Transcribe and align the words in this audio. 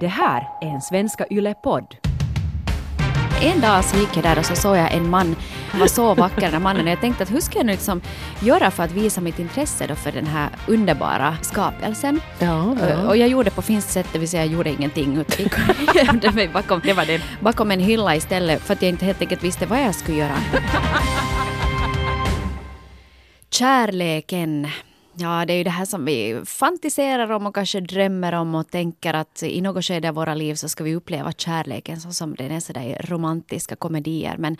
Det 0.00 0.06
här 0.06 0.48
är 0.60 0.66
en 0.66 0.80
Svenska 0.80 1.26
Yle-podd. 1.30 1.96
En 3.42 3.60
dag 3.60 3.84
så 3.84 3.96
gick 3.96 4.16
jag 4.16 4.22
där 4.24 4.38
och 4.38 4.44
så 4.44 4.54
såg 4.56 4.76
jag 4.76 4.92
en 4.92 5.10
man, 5.10 5.36
han 5.70 5.80
var 5.80 5.86
så 5.86 6.14
vacker 6.14 6.40
den 6.40 6.52
här 6.52 6.60
mannen 6.60 6.84
och 6.84 6.90
jag 6.92 7.00
tänkte 7.00 7.22
att 7.22 7.30
hur 7.32 7.40
ska 7.40 7.58
jag 7.58 7.66
nu 7.66 7.72
liksom 7.72 8.00
göra 8.40 8.70
för 8.70 8.82
att 8.82 8.90
visa 8.92 9.20
mitt 9.20 9.38
intresse 9.38 9.86
då 9.86 9.94
för 9.94 10.12
den 10.12 10.26
här 10.26 10.48
underbara 10.66 11.36
skapelsen. 11.42 12.20
Ja, 12.38 12.76
ja. 12.88 13.08
Och 13.08 13.16
jag 13.16 13.28
gjorde 13.28 13.50
på 13.50 13.62
finskt 13.62 13.90
sätt, 13.90 14.06
det 14.12 14.18
vill 14.18 14.28
säga 14.28 14.44
jag 14.44 14.52
gjorde 14.52 14.70
ingenting. 14.70 15.16
utan 15.16 15.74
gömde 15.94 16.30
mig 16.30 16.48
bakom, 16.48 16.80
Det 16.84 16.92
var 16.92 17.04
det. 17.04 17.20
bakom 17.40 17.70
en 17.70 17.80
hylla 17.80 18.16
istället 18.16 18.62
för 18.62 18.72
att 18.72 18.82
jag 18.82 18.88
inte 18.88 19.04
helt 19.04 19.20
enkelt 19.20 19.44
visste 19.44 19.66
vad 19.66 19.82
jag 19.82 19.94
skulle 19.94 20.18
göra. 20.18 20.36
Kärleken. 23.50 24.68
Ja, 25.18 25.44
det 25.46 25.52
är 25.52 25.56
ju 25.56 25.64
det 25.64 25.70
här 25.70 25.84
som 25.84 26.04
vi 26.04 26.40
fantiserar 26.44 27.30
om 27.30 27.46
och 27.46 27.54
kanske 27.54 27.80
drömmer 27.80 28.32
om 28.32 28.54
och 28.54 28.70
tänker 28.70 29.14
att 29.14 29.42
i 29.42 29.60
något 29.60 29.84
skede 29.84 30.08
av 30.08 30.14
våra 30.14 30.34
liv 30.34 30.54
så 30.54 30.68
ska 30.68 30.84
vi 30.84 30.94
uppleva 30.94 31.32
kärleken 31.32 32.00
så 32.00 32.12
som 32.12 32.34
den 32.34 32.52
är 32.52 32.60
sådär 32.60 32.82
i 32.82 32.96
romantiska 33.00 33.76
komedier. 33.76 34.36
Men 34.38 34.56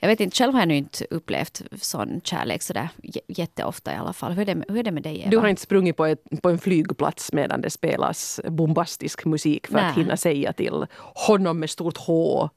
jag 0.00 0.08
vet 0.08 0.20
inte, 0.20 0.36
själv 0.36 0.52
har 0.52 0.60
jag 0.60 0.68
nu 0.68 0.76
inte 0.76 1.06
upplevt 1.10 1.62
sån 1.80 2.20
kärlek 2.24 2.62
sådär 2.62 2.88
jätteofta 3.28 3.92
i 3.92 3.96
alla 3.96 4.12
fall. 4.12 4.32
Hur 4.32 4.42
är 4.42 4.46
det, 4.46 4.54
med- 4.54 4.66
hur 4.68 4.78
är 4.78 4.82
det 4.82 4.90
med 4.90 5.02
dig 5.02 5.20
Eva? 5.20 5.30
Du 5.30 5.38
har 5.38 5.48
inte 5.48 5.62
sprungit 5.62 5.96
på, 5.96 6.06
ett, 6.06 6.22
på 6.42 6.50
en 6.50 6.58
flygplats 6.58 7.32
medan 7.32 7.60
det 7.60 7.70
spelas 7.70 8.40
bombastisk 8.48 9.24
musik 9.24 9.66
för 9.66 9.74
Nej. 9.74 9.84
att 9.90 9.96
hinna 9.96 10.16
säga 10.16 10.52
till 10.52 10.86
honom 11.26 11.58
med 11.58 11.70
stort 11.70 11.96
H 11.98 12.48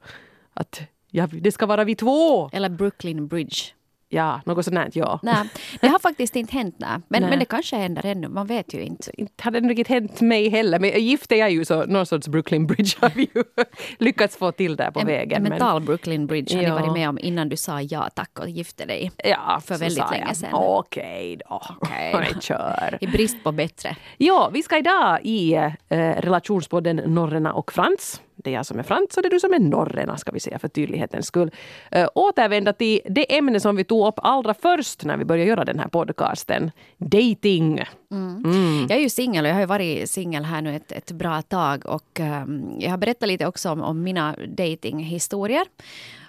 att 0.54 0.80
ja, 1.10 1.26
det 1.32 1.52
ska 1.52 1.66
vara 1.66 1.84
vi 1.84 1.94
två. 1.96 2.50
Eller 2.52 2.68
Brooklyn 2.68 3.26
Bridge. 3.28 3.56
Ja, 4.12 4.40
något 4.46 4.64
sånt 4.64 4.96
ja. 4.96 5.20
Nej, 5.22 5.48
det 5.80 5.88
har 5.88 5.98
faktiskt 5.98 6.36
inte 6.36 6.52
hänt. 6.56 6.74
Nej. 6.78 6.88
Men, 7.08 7.20
Nej. 7.22 7.30
men 7.30 7.38
det 7.38 7.44
kanske 7.44 7.76
händer 7.76 8.06
ännu, 8.06 8.28
man 8.28 8.46
vet 8.46 8.74
ju 8.74 8.80
inte. 8.82 9.20
Inte 9.20 9.44
hade 9.44 9.60
det 9.60 9.68
riktigt 9.68 9.88
hänt 9.88 10.20
mig 10.20 10.48
heller. 10.48 10.78
Men 10.78 10.90
gift 11.00 11.32
är 11.32 11.36
jag 11.36 11.50
ju 11.50 11.64
så 11.64 11.84
någon 11.86 12.06
sorts 12.06 12.28
Brooklyn 12.28 12.66
Bridge 12.66 12.90
har 13.00 13.10
vi 13.14 13.28
ju 13.34 13.42
lyckats 13.98 14.36
få 14.36 14.52
till 14.52 14.76
där 14.76 14.90
på 14.90 15.00
en, 15.00 15.06
vägen. 15.06 15.36
en 15.36 15.42
men- 15.42 15.50
mental 15.50 15.82
Brooklyn 15.82 16.26
Bridge 16.26 16.56
har 16.56 16.62
Ja. 16.62 16.74
ni 16.74 16.80
varit 16.80 16.92
med 16.92 17.08
om 17.08 17.18
innan 17.18 17.48
du 17.48 17.56
sa 17.56 17.80
ja 17.80 18.08
tack 18.14 18.38
och 18.38 18.48
gifte 18.48 18.84
dig. 18.84 19.10
ja, 19.24 19.60
för 19.66 19.78
väldigt 19.78 20.10
länge 20.10 20.34
sedan. 20.34 20.50
Okej 20.52 21.38
då. 21.48 21.62
Okej 21.80 22.26
kör. 22.40 22.98
I 23.00 23.06
brist 23.06 23.44
på 23.44 23.52
bättre. 23.52 23.96
Ja, 24.18 24.50
vi 24.52 24.62
ska 24.62 24.78
idag 24.78 25.18
i 25.22 25.54
eh, 25.54 25.70
relationspodden 25.98 26.96
Norrena 26.96 27.52
och 27.52 27.72
Frans. 27.72 28.20
Det 28.44 28.50
är 28.50 28.54
jag 28.54 28.66
som 28.66 28.78
är 28.78 28.82
Frans 28.82 29.16
och 29.16 29.22
det 29.22 29.28
är 29.28 29.30
du 29.30 29.40
som 29.40 29.52
är 29.52 29.58
Norrena, 29.58 30.16
ska 30.16 30.32
vi 30.32 30.40
säga 30.40 30.58
för 30.58 30.68
tydlighetens 30.68 31.26
skull. 31.26 31.50
Eh, 31.90 32.08
återvända 32.14 32.72
till 32.72 33.00
det 33.04 33.36
ämne 33.36 33.60
som 33.60 33.76
vi 33.76 33.84
tog 33.84 34.06
upp 34.06 34.14
allra 34.16 34.54
först 34.54 35.04
när 35.04 35.16
vi 35.16 35.24
började 35.24 35.48
göra 35.48 35.64
den 35.64 35.78
här 35.78 35.88
podcasten. 35.88 36.70
Dating. 36.96 37.84
Jag 38.88 38.98
är 38.98 39.02
ju 39.02 39.08
singel 39.08 39.44
och 39.44 39.48
jag 39.48 39.54
har 39.54 39.60
ju 39.60 39.66
varit 39.66 40.10
singel 40.10 40.44
här 40.44 40.62
nu 40.62 40.76
ett, 40.76 40.92
ett 40.92 41.12
bra 41.12 41.42
tag 41.42 41.86
och 41.86 42.20
ehm, 42.20 42.76
jag 42.78 42.90
har 42.90 42.98
berättat 42.98 43.28
lite 43.28 43.46
också 43.46 43.70
om, 43.70 43.82
om 43.82 44.02
mina 44.02 44.36
datinghistorier. 44.48 45.66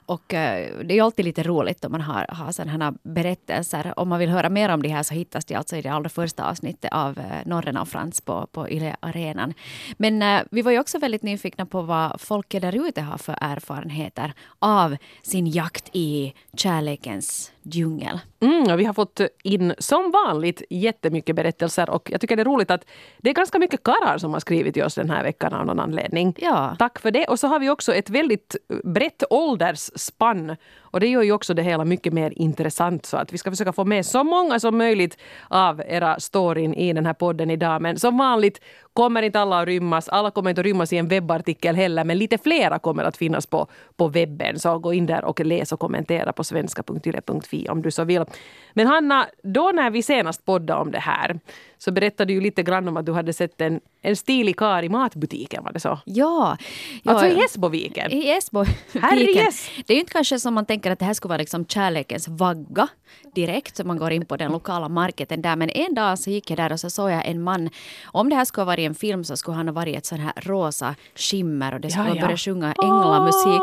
Och 0.05 0.33
eh, 0.33 0.77
det 0.83 0.94
är 0.94 0.95
ju 0.95 1.02
alltid 1.02 1.25
lite 1.25 1.44
roligt 1.44 1.85
om 1.85 1.91
man 1.91 2.02
har, 2.02 2.25
har 2.30 2.52
sådana 2.52 2.85
här 2.85 2.94
berättelser. 3.03 3.94
Om 3.99 4.09
man 4.09 4.19
vill 4.19 4.30
höra 4.30 4.49
mer 4.49 4.69
om 4.69 4.81
det 4.81 4.89
här 4.89 5.03
så 5.03 5.13
hittas 5.13 5.45
det 5.45 5.55
alltså 5.55 5.75
i 5.75 5.81
det 5.81 5.89
allra 5.89 6.09
första 6.09 6.49
avsnittet 6.49 6.94
av 6.94 7.17
uh, 7.17 7.25
Norren 7.45 7.77
och 7.77 7.88
Frans 7.88 8.22
på, 8.22 8.47
på 8.52 8.69
Yle 8.69 8.95
Arenan. 8.99 9.53
Men 9.97 10.22
eh, 10.22 10.41
vi 10.52 10.61
var 10.61 10.72
ju 10.72 10.79
också 10.79 10.99
väldigt 10.99 11.23
nyfikna 11.23 11.66
på 11.66 11.81
vad 11.81 12.22
folket 12.22 12.61
där 12.61 12.88
ute 12.88 13.02
har 13.02 13.17
för 13.17 13.38
erfarenheter 13.41 14.33
av 14.59 14.97
sin 15.22 15.47
jakt 15.47 15.89
i 15.94 16.33
kärlekens 16.53 17.52
djungel. 17.63 18.19
Mm, 18.39 18.77
vi 18.77 18.85
har 18.85 18.93
fått 18.93 19.21
in 19.43 19.73
som 19.77 20.11
vanligt 20.11 20.63
jättemycket 20.69 21.35
berättelser 21.35 21.89
och 21.89 22.11
jag 22.11 22.21
tycker 22.21 22.35
det 22.35 22.41
är 22.41 22.45
roligt 22.45 22.71
att 22.71 22.85
det 23.17 23.29
är 23.29 23.33
ganska 23.33 23.59
mycket 23.59 23.83
karlar 23.83 24.17
som 24.17 24.33
har 24.33 24.39
skrivit 24.39 24.73
till 24.73 24.83
oss 24.83 24.95
den 24.95 25.09
här 25.09 25.23
veckan 25.23 25.53
av 25.53 25.65
någon 25.65 25.79
anledning. 25.79 26.35
Ja. 26.37 26.75
Tack 26.79 26.99
för 26.99 27.11
det. 27.11 27.25
Och 27.25 27.39
så 27.39 27.47
har 27.47 27.59
vi 27.59 27.69
också 27.69 27.93
ett 27.93 28.09
väldigt 28.09 28.55
brett 28.83 29.23
åldersspann. 29.29 30.55
Och 30.92 31.00
det 31.00 31.08
gör 31.08 31.22
ju 31.22 31.31
också 31.31 31.53
det 31.53 31.64
hela 31.64 31.86
mycket 31.86 32.14
mer 32.14 32.34
intressant. 32.36 33.06
Så 33.06 33.18
att 33.18 33.34
vi 33.34 33.38
ska 33.38 33.52
försöka 33.52 33.74
få 33.74 33.85
med 33.85 34.06
så 34.06 34.24
många 34.24 34.59
som 34.59 34.78
möjligt 34.78 35.18
av 35.47 35.81
era 35.88 36.19
storyn 36.19 36.74
i 36.74 36.94
den 36.94 37.06
här 37.06 37.13
podden 37.13 37.52
idag. 37.52 37.81
Men 37.81 38.00
som 38.00 38.18
vanligt 38.18 38.62
kommer 38.94 39.22
inte 39.22 39.40
alla 39.40 39.62
att 39.62 39.68
rymmas. 39.68 40.09
Alla 40.09 40.31
kommer 40.31 40.50
inte 40.50 40.62
att 40.62 40.66
rymmas 40.66 40.94
i 40.94 40.97
en 40.97 41.07
webbartikel 41.07 41.75
heller. 41.75 42.03
Men 42.03 42.18
lite 42.18 42.38
flera 42.38 42.80
kommer 42.80 43.03
att 43.03 43.18
finnas 43.18 43.46
på, 43.46 43.68
på 43.96 44.07
webben. 44.07 44.59
Så 44.59 44.80
gå 44.80 44.94
in 44.94 45.06
där 45.06 45.24
och 45.24 45.40
läs 45.40 45.72
och 45.72 45.80
kommentera 45.80 46.34
på 46.34 46.44
svenska.yle.fi 46.44 47.68
om 47.69 47.81
du 47.81 47.91
så 47.91 48.03
vill. 48.03 48.25
Men 48.74 48.88
Hanna, 48.88 49.28
då 49.44 49.72
när 49.74 49.91
vi 49.91 50.03
senast 50.03 50.46
poddade 50.46 50.81
om 50.81 50.91
det 50.91 51.00
här 51.00 51.40
så 51.84 51.92
berättade 51.92 52.28
du 52.28 52.34
ju 52.34 52.42
lite 52.42 52.64
grann 52.64 52.88
om 52.88 52.97
att 52.97 53.06
du 53.06 53.14
hade 53.14 53.34
sett 53.34 53.62
en, 53.62 53.80
en 54.02 54.16
stilig 54.16 54.58
kar 54.58 54.84
i 54.84 54.90
matbutiken. 54.90 55.64
Var 55.64 55.72
det 55.72 55.80
så? 55.80 56.00
Ja. 56.06 56.58
ja 57.03 57.12
Alltså 57.12 57.28
i 57.28 57.36
Hässboviken? 57.36 58.12
I 58.12 58.30
Esbo. 58.30 58.66
Herrejes! 59.02 59.69
Det 59.86 59.94
är 59.94 59.96
ju 59.96 60.00
inte 60.00 60.14
kanske 60.14 60.40
som 60.40 60.53
man 60.53 60.66
tänker 60.66 60.92
att 60.92 61.00
det 61.00 61.06
här 61.06 61.14
skulle 61.14 61.30
vara 61.30 61.38
liksom 61.38 61.66
kärlekens 61.66 62.28
vagga 62.28 62.88
direkt. 63.36 63.75
Så 63.75 63.84
man 63.84 63.97
går 63.97 64.12
in 64.12 64.25
på 64.25 64.38
den 64.38 64.52
lokala 64.52 64.90
marketen 64.90 65.42
där. 65.42 65.56
Men 65.56 65.69
en 65.69 65.96
dag 65.96 66.19
så 66.19 66.30
gick 66.30 66.50
jag 66.50 66.58
där 66.58 66.72
och 66.72 66.80
så 66.80 66.90
såg 66.90 67.12
jag 67.12 67.25
en 67.25 67.42
man. 67.42 67.69
Om 68.06 68.30
det 68.30 68.36
här 68.36 68.46
skulle 68.46 68.62
ha 68.62 68.68
varit 68.72 68.88
en 68.88 68.96
film 68.96 69.24
så 69.24 69.38
skulle 69.38 69.58
han 69.58 69.68
ha 69.68 69.74
varit 69.74 69.98
ett 69.98 70.06
sån 70.06 70.19
här 70.19 70.34
rosa 70.36 70.96
skimmer 71.16 71.74
och 71.74 71.81
det 71.81 71.90
skulle 71.90 72.09
Ja, 72.09 72.16
ja. 72.16 72.22
börjat 72.22 72.40
sjunga 72.40 72.74
änglamusik. 72.84 73.62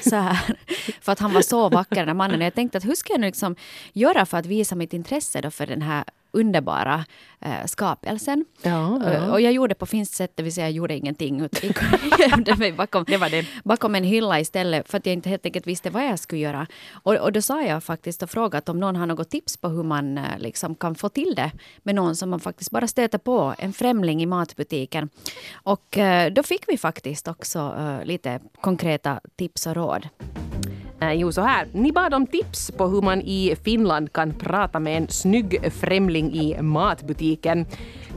Så 0.10 0.16
här. 0.16 0.56
För 1.00 1.12
att 1.12 1.18
han 1.18 1.32
var 1.32 1.42
så 1.42 1.68
vacker 1.68 1.96
den 1.96 2.08
här 2.08 2.14
mannen. 2.14 2.40
Och 2.40 2.46
jag 2.46 2.54
tänkte 2.54 2.78
att 2.78 2.84
hur 2.84 2.94
ska 2.94 3.12
jag 3.12 3.20
nu 3.20 3.26
liksom 3.26 3.56
göra 3.92 4.26
för 4.26 4.38
att 4.38 4.46
visa 4.46 4.74
mitt 4.74 4.92
intresse 4.92 5.40
då 5.40 5.50
för 5.50 5.66
den 5.66 5.82
här 5.82 6.04
underbara 6.40 7.04
eh, 7.40 7.66
skapelsen. 7.66 8.44
Ja, 8.62 9.00
ja. 9.04 9.10
Eh, 9.12 9.28
Och 9.32 9.40
jag 9.40 9.52
gjorde 9.52 9.74
på 9.74 9.86
finskt 9.86 10.14
sätt, 10.14 10.32
det 10.34 10.42
vill 10.42 10.52
säga 10.54 10.66
jag 10.66 10.72
gjorde 10.72 10.94
ingenting. 10.96 11.40
Utan 11.40 11.70
jag 12.18 12.30
gömde 12.30 12.56
mig 12.56 12.72
bakom, 12.72 13.04
Det 13.04 13.16
var 13.16 13.28
det. 13.30 13.46
bakom 13.64 13.94
en 13.94 14.04
hylla 14.04 14.40
istället 14.40 14.90
för 14.90 14.98
att 14.98 15.06
jag 15.06 15.12
inte 15.12 15.28
helt 15.28 15.46
enkelt 15.46 15.66
visste 15.66 15.90
vad 15.90 16.06
jag 16.06 16.18
skulle 16.18 16.40
göra. 16.40 16.66
Och, 16.92 17.14
och 17.14 17.32
då 17.32 17.42
sa 17.42 17.62
jag 17.62 17.84
faktiskt 17.84 18.22
och 18.22 18.30
frågat 18.30 18.68
om 18.68 18.80
någon 18.80 18.96
har 18.96 19.06
något 19.06 19.30
tips 19.30 19.56
på 19.56 19.68
hur 19.68 19.82
man 19.82 20.18
eh, 20.18 20.24
liksom 20.38 20.74
kan 20.74 20.94
få 20.94 21.08
till 21.08 21.34
det 21.36 21.50
med 21.82 21.94
någon 21.94 22.16
som 22.16 22.30
man 22.30 22.40
faktiskt 22.40 22.70
bara 22.70 22.86
stöter 22.86 23.18
på, 23.18 23.54
en 23.58 23.72
främling 23.72 24.22
i 24.22 24.26
matbutiken. 24.26 25.08
Och 25.52 25.98
eh, 25.98 26.32
då 26.32 26.42
fick 26.42 26.64
vi 26.68 26.78
faktiskt 26.78 27.28
också 27.28 27.58
eh, 27.78 28.04
lite 28.04 28.40
konkreta 28.60 29.20
tips 29.36 29.66
och 29.66 29.74
råd. 29.76 30.08
Eh, 31.00 31.12
Jo, 31.12 31.32
så 31.32 31.40
här. 31.40 31.66
Ni 31.72 31.92
bad 31.92 32.14
om 32.14 32.26
tips 32.26 32.70
på 32.70 32.86
hur 32.86 33.02
man 33.02 33.20
i 33.20 33.56
Finland 33.64 34.12
kan 34.12 34.34
prata 34.34 34.80
med 34.80 34.96
en 34.96 35.08
snygg 35.08 35.72
främling 35.72 36.34
i 36.34 36.62
matbutiken. 36.62 37.66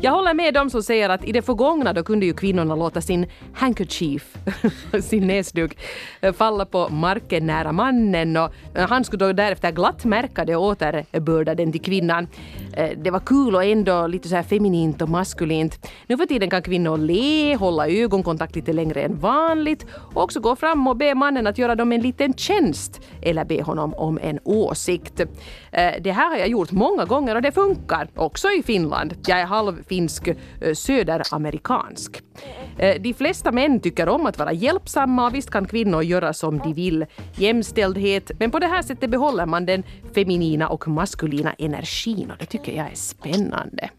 Jag 0.04 0.12
håller 0.12 0.34
med 0.34 0.54
dem 0.54 0.70
som 0.70 0.84
säger 0.84 1.10
att 1.10 1.26
i 1.26 1.32
det 1.32 1.42
förgångna 1.42 1.94
då 1.94 2.04
kunde 2.04 2.26
ju 2.26 2.34
kvinnorna 2.34 2.76
låta 2.76 3.02
sin 3.02 3.26
handkerchief, 3.54 4.38
sin 5.02 5.28
näsduk, 5.28 5.78
eh, 6.22 6.34
falla 6.34 6.66
på 6.66 6.90
marken 6.90 7.46
nära 7.46 7.72
mannen 7.72 8.38
och 8.38 8.54
eh, 8.76 8.90
han 8.90 9.04
skulle 9.04 9.26
då 9.26 9.34
därefter 9.34 9.72
glatt 9.72 10.06
märka 10.06 10.46
det 10.46 10.56
och 10.56 10.64
återbörda 10.64 11.56
den 11.56 11.72
till 11.72 11.82
kvinnan. 11.82 12.28
Eh, 12.74 12.98
det 12.98 13.12
var 13.12 13.20
kul 13.20 13.56
och 13.56 13.64
ändå 13.64 14.08
lite 14.08 14.30
så 14.30 14.36
här 14.36 14.44
feminint 14.44 15.02
och 15.02 15.10
maskulint. 15.10 15.88
Nu 16.08 16.18
för 16.18 16.26
tiden 16.26 16.50
kan 16.50 16.62
kvinnor 16.62 16.98
le, 16.98 17.56
hålla 17.56 17.88
ögonkontakt 17.88 18.56
lite 18.56 18.74
längre 18.74 19.02
än 19.02 19.20
vanligt 19.20 19.86
och 20.14 20.24
också 20.24 20.40
gå 20.40 20.56
fram 20.56 20.88
och 20.88 20.98
be 20.98 21.16
mannen 21.16 21.48
att 21.48 21.58
göra 21.58 21.76
dem 21.76 21.92
en 21.92 22.02
liten 22.02 22.34
tjänst 22.34 23.02
eller 23.22 23.46
be 23.46 23.64
honom 23.64 23.94
om 23.94 24.20
en 24.22 24.40
åsikt. 24.44 25.20
Eh, 25.20 25.28
det 26.02 26.12
här 26.12 26.30
har 26.30 26.38
jag 26.38 26.48
gjort 26.48 26.72
många 26.72 27.06
gånger 27.06 27.36
och 27.36 27.42
det 27.42 27.52
funkar, 27.52 28.08
också 28.16 28.48
i 28.48 28.64
Finland. 28.64 29.14
Jag 29.28 29.40
är 29.40 29.46
halvfinsk, 29.46 30.28
eh, 30.28 30.74
söderamerikansk. 30.74 32.22
Eh, 32.78 33.02
De 33.02 33.14
flesta 33.14 33.52
män 33.52 33.80
tycker 33.80 34.10
om 34.10 34.26
att 34.26 34.40
vara 34.40 34.54
hjälpsamma 34.54 35.28
och 35.28 35.36
visst 35.36 35.50
kan 35.50 35.68
kvinnor 35.68 36.04
göra 36.04 36.34
som 36.34 36.58
de 36.60 36.74
vill. 36.74 37.06
Jämställdhet, 37.36 38.32
men 38.40 38.52
på 38.52 38.60
det 38.60 38.68
här 38.68 38.82
sättet 38.82 39.10
behåller 39.10 39.46
man 39.46 39.66
den 39.66 39.84
feminina 40.16 40.70
och 40.70 40.88
maskulina 40.88 41.54
energin 41.54 42.32
och 42.32 42.38
det 42.40 42.46
tycker 42.46 42.72
jag 42.78 42.92
är 42.92 42.96
spännande. 42.96 43.90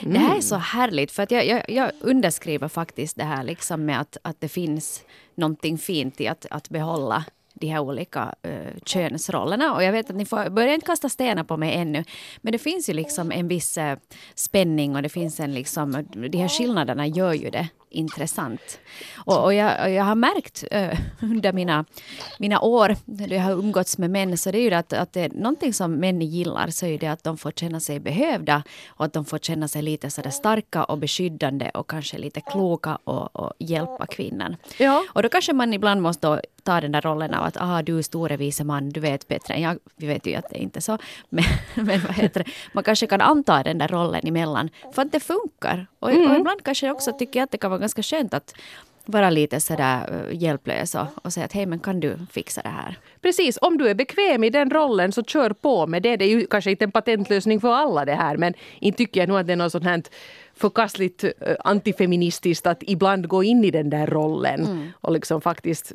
Det 0.00 0.18
här 0.18 0.36
är 0.36 0.40
så 0.40 0.56
härligt 0.56 1.12
för 1.12 1.22
att 1.22 1.30
jag, 1.30 1.46
jag, 1.46 1.70
jag 1.70 1.90
underskriver 2.00 2.68
faktiskt 2.68 3.16
det 3.16 3.24
här 3.24 3.44
liksom 3.44 3.84
med 3.84 4.00
att, 4.00 4.16
att 4.22 4.40
det 4.40 4.48
finns 4.48 5.04
någonting 5.34 5.78
fint 5.78 6.20
i 6.20 6.28
att, 6.28 6.46
att 6.50 6.68
behålla 6.68 7.24
de 7.54 7.66
här 7.66 7.80
olika 7.80 8.34
uh, 8.46 8.52
könsrollerna. 8.84 9.74
Och 9.74 9.82
jag 9.82 9.92
vet 9.92 10.10
att 10.10 10.16
ni 10.16 10.24
får 10.24 10.50
börja 10.50 10.74
inte 10.74 10.86
kasta 10.86 11.08
stenar 11.08 11.44
på 11.44 11.56
mig 11.56 11.74
ännu. 11.74 12.04
Men 12.40 12.52
det 12.52 12.58
finns 12.58 12.88
ju 12.88 12.92
liksom 12.92 13.32
en 13.32 13.48
viss 13.48 13.78
uh, 13.78 13.94
spänning 14.34 14.96
och 14.96 15.02
det 15.02 15.08
finns 15.08 15.40
en 15.40 15.54
liksom, 15.54 16.06
de 16.12 16.38
här 16.38 16.48
skillnaderna 16.48 17.06
gör 17.06 17.32
ju 17.32 17.50
det 17.50 17.68
intressant. 17.94 18.78
Och, 19.14 19.44
och, 19.44 19.54
jag, 19.54 19.92
jag 19.92 20.04
har 20.04 20.14
märkt 20.14 20.64
eh, 20.70 20.98
under 21.22 21.52
mina, 21.52 21.84
mina 22.38 22.60
år 22.60 22.96
när 23.04 23.32
jag 23.32 23.42
har 23.42 23.52
umgåtts 23.52 23.98
med 23.98 24.10
män 24.10 24.38
så 24.38 24.50
det 24.50 24.58
är 24.58 24.62
ju 24.62 24.74
att, 24.74 24.92
att 24.92 25.12
det 25.12 25.20
är 25.20 25.28
någonting 25.28 25.72
som 25.72 25.94
män 25.94 26.22
gillar 26.22 26.68
så 26.68 26.86
är 26.86 26.98
det 26.98 27.06
att 27.06 27.24
de 27.24 27.38
får 27.38 27.50
känna 27.50 27.80
sig 27.80 28.00
behövda 28.00 28.62
och 28.88 29.04
att 29.04 29.12
de 29.12 29.24
får 29.24 29.38
känna 29.38 29.68
sig 29.68 29.82
lite 29.82 30.10
sådär 30.10 30.30
starka 30.30 30.84
och 30.84 30.98
beskyddande 30.98 31.70
och 31.74 31.90
kanske 31.90 32.18
lite 32.18 32.40
kloka 32.40 32.98
och, 33.04 33.36
och 33.36 33.52
hjälpa 33.58 34.06
kvinnan. 34.06 34.56
Ja. 34.78 35.04
Och 35.08 35.22
då 35.22 35.28
kanske 35.28 35.52
man 35.52 35.74
ibland 35.74 36.02
måste 36.02 36.40
ta 36.62 36.80
den 36.80 36.92
där 36.92 37.00
rollen 37.00 37.34
av 37.34 37.44
att 37.44 37.56
ah, 37.60 37.82
du 37.82 37.98
är 37.98 38.02
store 38.02 38.36
vise 38.36 38.64
man, 38.64 38.90
du 38.90 39.00
vet 39.00 39.28
bättre 39.28 39.54
än 39.54 39.62
jag. 39.62 39.78
Vi 39.96 40.06
vet 40.06 40.26
ju 40.26 40.34
att 40.34 40.50
det 40.50 40.56
är 40.56 40.62
inte 40.62 40.78
är 40.78 40.80
så. 40.80 40.98
Men, 41.28 41.44
men 41.74 42.00
vad 42.00 42.14
heter 42.14 42.44
det? 42.44 42.50
man 42.72 42.84
kanske 42.84 43.06
kan 43.06 43.20
anta 43.20 43.62
den 43.62 43.78
där 43.78 43.88
rollen 43.88 44.26
emellan 44.26 44.70
för 44.94 45.02
att 45.02 45.12
det 45.12 45.20
funkar. 45.20 45.86
Och, 46.04 46.10
och 46.10 46.36
ibland 46.36 46.64
kanske 46.64 46.90
också 46.90 47.12
tycker 47.12 47.40
jag 47.40 47.44
att 47.44 47.50
det 47.50 47.58
kan 47.58 47.70
vara 47.70 47.80
ganska 47.80 48.02
skönt 48.02 48.34
att 48.34 48.54
vara 49.06 49.30
lite 49.30 49.60
sådär 49.60 50.26
eh, 50.30 50.42
hjälplös 50.42 50.94
och, 50.94 51.06
och 51.22 51.32
säga 51.32 51.46
att 51.46 51.52
hej 51.52 51.66
men 51.66 51.78
kan 51.78 52.00
du 52.00 52.18
fixa 52.32 52.62
det 52.62 52.68
här? 52.68 52.98
Precis, 53.20 53.58
om 53.60 53.78
du 53.78 53.88
är 53.88 53.94
bekväm 53.94 54.44
i 54.44 54.50
den 54.50 54.70
rollen 54.70 55.12
så 55.12 55.22
kör 55.22 55.50
på 55.50 55.86
med 55.86 56.02
det. 56.02 56.16
Det 56.16 56.24
är 56.24 56.28
ju 56.28 56.46
kanske 56.46 56.70
inte 56.70 56.84
en 56.84 56.92
patentlösning 56.92 57.60
för 57.60 57.72
alla 57.72 58.04
det 58.04 58.14
här 58.14 58.36
men 58.36 58.54
inte 58.80 58.98
tycker 58.98 59.20
jag 59.20 59.28
nog 59.28 59.38
att 59.38 59.46
det 59.46 59.52
är 59.52 59.56
något 59.56 59.72
sånt 59.72 59.84
här 59.84 60.02
förkastligt 60.54 61.24
eh, 61.24 61.30
antifeministiskt 61.64 62.66
att 62.66 62.82
ibland 62.82 63.28
gå 63.28 63.42
in 63.44 63.64
i 63.64 63.70
den 63.70 63.90
där 63.90 64.06
rollen 64.06 64.66
mm. 64.66 64.88
och 65.00 65.12
liksom 65.12 65.40
faktiskt 65.40 65.92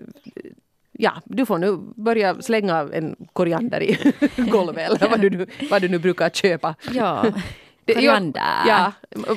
Ja, 1.02 1.22
du 1.26 1.46
får 1.46 1.58
nu 1.58 1.78
börja 1.96 2.42
slänga 2.42 2.90
en 2.94 3.16
koriander 3.34 3.84
i 3.84 4.14
golvet 4.52 4.90
eller 4.90 5.10
vad 5.10 5.22
du, 5.22 5.30
nu, 5.30 5.48
vad 5.72 5.82
du 5.82 5.90
nu 5.90 6.00
brukar 6.00 6.30
köpa. 6.30 6.76
Ja. 6.92 7.26
Koriander. 7.94 8.42
Ja, 8.68 8.92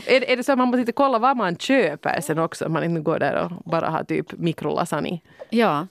är, 0.06 0.31
är 0.31 0.37
det 0.37 0.44
så 0.44 0.52
att 0.52 0.58
man 0.58 0.69
måste 0.69 0.81
inte 0.81 0.93
kolla 0.93 1.19
vad 1.19 1.37
man 1.37 1.56
köper 1.56 2.20
sen 2.20 2.38
också? 2.38 2.69
Man 2.69 2.84
inte 2.84 3.00
går 3.00 3.19
där 3.19 3.34
och 3.44 3.70
bara 3.70 3.90
har 3.90 4.04
typ 4.04 4.32
mikrolasagne. 4.32 5.20
Ja, 5.50 5.87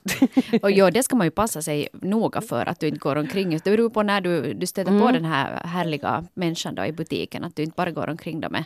och 0.62 0.70
ja, 0.70 0.90
det 0.90 1.02
ska 1.02 1.16
man 1.16 1.26
ju 1.26 1.30
passa 1.30 1.62
sig 1.62 1.88
noga 1.92 2.40
för 2.40 2.68
att 2.68 2.80
du 2.80 2.86
inte 2.86 2.98
går 2.98 3.16
omkring. 3.16 3.50
Det 3.50 3.70
beror 3.70 3.90
på 3.90 4.02
när 4.02 4.20
du, 4.20 4.54
du 4.54 4.66
stöter 4.66 4.90
mm. 4.90 5.02
på 5.02 5.12
den 5.12 5.24
här 5.24 5.66
härliga 5.66 6.24
människan 6.34 6.74
då 6.74 6.84
i 6.84 6.92
butiken. 6.92 7.44
Att 7.44 7.56
du 7.56 7.62
inte 7.62 7.74
bara 7.76 7.90
går 7.90 8.08
omkring 8.08 8.40
då 8.40 8.48
med 8.50 8.64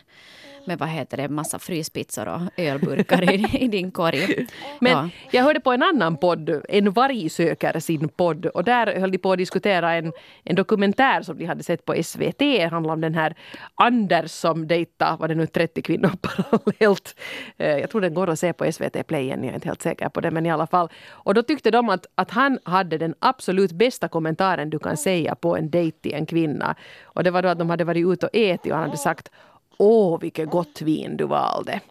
med 0.67 0.79
vad 0.79 0.89
heter 0.89 1.17
det, 1.17 1.29
massa 1.29 1.59
fryspizzor 1.59 2.27
och 2.27 2.41
ölburkar 2.57 3.33
i, 3.33 3.63
i 3.63 3.67
din 3.67 3.91
korg. 3.91 4.47
Men 4.79 4.91
ja. 4.91 5.09
jag 5.31 5.43
hörde 5.43 5.59
på 5.59 5.71
en 5.71 5.83
annan 5.83 6.17
podd, 6.17 6.61
En 6.69 6.91
varg 6.91 7.29
söker 7.29 7.79
sin 7.79 8.09
podd 8.09 8.45
och 8.45 8.63
där 8.63 8.99
höll 8.99 9.11
de 9.11 9.17
på 9.17 9.31
att 9.31 9.37
diskutera 9.37 9.93
en, 9.93 10.11
en 10.43 10.55
dokumentär 10.55 11.21
som 11.21 11.37
de 11.37 11.45
hade 11.45 11.63
sett 11.63 11.85
på 11.85 12.03
SVT. 12.03 12.37
Det 12.37 12.65
handlar 12.65 12.93
om 12.93 13.01
den 13.01 13.15
här 13.15 13.35
Anders 13.75 14.31
som 14.31 14.67
dejtar, 14.67 15.17
var 15.17 15.27
det 15.27 15.35
nu 15.35 15.47
30 15.47 15.81
kvinnor 15.81 16.11
parallellt. 16.21 17.19
Eh, 17.57 17.77
jag 17.77 17.89
tror 17.89 18.01
den 18.01 18.13
går 18.13 18.29
att 18.29 18.39
se 18.39 18.53
på 18.53 18.71
SVT 18.71 19.07
Playen, 19.07 19.43
jag 19.43 19.51
är 19.51 19.55
inte 19.55 19.67
helt 19.67 19.81
säker 19.81 20.09
på 20.09 20.21
det 20.21 20.31
men 20.31 20.45
i 20.45 20.51
alla 20.51 20.67
fall. 20.67 20.89
Och 21.09 21.33
då 21.33 21.43
tyckte 21.43 21.71
de 21.71 21.89
att, 21.89 22.05
att 22.15 22.31
han 22.31 22.59
hade 22.63 22.97
den 22.97 23.15
absolut 23.19 23.71
bästa 23.71 24.07
kommentaren 24.07 24.69
du 24.69 24.79
kan 24.79 24.97
säga 24.97 25.35
på 25.35 25.57
en 25.57 25.69
dejt 25.69 25.97
till 26.01 26.13
en 26.13 26.25
kvinna. 26.25 26.75
Och 27.03 27.23
det 27.23 27.31
var 27.31 27.41
då 27.41 27.49
att 27.49 27.59
de 27.59 27.69
hade 27.69 27.83
varit 27.83 28.05
ute 28.05 28.25
och 28.25 28.35
ätit 28.35 28.71
och 28.71 28.77
han 28.77 28.85
hade 28.85 28.97
sagt 28.97 29.31
Åh, 29.77 30.19
vilket 30.19 30.49
gott 30.49 30.81
vin 30.81 31.17
du 31.17 31.25
valde. 31.25 31.81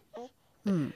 Mm. 0.65 0.91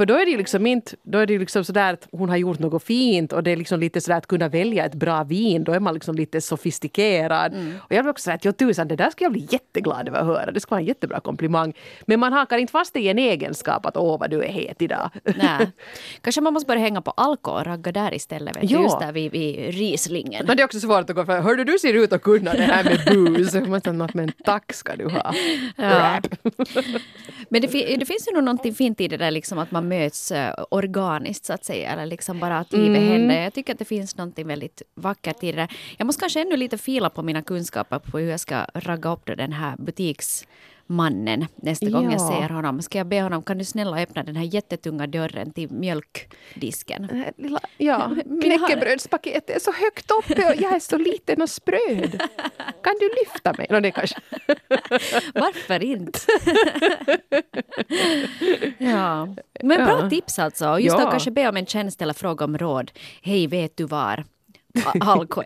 För 0.00 0.06
då 0.06 0.14
är 0.14 0.24
det 0.24 0.30
ju 0.30 0.36
liksom 0.36 0.66
inte, 0.66 0.96
då 1.02 1.18
är 1.18 1.26
det 1.26 1.38
liksom 1.38 1.64
sådär 1.64 1.92
att 1.92 2.08
hon 2.12 2.28
har 2.28 2.36
gjort 2.36 2.58
något 2.58 2.82
fint 2.82 3.32
och 3.32 3.42
det 3.42 3.50
är 3.50 3.56
liksom 3.56 3.80
lite 3.80 4.00
sådär 4.00 4.18
att 4.18 4.26
kunna 4.26 4.48
välja 4.48 4.84
ett 4.84 4.94
bra 4.94 5.24
vin, 5.24 5.64
då 5.64 5.72
är 5.72 5.80
man 5.80 5.94
liksom 5.94 6.14
lite 6.14 6.40
sofistikerad. 6.40 7.52
Mm. 7.52 7.74
Och 7.80 7.92
jag 7.92 8.02
vill 8.02 8.10
också 8.10 8.22
säga 8.22 8.34
att 8.34 8.44
ja 8.44 8.52
tusan, 8.52 8.88
det 8.88 8.96
där 8.96 9.10
skulle 9.10 9.24
jag 9.24 9.32
bli 9.32 9.48
jätteglad 9.50 10.08
över 10.08 10.18
att 10.18 10.26
höra. 10.26 10.50
Det 10.50 10.60
skulle 10.60 10.74
vara 10.74 10.80
en 10.80 10.86
jättebra 10.86 11.20
komplimang. 11.20 11.72
Men 12.06 12.20
man 12.20 12.32
hakar 12.32 12.58
inte 12.58 12.70
fast 12.70 12.96
i 12.96 13.08
en 13.08 13.18
egenskap 13.18 13.86
att 13.86 13.96
åh 13.96 14.20
vad 14.20 14.30
du 14.30 14.42
är 14.42 14.48
het 14.48 14.82
idag. 14.82 15.10
Nej. 15.24 15.70
Kanske 16.20 16.40
man 16.40 16.52
måste 16.52 16.66
börja 16.66 16.80
hänga 16.80 17.02
på 17.02 17.10
alko 17.10 17.50
och 17.50 17.66
ragga 17.66 17.92
där 17.92 18.14
istället. 18.14 18.56
Vet 18.56 18.70
ja. 18.70 18.82
Just 18.82 19.00
där 19.00 19.12
vid, 19.12 19.32
vid 19.32 19.74
rislingen. 19.74 20.46
Men 20.46 20.56
det 20.56 20.62
är 20.62 20.64
också 20.64 20.80
svårt 20.80 21.10
att 21.10 21.16
gå 21.16 21.24
för. 21.24 21.40
Hörde 21.40 21.64
du 21.64 21.78
ser 21.78 21.94
ut 21.94 22.12
att 22.12 22.22
kunna 22.22 22.52
det 22.52 22.62
här 22.62 22.84
med 22.84 23.00
booze. 23.14 24.10
men 24.14 24.32
tack 24.44 24.72
ska 24.72 24.96
du 24.96 25.08
ha. 25.08 25.34
Ja. 25.76 26.20
men 27.48 27.60
det, 27.62 27.96
det 27.96 28.06
finns 28.06 28.28
ju 28.28 28.34
nog 28.34 28.44
någonting 28.44 28.74
fint 28.74 29.00
i 29.00 29.08
det 29.08 29.16
där 29.16 29.30
liksom 29.30 29.58
att 29.58 29.70
man 29.70 29.89
möts 29.90 30.32
uh, 30.32 30.64
organiskt 30.70 31.44
så 31.44 31.52
att 31.52 31.64
säga. 31.64 31.90
Eller 31.92 32.06
liksom 32.06 32.40
bara 32.40 32.58
att 32.58 32.72
livet 32.72 32.98
mm. 32.98 33.08
händer. 33.08 33.42
Jag 33.42 33.54
tycker 33.54 33.72
att 33.72 33.78
det 33.78 33.84
finns 33.84 34.16
något 34.16 34.38
väldigt 34.38 34.82
vackert 34.94 35.42
i 35.42 35.52
det 35.52 35.56
där. 35.56 35.72
Jag 35.98 36.06
måste 36.06 36.20
kanske 36.20 36.40
ännu 36.40 36.56
lite 36.56 36.78
fila 36.78 37.10
på 37.10 37.22
mina 37.22 37.42
kunskaper 37.42 37.98
på 37.98 38.18
hur 38.18 38.30
jag 38.30 38.40
ska 38.40 38.66
ragga 38.74 39.12
upp 39.12 39.26
den 39.26 39.52
här 39.52 39.76
butiks 39.78 40.46
mannen 40.90 41.46
nästa 41.56 41.86
ja. 41.86 41.90
gång 41.92 42.12
jag 42.12 42.20
ser 42.20 42.48
honom. 42.48 42.82
Ska 42.82 42.98
jag 42.98 43.06
be 43.06 43.22
honom, 43.22 43.42
kan 43.42 43.58
du 43.58 43.64
snälla 43.64 44.02
öppna 44.02 44.22
den 44.22 44.36
här 44.36 44.44
jättetunga 44.44 45.06
dörren 45.06 45.52
till 45.52 45.70
mjölkdisken? 45.72 47.24
Lilla, 47.36 47.60
ja, 47.76 48.10
knäckebrödspaketet 48.42 49.56
är 49.56 49.60
så 49.60 49.72
högt 49.72 50.10
uppe 50.10 50.48
och 50.48 50.56
jag 50.56 50.74
är 50.74 50.80
så 50.80 50.98
liten 50.98 51.42
och 51.42 51.50
spröd. 51.50 52.22
Kan 52.82 52.94
du 53.00 53.10
lyfta 53.24 53.52
mig? 53.58 53.66
No, 53.70 53.80
det 53.80 53.90
kanske. 53.90 54.20
Varför 55.34 55.84
inte? 55.84 56.18
ja. 58.84 59.28
Men 59.62 59.84
bra 59.84 60.00
ja. 60.02 60.10
tips 60.10 60.38
alltså. 60.38 60.78
Just 60.78 60.98
ja. 60.98 61.04
att 61.04 61.10
kanske 61.10 61.30
be 61.30 61.48
om 61.48 61.56
en 61.56 61.66
tjänst 61.66 62.02
eller 62.02 62.14
fråga 62.14 62.44
om 62.44 62.58
råd. 62.58 62.90
Hej, 63.22 63.46
vet 63.46 63.76
du 63.76 63.84
var? 63.84 64.24
Alkoe. 65.00 65.44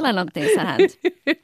Eller 0.00 0.12
någonting 0.12 0.44
sånt 0.44 0.68
här. 0.68 0.88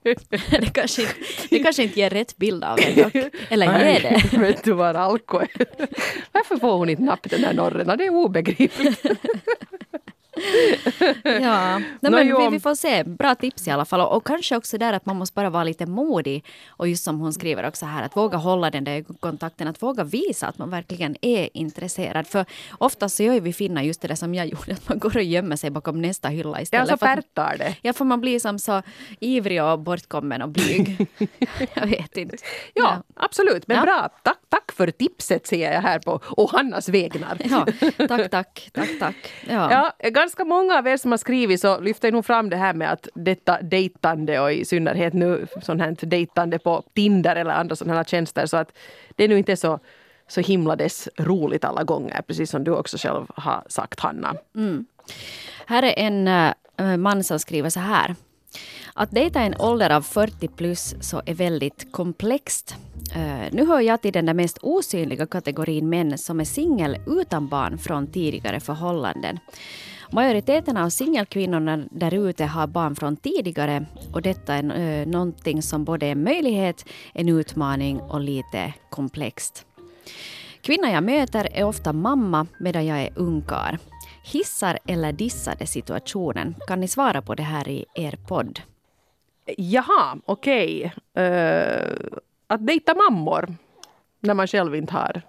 Det 0.61 0.71
kanske, 0.75 1.03
inte, 1.03 1.15
det 1.51 1.59
kanske 1.59 1.83
inte 1.83 2.01
ger 2.01 2.11
rätt 2.11 2.37
bild 2.37 2.65
av 2.65 2.77
det 2.77 3.03
dock. 3.03 3.33
Eller 3.49 3.85
ger 3.85 4.01
det? 4.31 4.39
Vet 4.39 4.65
du 4.65 4.73
var 4.73 4.95
Alkoe 4.95 5.47
Varför 6.33 6.57
får 6.57 6.77
hon 6.79 6.89
inte 6.89 7.03
napp 7.03 7.31
den 7.31 7.45
här 7.45 7.53
norren? 7.55 7.99
Det 7.99 8.05
är 8.07 8.11
obegripligt. 8.11 9.07
Ja, 11.25 11.79
Nej, 11.79 11.85
men 12.01 12.27
vi, 12.27 12.49
vi, 12.51 12.61
får 12.61 12.75
se. 12.75 13.05
Bra 13.05 13.35
tips 13.35 13.69
i 13.69 13.71
alla 13.71 13.85
fall. 13.85 14.01
Och, 14.01 14.17
och, 14.17 14.27
kanske 14.27 14.57
också 14.57 14.79
där 14.79 14.93
att 14.93 15.07
man 15.07 15.17
måste 15.17 15.35
bara 15.35 15.51
vara 15.51 15.65
lite 15.65 15.87
modig. 15.87 16.45
Och 16.69 16.89
just 16.89 17.05
som 17.05 17.21
hon 17.21 17.33
skriver 17.33 17.69
också 17.69 17.87
här, 17.87 18.03
att 18.03 18.17
våga 18.17 18.39
hålla 18.39 18.71
den 18.71 18.85
där 18.85 19.05
kontakten. 19.21 19.69
Att 19.69 19.83
våga 19.83 20.05
visa 20.05 20.47
att 20.47 20.59
man 20.59 20.71
verkligen 20.71 21.17
är 21.21 21.49
intresserad. 21.55 22.27
För 22.27 22.45
ofta 22.79 23.09
så 23.09 23.23
gör 23.23 23.41
vi 23.41 23.53
finna 23.53 23.83
just 23.83 24.01
det 24.01 24.09
där 24.09 24.15
som 24.15 24.35
jag 24.35 24.47
gjorde, 24.53 24.73
att 24.73 24.89
man 24.89 24.99
går 24.99 25.17
och 25.17 25.23
gömmer 25.23 25.57
sig 25.57 25.71
bakom 25.71 26.03
nästa 26.03 26.29
hylla 26.29 26.61
istället. 26.61 26.91
Ja, 26.91 26.97
så 26.97 27.07
pärtar 27.07 27.57
det. 27.59 27.77
Ja, 27.83 27.93
för 27.93 28.05
man 28.05 28.21
blir 28.21 28.39
som 28.39 28.59
så 28.59 28.83
ivrig 29.21 29.63
och 29.63 29.79
bortkommen 29.79 30.43
och 30.43 30.49
blyg. 30.49 31.07
jag 31.75 31.87
vet 31.87 32.17
inte. 32.17 32.37
Ja, 32.75 32.83
ja. 32.85 33.03
absolut. 33.15 33.67
Men 33.67 33.77
ja. 33.77 33.83
bra. 33.83 34.09
Tack, 34.23 34.39
tack 34.49 34.73
för 34.73 34.91
tipset 34.91 35.47
säger 35.47 35.73
jag 35.73 35.83
här 35.83 35.99
på 35.99 36.21
och 36.25 36.51
Hannas 36.51 36.89
vägnar. 36.89 37.39
ja, 37.45 37.67
tack, 38.09 38.31
tack, 38.31 38.71
tack, 38.73 38.99
tack. 39.01 39.33
Ja. 39.49 39.73
Ja, 39.73 40.11
ganska 40.27 40.45
många 40.45 40.79
av 40.79 40.87
er 40.87 40.97
som 40.97 41.11
har 41.11 41.19
skrivit 41.19 41.61
så 41.61 41.81
lyfter 41.81 42.13
nog 42.13 42.27
fram 42.27 42.51
det 42.51 42.57
här 42.57 42.75
med 42.75 42.93
att 42.93 43.09
detta 43.15 43.63
dejtande 43.63 44.41
och 44.41 44.53
i 44.53 44.65
synnerhet 44.65 45.15
nu 45.15 45.47
sånt 45.63 45.81
här 45.81 46.07
dejtande 46.07 46.59
på 46.59 46.83
Tinder 46.95 47.37
eller 47.37 47.51
andra 47.51 47.77
sådana 47.77 47.97
här 47.97 48.05
tjänster 48.05 48.47
så 48.47 48.57
att 48.57 48.73
det 49.17 49.29
nu 49.29 49.39
inte 49.39 49.53
är 49.53 49.57
så 49.57 49.79
så 50.29 50.41
himla 50.41 50.77
dess 50.77 51.09
roligt 51.19 51.65
alla 51.65 51.85
gånger, 51.85 52.23
precis 52.23 52.51
som 52.51 52.65
du 52.65 52.71
också 52.71 52.97
själv 52.99 53.27
har 53.37 53.65
sagt 53.69 54.01
Hanna. 54.01 54.35
Mm. 54.55 54.87
Här 55.67 55.83
är 55.83 55.95
en 55.99 56.29
äh, 56.29 56.97
man 56.97 57.25
som 57.25 57.39
skriver 57.39 57.71
så 57.71 57.81
här. 57.81 58.15
Att 58.95 59.11
dejta 59.11 59.41
en 59.41 59.55
ålder 59.59 59.91
av 59.91 60.03
40 60.03 60.49
plus 60.49 60.95
så 61.01 61.23
är 61.27 61.35
väldigt 61.35 61.93
komplext. 61.93 62.77
Uh, 63.17 63.53
nu 63.53 63.67
hör 63.67 63.81
jag 63.81 64.03
till 64.03 64.13
den 64.13 64.27
där 64.27 64.35
mest 64.35 64.59
osynliga 64.63 65.27
kategorin 65.27 65.89
män 65.89 66.19
som 66.19 66.41
är 66.41 66.45
singel 66.45 66.99
utan 67.07 67.49
barn 67.49 67.79
från 67.79 68.07
tidigare 68.07 68.61
förhållanden. 68.61 69.39
Majoriteten 70.13 70.77
av 70.77 70.89
singelkvinnorna 70.89 71.77
där 71.91 72.15
ute 72.29 72.45
har 72.45 72.67
barn 72.67 72.97
från 72.97 73.17
tidigare 73.17 73.87
och 74.13 74.23
detta 74.23 74.55
är 74.55 75.01
äh, 75.01 75.07
någonting 75.07 75.63
som 75.63 75.85
både 75.85 76.07
är 76.07 76.13
en 76.13 76.25
möjlighet, 76.25 76.85
en 77.15 77.29
utmaning 77.29 78.01
och 78.01 78.21
lite 78.21 78.75
komplext. 78.91 79.67
Kvinnan 80.61 80.93
jag 80.93 81.05
möter 81.05 81.49
är 81.53 81.65
ofta 81.65 81.93
mamma 81.93 82.47
medan 82.61 82.87
jag 82.87 83.03
är 83.03 83.13
ungkar. 83.17 83.79
Hissar 84.25 84.79
eller 84.87 85.13
dissade 85.13 85.67
situationen? 85.67 86.55
Kan 86.67 86.81
ni 86.81 86.89
svara 86.89 87.23
på 87.23 87.35
det 87.35 87.43
här 87.43 87.69
i 87.69 87.85
er 87.95 88.19
podd? 88.29 88.61
Jaha, 89.57 90.19
okej. 90.25 90.93
Okay. 91.15 91.25
Uh, 91.25 91.97
att 92.47 92.67
dejta 92.67 92.95
mammor 92.95 93.55
när 94.21 94.35
man 94.35 94.47
själv 94.47 94.75
inte 94.75 94.93
har 94.93 95.23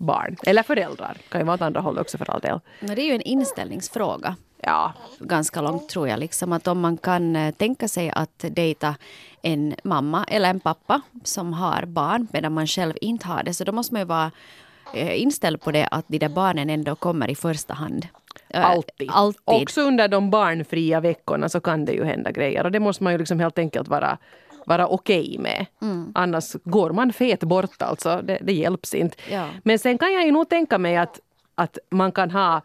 barn. 0.00 0.36
Eller 0.42 0.62
föräldrar. 0.62 1.16
kan 1.28 1.40
ju 1.40 1.44
vara 1.44 1.54
åt 1.54 1.62
andra 1.62 1.80
hållet 1.80 2.00
också 2.00 2.18
för 2.18 2.30
all 2.30 2.40
del. 2.40 2.60
Men 2.80 2.94
det 2.94 3.02
är 3.02 3.06
ju 3.06 3.14
en 3.14 3.22
inställningsfråga. 3.22 4.36
Ja. 4.62 4.92
Ganska 5.18 5.60
långt 5.60 5.88
tror 5.88 6.08
jag. 6.08 6.18
Liksom 6.18 6.52
att 6.52 6.66
om 6.66 6.80
man 6.80 6.96
kan 6.96 7.36
eh, 7.36 7.54
tänka 7.54 7.88
sig 7.88 8.12
att 8.14 8.44
dejta 8.50 8.94
en 9.42 9.74
mamma 9.84 10.24
eller 10.28 10.50
en 10.50 10.60
pappa 10.60 11.00
som 11.24 11.52
har 11.52 11.84
barn 11.84 12.26
medan 12.32 12.52
man 12.52 12.66
själv 12.66 12.94
inte 13.00 13.26
har 13.26 13.42
det. 13.42 13.54
Så 13.54 13.64
då 13.64 13.72
måste 13.72 13.94
man 13.94 14.00
ju 14.00 14.06
vara 14.06 14.30
eh, 14.94 15.22
inställd 15.22 15.60
på 15.60 15.70
det 15.70 15.88
att 15.90 16.04
de 16.08 16.18
där 16.18 16.28
barnen 16.28 16.70
ändå 16.70 16.94
kommer 16.94 17.30
i 17.30 17.34
första 17.34 17.74
hand. 17.74 18.06
Eh, 18.48 18.66
alltid. 18.66 19.10
Alltid. 19.12 19.62
Också 19.62 19.80
under 19.80 20.08
de 20.08 20.30
barnfria 20.30 21.00
veckorna 21.00 21.48
så 21.48 21.60
kan 21.60 21.84
det 21.84 21.92
ju 21.92 22.04
hända 22.04 22.30
grejer. 22.30 22.64
Och 22.64 22.72
det 22.72 22.80
måste 22.80 23.04
man 23.04 23.12
ju 23.12 23.18
liksom 23.18 23.40
helt 23.40 23.58
enkelt 23.58 23.88
vara 23.88 24.18
vara 24.66 24.86
okej 24.86 25.20
okay 25.20 25.38
med. 25.38 25.66
Mm. 25.82 26.12
Annars 26.14 26.56
går 26.64 26.90
man 26.90 27.12
fet 27.12 27.40
bort 27.40 27.82
alltså. 27.82 28.20
Det, 28.24 28.38
det 28.42 28.52
hjälps 28.52 28.94
inte. 28.94 29.16
Ja. 29.30 29.48
Men 29.64 29.78
sen 29.78 29.98
kan 29.98 30.12
jag 30.12 30.24
ju 30.24 30.32
nog 30.32 30.48
tänka 30.48 30.78
mig 30.78 30.96
att, 30.96 31.20
att 31.54 31.78
man 31.90 32.12
kan 32.12 32.30
ha 32.30 32.62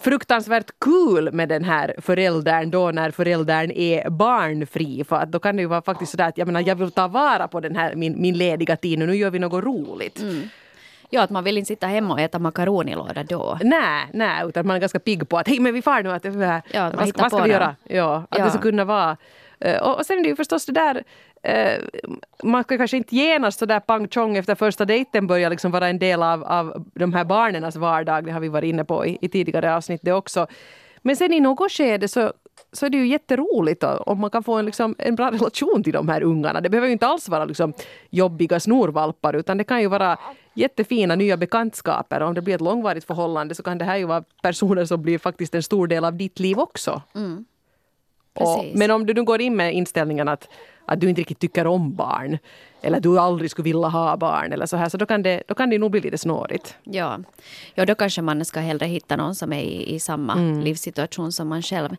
fruktansvärt 0.00 0.70
kul 0.80 1.32
med 1.32 1.48
den 1.48 1.64
här 1.64 1.94
föräldern 1.98 2.70
då 2.70 2.90
när 2.90 3.10
föräldern 3.10 3.70
är 3.70 4.10
barnfri. 4.10 5.04
För 5.04 5.16
att 5.16 5.32
då 5.32 5.38
kan 5.38 5.56
det 5.56 5.62
ju 5.62 5.68
vara 5.68 5.82
faktiskt 5.82 6.10
sådär 6.10 6.28
att 6.28 6.38
jag, 6.38 6.46
menar, 6.46 6.60
jag 6.60 6.76
vill 6.76 6.90
ta 6.90 7.08
vara 7.08 7.48
på 7.48 7.60
den 7.60 7.76
här 7.76 7.94
min, 7.94 8.20
min 8.22 8.38
lediga 8.38 8.76
tid 8.76 9.02
och 9.02 9.08
nu 9.08 9.16
gör 9.16 9.30
vi 9.30 9.38
något 9.38 9.64
roligt. 9.64 10.20
Mm. 10.20 10.48
Ja, 11.10 11.22
att 11.22 11.30
man 11.30 11.44
vill 11.44 11.58
inte 11.58 11.68
sitta 11.68 11.86
hemma 11.86 12.14
och 12.14 12.20
äta 12.20 12.38
makaronilåda 12.38 13.22
då. 13.24 13.58
Nej, 13.62 14.06
nej, 14.12 14.46
utan 14.48 14.66
man 14.66 14.76
är 14.76 14.80
ganska 14.80 14.98
pigg 14.98 15.28
på 15.28 15.38
att 15.38 15.48
hej 15.48 15.60
men 15.60 15.74
vi 15.74 15.82
far 15.82 16.02
nu. 16.02 16.12
Att, 16.12 16.24
ja, 16.24 16.90
vad, 16.96 17.16
vad 17.16 17.32
ska 17.32 17.42
vi 17.42 17.50
göra? 17.50 17.76
Ja, 17.84 18.24
att 18.28 18.38
ja. 18.38 18.44
det 18.44 18.50
ska 18.50 18.60
kunna 18.60 18.84
vara 18.84 19.16
Eh, 19.60 19.82
och, 19.82 19.98
och 19.98 20.06
sen 20.06 20.18
är 20.18 20.22
det 20.22 20.28
ju 20.28 20.36
förstås 20.36 20.66
det 20.66 20.72
där 20.72 21.04
eh, 21.42 21.82
man 22.42 22.64
ska 22.64 22.78
kanske 22.78 22.96
inte 22.96 23.16
genast 23.16 23.58
sådär 23.58 23.80
pang 23.80 24.08
chong 24.08 24.36
efter 24.36 24.54
första 24.54 24.84
dejten 24.84 25.26
börja 25.26 25.48
liksom 25.48 25.70
vara 25.70 25.88
en 25.88 25.98
del 25.98 26.22
av, 26.22 26.44
av 26.44 26.86
de 26.94 27.12
här 27.12 27.24
barnens 27.24 27.76
vardag. 27.76 28.24
Det 28.24 28.32
har 28.32 28.40
vi 28.40 28.48
varit 28.48 28.68
inne 28.68 28.84
på 28.84 29.06
i, 29.06 29.18
i 29.20 29.28
tidigare 29.28 29.76
avsnitt 29.76 30.00
det 30.04 30.12
också. 30.12 30.46
Men 31.02 31.16
sen 31.16 31.32
i 31.32 31.40
något 31.40 31.72
skede 31.72 32.08
så, 32.08 32.32
så 32.72 32.86
är 32.86 32.90
det 32.90 32.96
ju 32.96 33.06
jätteroligt 33.06 33.84
om 33.84 34.20
man 34.20 34.30
kan 34.30 34.42
få 34.42 34.54
en, 34.54 34.64
liksom, 34.64 34.94
en 34.98 35.14
bra 35.14 35.30
relation 35.30 35.82
till 35.82 35.92
de 35.92 36.08
här 36.08 36.22
ungarna. 36.22 36.60
Det 36.60 36.70
behöver 36.70 36.86
ju 36.86 36.92
inte 36.92 37.06
alls 37.06 37.28
vara 37.28 37.44
liksom, 37.44 37.72
jobbiga 38.10 38.60
snorvalpar 38.60 39.36
utan 39.36 39.58
det 39.58 39.64
kan 39.64 39.80
ju 39.80 39.86
vara 39.86 40.18
jättefina 40.54 41.14
nya 41.14 41.36
bekantskaper. 41.36 42.20
Om 42.20 42.34
det 42.34 42.42
blir 42.42 42.54
ett 42.54 42.60
långvarigt 42.60 43.04
förhållande 43.04 43.54
så 43.54 43.62
kan 43.62 43.78
det 43.78 43.84
här 43.84 43.96
ju 43.96 44.04
vara 44.04 44.24
personer 44.42 44.84
som 44.84 45.02
blir 45.02 45.18
faktiskt 45.18 45.54
en 45.54 45.62
stor 45.62 45.86
del 45.86 46.04
av 46.04 46.16
ditt 46.16 46.38
liv 46.38 46.58
också. 46.58 47.02
Mm. 47.14 47.44
Och, 48.40 48.64
men 48.74 48.90
om 48.90 49.06
du 49.06 49.14
nu 49.14 49.22
går 49.24 49.40
in 49.40 49.56
med 49.56 49.74
inställningen 49.74 50.28
att, 50.28 50.48
att 50.88 51.00
du 51.00 51.08
inte 51.08 51.20
riktigt 51.20 51.38
tycker 51.38 51.66
om 51.66 51.94
barn 51.94 52.38
eller 52.80 53.00
du 53.00 53.18
aldrig 53.18 53.50
skulle 53.50 53.64
vilja 53.64 53.88
ha 53.88 54.16
barn 54.16 54.52
eller 54.52 54.66
så 54.66 54.76
här, 54.76 54.88
så 54.88 54.96
då 54.96 55.06
kan 55.06 55.22
det, 55.22 55.42
då 55.46 55.54
kan 55.54 55.70
det 55.70 55.78
nog 55.78 55.90
bli 55.90 56.00
lite 56.00 56.18
snårigt. 56.18 56.74
Ja. 56.84 57.18
ja, 57.74 57.86
då 57.86 57.94
kanske 57.94 58.22
man 58.22 58.44
ska 58.44 58.60
hellre 58.60 58.86
hitta 58.86 59.16
någon 59.16 59.34
som 59.34 59.52
är 59.52 59.62
i, 59.62 59.94
i 59.94 60.00
samma 60.00 60.32
mm. 60.32 60.60
livssituation 60.60 61.32
som 61.32 61.48
man 61.48 61.62
själv. 61.62 61.96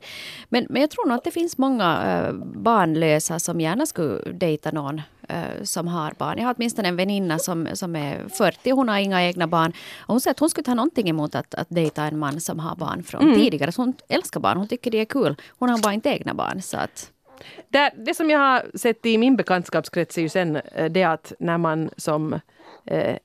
Men, 0.50 0.68
men 0.70 0.82
jag 0.82 0.90
tror 0.90 1.08
nog 1.08 1.18
att 1.18 1.24
det 1.24 1.32
finns 1.32 1.58
många 1.58 2.20
äh, 2.28 2.34
barnlösa 2.44 3.40
som 3.40 3.62
gärna 3.62 3.86
skulle 3.86 4.32
dejta 4.32 4.72
någon 4.72 5.02
äh, 5.30 5.64
som 5.64 5.88
har 5.88 6.14
barn. 6.18 6.38
Jag 6.38 6.46
har 6.46 6.56
åtminstone 6.58 6.88
en 6.88 6.96
väninna 6.96 7.40
som, 7.40 7.68
som 7.74 7.96
är 7.96 8.28
40, 8.30 8.72
hon 8.72 8.90
har 8.90 8.98
inga 8.98 9.24
egna 9.24 9.48
barn. 9.48 9.74
Och 10.00 10.14
hon 10.14 10.22
säger 10.22 10.34
att 10.34 10.40
hon 10.40 10.50
skulle 10.50 10.66
ta 10.66 10.74
någonting 10.74 11.10
emot 11.10 11.36
att, 11.36 11.56
att 11.56 11.68
dejta 11.70 12.04
en 12.04 12.20
man 12.20 12.42
som 12.42 12.60
har 12.60 12.76
barn 12.76 13.04
från 13.04 13.22
mm. 13.22 13.36
tidigare. 13.36 13.72
Så 13.72 13.82
hon 13.82 13.94
älskar 14.10 14.40
barn, 14.40 14.58
hon 14.58 14.68
tycker 14.68 14.92
det 14.92 15.02
är 15.02 15.06
kul. 15.06 15.36
Hon 15.50 15.70
har 15.70 15.78
bara 15.78 15.94
inte 15.94 16.10
egna 16.10 16.34
barn. 16.34 16.62
Så 16.62 16.78
att 16.78 17.12
det, 17.70 17.92
det 17.98 18.14
som 18.14 18.30
jag 18.30 18.40
har 18.40 18.78
sett 18.78 19.06
i 19.06 19.18
min 19.18 19.36
bekantskapskrets 19.36 20.18
är 20.18 20.22
ju 20.22 20.30
sen 20.30 20.56
eh, 20.56 20.86
det 20.86 21.04
att 21.04 21.34
när 21.40 21.58
man 21.58 21.90
som 21.98 22.34
eh, 22.86 23.18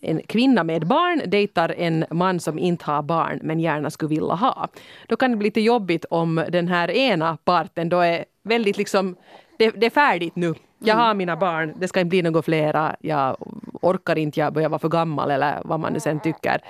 en 0.00 0.20
kvinna 0.22 0.64
med 0.64 0.86
barn 0.86 1.22
dejtar 1.26 1.74
en 1.78 2.04
man 2.10 2.40
som 2.40 2.58
inte 2.58 2.84
har 2.84 3.02
barn 3.02 3.40
men 3.42 3.60
gärna 3.60 3.90
skulle 3.90 4.08
vilja 4.08 4.34
ha. 4.34 4.68
Då 5.08 5.16
kan 5.16 5.30
det 5.30 5.36
bli 5.36 5.46
lite 5.46 5.60
jobbigt 5.60 6.04
om 6.04 6.44
den 6.48 6.68
här 6.68 6.90
ena 6.90 7.36
parten 7.44 7.88
då 7.88 8.00
är 8.00 8.24
väldigt 8.42 8.76
liksom, 8.76 9.16
det, 9.58 9.70
det 9.70 9.86
är 9.86 9.90
färdigt 9.90 10.36
nu. 10.36 10.54
Jag 10.78 10.96
har 10.96 11.14
mina 11.14 11.36
barn, 11.36 11.74
det 11.76 11.88
ska 11.88 12.00
inte 12.00 12.08
bli 12.08 12.22
något 12.22 12.44
flera, 12.44 12.96
jag 13.00 13.36
orkar 13.82 14.18
inte, 14.18 14.40
jag 14.40 14.52
börjar 14.52 14.68
vara 14.68 14.78
för 14.78 14.88
gammal 14.88 15.30
eller 15.30 15.60
vad 15.64 15.80
man 15.80 15.92
nu 15.92 16.00
sen 16.00 16.20
tycker 16.20 16.60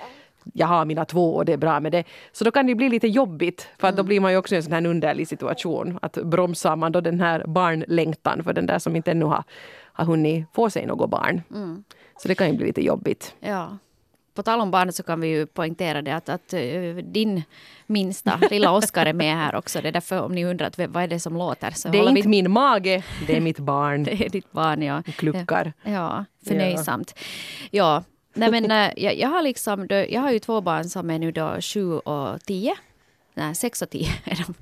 jag 0.52 0.66
har 0.66 0.84
mina 0.84 1.04
två 1.04 1.34
och 1.34 1.44
det 1.44 1.52
är 1.52 1.56
bra 1.56 1.80
med 1.80 1.92
det. 1.92 2.04
Så 2.32 2.44
då 2.44 2.50
kan 2.50 2.66
det 2.66 2.74
bli 2.74 2.88
lite 2.88 3.08
jobbigt 3.08 3.68
för 3.78 3.88
att 3.88 3.96
då 3.96 4.00
mm. 4.00 4.06
blir 4.06 4.20
man 4.20 4.32
ju 4.32 4.38
också 4.38 4.54
i 4.54 4.56
en 4.56 4.62
sån 4.62 4.72
här 4.72 4.86
underlig 4.86 5.28
situation. 5.28 5.98
Att 6.02 6.12
bromsar 6.12 6.76
man 6.76 6.92
då 6.92 7.00
den 7.00 7.20
här 7.20 7.44
barnlängtan 7.46 8.44
för 8.44 8.52
den 8.52 8.66
där 8.66 8.78
som 8.78 8.96
inte 8.96 9.10
ännu 9.10 9.24
har, 9.24 9.44
har 9.92 10.04
hunnit 10.04 10.46
få 10.54 10.70
sig 10.70 10.86
något 10.86 11.10
barn. 11.10 11.42
Mm. 11.54 11.84
Så 12.16 12.28
det 12.28 12.34
kan 12.34 12.50
ju 12.50 12.56
bli 12.56 12.66
lite 12.66 12.82
jobbigt. 12.82 13.34
Ja. 13.40 13.78
På 14.34 14.42
tal 14.42 14.60
om 14.60 14.70
barn 14.70 14.92
så 14.92 15.02
kan 15.02 15.20
vi 15.20 15.28
ju 15.28 15.46
poängtera 15.46 16.02
det 16.02 16.10
att, 16.10 16.28
att 16.28 16.54
uh, 16.54 16.96
din 16.96 17.42
minsta, 17.86 18.40
lilla 18.50 18.70
Oskar 18.70 19.06
är 19.06 19.12
med 19.12 19.36
här 19.36 19.54
också. 19.54 19.80
Det 19.80 19.88
är 19.88 19.92
därför 19.92 20.22
om 20.22 20.32
ni 20.32 20.44
undrar 20.44 20.66
att, 20.66 20.78
vad 20.78 21.02
är 21.02 21.08
det 21.08 21.20
som 21.20 21.36
låter. 21.36 21.70
Så 21.70 21.88
det 21.88 21.98
är 21.98 22.08
inte 22.08 22.22
vi... 22.22 22.28
min 22.28 22.50
mage, 22.50 23.04
det 23.26 23.36
är 23.36 23.40
mitt 23.40 23.58
barn. 23.58 24.04
det 24.04 24.24
är 24.24 24.28
ditt 24.28 24.52
barn, 24.52 24.82
ja. 24.82 25.02
Kluckar. 25.02 25.72
Ja, 25.82 26.24
förnöjsamt. 26.46 27.14
Ja, 27.70 28.02
Nej 28.36 28.50
men 28.50 28.70
eh, 28.70 28.92
jag, 29.04 29.18
jag 29.18 29.28
har 29.28 29.42
liksom, 29.42 29.86
jag 29.90 30.20
har 30.20 30.30
ju 30.30 30.38
två 30.38 30.60
barn 30.60 30.84
som 30.84 31.10
är 31.10 31.18
nu 31.18 31.32
då 31.32 31.60
sju 31.60 31.92
och 31.92 32.42
tio. 32.42 32.76
Nej, 33.34 33.54
sex 33.54 33.82
och 33.82 33.90
tio 33.90 34.08
är 34.24 34.44
de. 34.46 34.54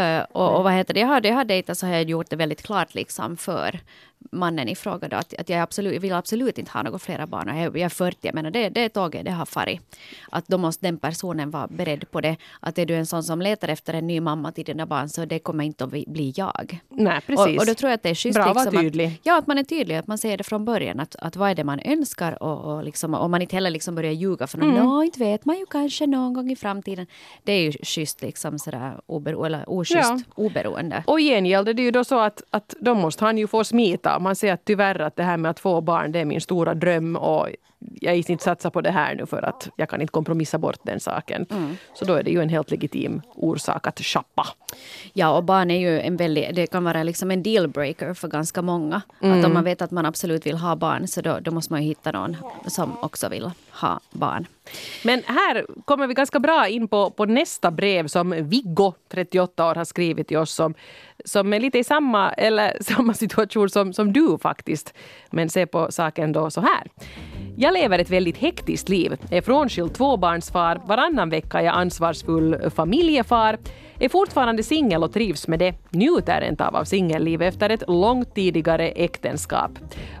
uh, 0.00 0.26
och, 0.32 0.56
och, 0.56 0.64
vad 0.64 0.72
heter 0.72 0.94
det, 0.94 1.00
jag 1.00 1.06
har, 1.06 1.26
jag 1.26 1.34
har 1.34 1.44
dejtat 1.44 1.78
så 1.78 1.86
har 1.86 1.92
jag 1.92 2.02
gjort 2.02 2.30
det 2.30 2.36
väldigt 2.36 2.62
klart 2.62 2.94
liksom 2.94 3.36
för 3.36 3.80
mannen 4.32 4.68
i 4.68 4.74
fråga 4.74 5.08
då, 5.08 5.16
att, 5.16 5.34
att 5.34 5.48
jag, 5.48 5.60
absolut, 5.60 5.94
jag 5.94 6.00
vill 6.00 6.12
absolut 6.12 6.58
inte 6.58 6.70
ha 6.70 6.82
några 6.82 6.98
flera 6.98 7.26
barn. 7.26 7.56
Jag, 7.56 7.66
jag 7.66 7.76
är 7.76 7.88
40, 7.88 8.18
jag 8.20 8.34
menar 8.34 8.50
det, 8.50 8.68
det 8.68 8.88
tåget 8.88 9.24
det 9.24 9.30
har 9.30 9.46
farit. 9.46 9.96
Att 10.30 10.48
då 10.48 10.58
måste 10.58 10.86
den 10.86 10.98
personen 10.98 11.50
vara 11.50 11.66
beredd 11.66 12.10
på 12.10 12.20
det. 12.20 12.36
Att 12.60 12.78
är 12.78 12.86
du 12.86 12.94
en 12.94 13.06
sån 13.06 13.24
som 13.24 13.42
letar 13.42 13.68
efter 13.68 13.94
en 13.94 14.06
ny 14.06 14.20
mamma 14.20 14.52
till 14.52 14.64
dina 14.64 14.86
barn 14.86 15.08
så 15.08 15.24
det 15.24 15.38
kommer 15.38 15.64
inte 15.64 15.84
att 15.84 15.90
bli 15.90 16.32
jag. 16.36 16.80
Nej, 16.88 17.20
precis. 17.26 17.46
Och, 17.46 17.56
och 17.56 17.66
då 17.66 17.74
tror 17.74 17.90
jag 17.90 17.94
att 17.94 18.02
det 18.02 18.10
är 18.10 18.14
schysst. 18.14 18.34
Bra 18.34 18.52
liksom, 18.52 18.82
tydlig. 18.82 19.06
Att, 19.06 19.12
ja, 19.22 19.38
att 19.38 19.46
man 19.46 19.58
är 19.58 19.64
tydlig, 19.64 19.96
att 19.96 20.06
man 20.06 20.18
säger 20.18 20.36
det 20.36 20.44
från 20.44 20.64
början. 20.64 21.00
Att, 21.00 21.16
att 21.16 21.36
vad 21.36 21.50
är 21.50 21.54
det 21.54 21.64
man 21.64 21.80
önskar 21.84 22.42
och, 22.42 22.76
och, 22.76 22.84
liksom, 22.84 23.14
och 23.14 23.30
man 23.30 23.42
inte 23.42 23.56
heller 23.56 23.70
liksom 23.70 23.94
börjar 23.94 24.12
ljuga 24.12 24.46
för 24.46 24.58
någon. 24.58 24.70
Mm. 24.70 24.84
Nå, 24.84 25.02
inte 25.02 25.18
vet 25.18 25.44
man 25.44 25.58
ju 25.58 25.66
kanske 25.66 26.06
någon 26.06 26.32
gång 26.32 26.50
i 26.50 26.56
framtiden. 26.56 27.06
Det 27.44 27.52
är 27.52 27.60
ju 27.60 27.72
schysst 27.72 28.22
liksom 28.22 28.58
sådär 28.58 29.00
obero, 29.06 29.44
eller 29.44 29.64
oschysst 29.66 30.10
ja. 30.10 30.20
oberoende. 30.34 31.04
Och 31.06 31.20
i 31.20 31.24
gengäld 31.24 31.68
är 31.68 31.74
det 31.74 31.82
ju 31.82 31.90
då 31.90 32.04
så 32.04 32.18
att, 32.18 32.42
att 32.50 32.74
då 32.80 32.94
måste 32.94 33.24
han 33.24 33.38
ju 33.38 33.46
få 33.46 33.64
smita. 33.64 34.09
Man 34.18 34.36
ser 34.36 34.52
att 34.52 34.64
tyvärr 34.64 35.00
att 35.00 35.16
det 35.16 35.22
här 35.22 35.36
med 35.36 35.50
att 35.50 35.60
få 35.60 35.80
barn, 35.80 36.12
det 36.12 36.18
är 36.18 36.24
min 36.24 36.40
stora 36.40 36.74
dröm 36.74 37.16
och 37.16 37.48
jag 38.00 38.16
inte 38.16 38.44
satsa 38.44 38.70
på 38.70 38.80
det 38.80 38.90
här 38.90 39.14
nu 39.14 39.26
för 39.26 39.42
att 39.42 39.68
jag 39.76 39.88
kan 39.88 40.00
inte 40.00 40.10
kompromissa 40.10 40.58
bort 40.58 40.78
den 40.82 41.00
saken. 41.00 41.46
Mm. 41.50 41.76
Så 41.94 42.04
då 42.04 42.14
är 42.14 42.22
det 42.22 42.30
ju 42.30 42.42
en 42.42 42.48
helt 42.48 42.70
legitim 42.70 43.22
orsak 43.34 43.86
att 43.86 44.00
shoppa. 44.00 44.46
Ja, 45.12 45.36
och 45.36 45.44
barn 45.44 45.70
är 45.70 45.78
ju 45.78 46.00
en 46.00 46.16
väldigt, 46.16 46.54
det 46.54 46.66
kan 46.66 46.84
vara 46.84 47.02
liksom 47.02 47.30
en 47.30 47.42
dealbreaker 47.42 48.14
för 48.14 48.28
ganska 48.28 48.62
många. 48.62 49.02
Mm. 49.20 49.38
Att 49.38 49.46
om 49.46 49.54
man 49.54 49.64
vet 49.64 49.82
att 49.82 49.90
man 49.90 50.06
absolut 50.06 50.46
vill 50.46 50.56
ha 50.56 50.76
barn 50.76 51.08
så 51.08 51.20
då, 51.20 51.38
då 51.40 51.50
måste 51.50 51.72
man 51.72 51.82
ju 51.82 51.88
hitta 51.88 52.12
någon 52.12 52.36
som 52.66 52.96
också 53.02 53.28
vill 53.28 53.50
ha 53.70 54.00
barn. 54.10 54.46
Men 55.04 55.22
här 55.26 55.66
kommer 55.84 56.06
vi 56.06 56.14
ganska 56.14 56.40
bra 56.40 56.68
in 56.68 56.88
på, 56.88 57.10
på 57.10 57.24
nästa 57.24 57.70
brev 57.70 58.06
som 58.06 58.30
Viggo, 58.48 58.94
38 59.08 59.70
år, 59.70 59.74
har 59.74 59.84
skrivit 59.84 60.28
till 60.28 60.38
oss 60.38 60.52
som, 60.52 60.74
som 61.24 61.52
är 61.52 61.60
lite 61.60 61.78
i 61.78 61.84
samma, 61.84 62.32
eller 62.32 62.76
samma 62.80 63.14
situation 63.14 63.70
som, 63.70 63.92
som 63.92 64.12
du 64.12 64.38
faktiskt. 64.38 64.94
Men 65.30 65.48
ser 65.48 65.66
på 65.66 65.92
saken 65.92 66.32
då 66.32 66.50
så 66.50 66.60
här. 66.60 66.88
Jag 67.56 67.74
lever 67.74 67.98
ett 67.98 68.10
väldigt 68.10 68.36
hektiskt 68.36 68.88
liv, 68.88 69.16
är 69.30 69.42
frånskild 69.42 69.94
tvåbarnsfar, 69.94 70.80
varannan 70.86 71.30
vecka 71.30 71.60
är 71.60 71.64
jag 71.64 71.74
ansvarsfull 71.74 72.70
familjefar, 72.70 73.58
är 73.98 74.08
fortfarande 74.08 74.62
singel 74.62 75.02
och 75.02 75.12
trivs 75.12 75.48
med 75.48 75.58
det, 75.58 75.74
njuter 75.90 76.48
inte 76.48 76.66
av 76.66 76.84
singelliv 76.84 77.42
efter 77.42 77.70
ett 77.70 77.82
långt 77.88 78.34
tidigare 78.34 78.88
äktenskap. 78.88 79.70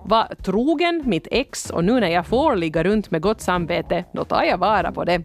Var 0.04 0.34
trogen 0.44 1.02
mitt 1.06 1.28
ex 1.30 1.70
och 1.70 1.84
nu 1.84 2.00
när 2.00 2.08
jag 2.08 2.26
får 2.26 2.56
ligga 2.56 2.84
runt 2.84 3.10
med 3.10 3.20
gott 3.22 3.40
samvete, 3.40 4.04
då 4.12 4.24
tar 4.24 4.42
jag 4.42 4.58
vara 4.58 4.92
på 4.92 5.04
det. 5.04 5.22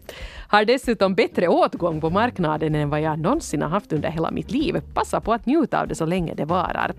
Har 0.48 0.64
dessutom 0.64 1.14
bättre 1.14 1.48
åtgång 1.48 2.00
på 2.00 2.10
marknaden 2.10 2.74
än 2.74 2.90
vad 2.90 3.00
jag 3.00 3.18
någonsin 3.18 3.62
har 3.62 3.68
haft 3.68 3.92
under 3.92 4.08
hela 4.10 4.30
mitt 4.30 4.50
liv. 4.50 4.80
Passa 4.94 5.20
på 5.20 5.32
att 5.32 5.46
njuta 5.46 5.80
av 5.80 5.88
det 5.88 5.94
så 5.94 6.06
länge 6.06 6.34
det 6.34 6.44
varar. 6.44 6.92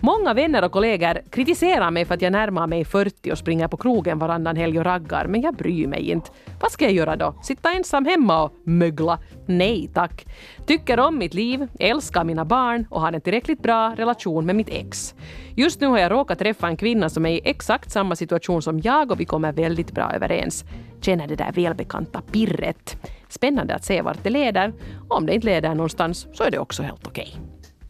Många 0.00 0.34
vänner 0.34 0.64
och 0.64 0.72
kollegor 0.72 1.30
kritiserar 1.30 1.90
mig 1.90 2.04
för 2.04 2.14
att 2.14 2.22
jag 2.22 2.32
närmar 2.32 2.66
mig 2.66 2.84
40 2.84 3.32
och 3.32 3.38
springer 3.38 3.68
på 3.68 3.76
krogen 3.76 4.18
varannan 4.18 4.56
helg 4.56 4.78
och 4.78 4.84
raggar, 4.84 5.26
men 5.26 5.40
jag 5.40 5.54
bryr 5.54 5.86
mig 5.86 6.10
inte. 6.10 6.30
Vad 6.60 6.72
ska 6.72 6.84
jag 6.84 6.92
göra 6.94 7.16
då? 7.16 7.34
Sitta 7.42 7.72
ensam 7.72 8.06
hemma 8.06 8.42
och 8.42 8.52
mögla? 8.64 9.18
Nej 9.46 9.90
tack. 9.94 10.26
Tycker 10.66 11.00
om 11.00 11.18
mitt 11.18 11.34
liv, 11.34 11.68
älskar 11.78 12.24
mina 12.24 12.44
barn 12.44 12.86
och 12.90 13.00
har 13.00 13.12
en 13.12 13.20
tillräckligt 13.20 13.62
bra 13.62 13.94
relation 13.96 14.46
med 14.46 14.56
mitt 14.56 14.68
ex. 14.68 15.14
Just 15.56 15.80
nu 15.80 15.86
har 15.86 15.98
jag 15.98 16.12
råkat 16.12 16.38
träffa 16.38 16.68
en 16.68 16.76
kvinna 16.76 17.08
som 17.08 17.26
är 17.26 17.30
i 17.30 17.40
exakt 17.44 17.90
samma 17.90 18.16
situation 18.16 18.62
som 18.62 18.80
jag 18.80 19.10
och 19.10 19.20
vi 19.20 19.24
kommer 19.24 19.52
väldigt 19.52 19.92
bra 19.92 20.12
överens. 20.14 20.64
Känner 21.00 21.26
det 21.26 21.36
där 21.36 21.52
välbekanta 21.52 22.20
pirret. 22.32 22.96
Spännande 23.28 23.74
att 23.74 23.84
se 23.84 24.02
vart 24.02 24.22
det 24.22 24.30
leder. 24.30 24.72
Om 25.08 25.26
det 25.26 25.34
inte 25.34 25.46
leder 25.46 25.74
någonstans 25.74 26.26
så 26.32 26.44
är 26.44 26.50
det 26.50 26.58
också 26.58 26.82
helt 26.82 27.06
okej. 27.06 27.36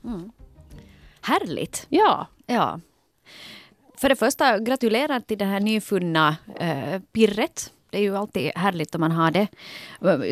Okay. 0.02 0.14
Mm. 0.14 0.30
Härligt. 1.26 1.86
Ja. 1.88 2.26
ja. 2.46 2.80
För 3.96 4.08
det 4.08 4.16
första, 4.16 4.58
gratulerar 4.58 5.20
till 5.20 5.38
det 5.38 5.44
här 5.44 5.60
nyfunna 5.60 6.36
eh, 6.60 7.00
pirret. 7.12 7.72
Det 7.90 7.98
är 7.98 8.02
ju 8.02 8.16
alltid 8.16 8.52
härligt 8.54 8.94
om 8.94 9.00
man 9.00 9.12
har 9.12 9.30
det. 9.30 9.48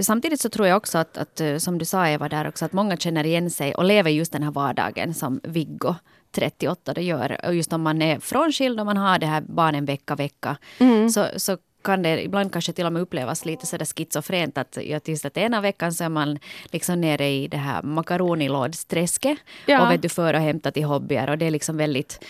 Samtidigt 0.04 0.40
så 0.40 0.48
tror 0.48 0.66
jag 0.66 0.76
också 0.76 0.98
att, 0.98 1.18
att, 1.18 1.40
eh, 1.40 1.56
som 1.56 1.78
du 1.78 1.84
sa 1.84 2.08
Eva 2.08 2.28
där 2.28 2.48
också, 2.48 2.64
att 2.64 2.72
många 2.72 2.96
känner 2.96 3.26
igen 3.26 3.50
sig 3.50 3.74
och 3.74 3.84
lever 3.84 4.10
just 4.10 4.32
den 4.32 4.42
här 4.42 4.50
vardagen 4.50 5.14
som 5.14 5.40
Viggo 5.42 5.94
38 6.32 6.94
det 6.94 7.02
gör. 7.02 7.40
Och 7.46 7.54
just 7.54 7.72
om 7.72 7.82
man 7.82 8.02
är 8.02 8.18
frånskild 8.18 8.80
och 8.80 8.86
man 8.86 8.96
har 8.96 9.18
det 9.18 9.26
här 9.26 9.40
barnen 9.40 9.84
vecka 9.84 10.14
vecka 10.14 10.56
mm. 10.78 11.10
så, 11.10 11.26
så 11.36 11.58
kan 11.84 12.02
det 12.02 12.24
ibland 12.24 12.52
kanske 12.52 12.72
till 12.72 12.86
och 12.86 12.92
med 12.92 13.02
upplevas 13.02 13.44
lite 13.44 13.66
sådär 13.66 13.86
schizofrent 13.96 14.58
att 14.58 14.78
ja, 14.82 15.00
tills 15.00 15.24
att 15.24 15.36
ena 15.36 15.60
veckan 15.60 15.92
så 15.92 16.04
är 16.04 16.08
man 16.08 16.38
liksom 16.64 17.00
nere 17.00 17.28
i 17.28 17.48
det 17.48 17.56
här 17.56 17.82
makaronilådsträsket 17.82 19.38
ja. 19.66 19.82
och 19.82 19.92
vet 19.92 20.02
du 20.02 20.08
för 20.08 20.34
och 20.34 20.40
hämta 20.40 20.70
till 20.70 20.84
hobbyer 20.84 21.30
och 21.30 21.38
det 21.38 21.46
är 21.46 21.50
liksom 21.50 21.76
väldigt 21.76 22.24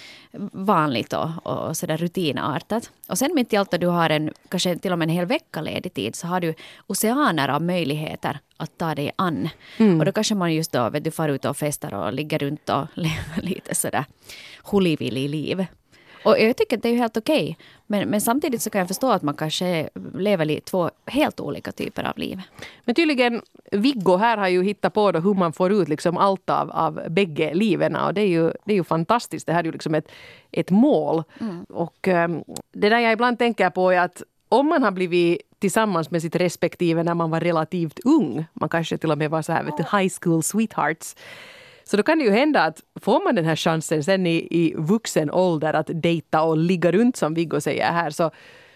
vanligt 0.52 1.12
och, 1.12 1.28
och 1.42 1.76
sådär 1.76 1.96
rutinartat. 1.96 2.90
Och 3.08 3.18
sen 3.18 3.34
mitt 3.34 3.52
i 3.52 3.56
allt 3.56 3.74
att 3.74 3.80
du 3.80 3.86
har 3.86 4.10
en, 4.10 4.32
kanske 4.48 4.78
till 4.78 4.92
och 4.92 4.98
med 4.98 5.06
en 5.06 5.14
hel 5.14 5.26
vecka 5.26 5.60
ledig 5.60 5.94
tid 5.94 6.16
så 6.16 6.26
har 6.26 6.40
du 6.40 6.54
oceaner 6.86 7.48
av 7.48 7.62
möjligheter 7.62 8.38
att 8.56 8.78
ta 8.78 8.94
dig 8.94 9.12
an. 9.16 9.48
Mm. 9.78 10.00
Och 10.00 10.06
då 10.06 10.12
kanske 10.12 10.34
man 10.34 10.54
just 10.54 10.72
då, 10.72 10.90
vet 10.90 11.04
du, 11.04 11.10
far 11.10 11.28
ut 11.28 11.44
och 11.44 11.56
festar 11.56 11.94
och 11.94 12.12
ligger 12.12 12.38
runt 12.38 12.68
och 12.68 12.86
lever 12.94 13.42
lite 13.42 13.74
sådär 13.74 14.04
hulivillig 14.64 15.30
liv. 15.30 15.66
Och 16.24 16.38
jag 16.40 16.56
tycker 16.56 16.76
att 16.76 16.82
det 16.82 16.88
är 16.88 16.96
helt 16.96 17.16
okej. 17.16 17.58
Men, 17.86 18.08
men 18.08 18.20
samtidigt 18.20 18.62
så 18.62 18.70
kan 18.70 18.78
jag 18.78 18.88
förstå 18.88 19.10
att 19.10 19.22
man 19.22 19.34
kanske 19.34 19.88
lever 20.14 20.50
i 20.50 20.60
två 20.60 20.90
helt 21.06 21.40
olika 21.40 21.72
typer 21.72 22.04
av 22.04 22.18
liv. 22.18 22.42
Men 22.84 22.94
tydligen, 22.94 23.42
Viggo 23.72 24.16
här 24.16 24.36
har 24.36 24.48
ju 24.48 24.62
hittat 24.62 24.94
på 24.94 25.12
då 25.12 25.20
hur 25.20 25.34
man 25.34 25.52
får 25.52 25.72
ut 25.72 25.88
liksom 25.88 26.16
allt 26.16 26.50
av, 26.50 26.70
av 26.70 27.00
bägge 27.08 27.54
liven. 27.54 27.96
Och 27.96 28.14
det 28.14 28.20
är, 28.20 28.26
ju, 28.26 28.52
det 28.64 28.72
är 28.72 28.76
ju 28.76 28.84
fantastiskt. 28.84 29.46
Det 29.46 29.52
här 29.52 29.60
är 29.60 29.64
ju 29.64 29.72
liksom 29.72 29.94
ett, 29.94 30.08
ett 30.50 30.70
mål. 30.70 31.22
Mm. 31.40 31.64
Och 31.64 32.08
um, 32.08 32.44
det 32.72 32.88
där 32.88 32.98
jag 32.98 33.12
ibland 33.12 33.38
tänker 33.38 33.70
på 33.70 33.90
är 33.90 34.00
att 34.00 34.22
om 34.48 34.68
man 34.68 34.82
har 34.82 34.90
blivit 34.90 35.38
tillsammans 35.58 36.10
med 36.10 36.22
sitt 36.22 36.36
respektive 36.36 37.02
när 37.02 37.14
man 37.14 37.30
var 37.30 37.40
relativt 37.40 37.98
ung, 38.04 38.44
man 38.52 38.68
kanske 38.68 38.98
till 38.98 39.10
och 39.10 39.18
med 39.18 39.30
var 39.30 39.42
så 39.42 39.52
här, 39.52 39.64
vet 39.64 39.76
du, 39.76 39.98
high 39.98 40.12
school 40.20 40.42
sweethearts, 40.42 41.16
så 41.84 41.96
då 41.96 42.02
kan 42.02 42.18
det 42.18 42.24
ju 42.24 42.30
hända 42.30 42.62
att 42.62 42.80
får 43.00 43.24
man 43.24 43.34
den 43.34 43.44
här 43.44 43.56
chansen 43.56 44.04
sen 44.04 44.26
i, 44.26 44.48
i 44.50 44.74
vuxen 44.76 45.30
ålder 45.30 45.74
att 45.74 45.90
dejta 45.92 46.42
och 46.42 46.56
ligga 46.56 46.92
runt 46.92 47.16
som 47.16 47.34
Viggo 47.34 47.60
säger 47.60 47.92
här 47.92 48.10
så, 48.10 48.30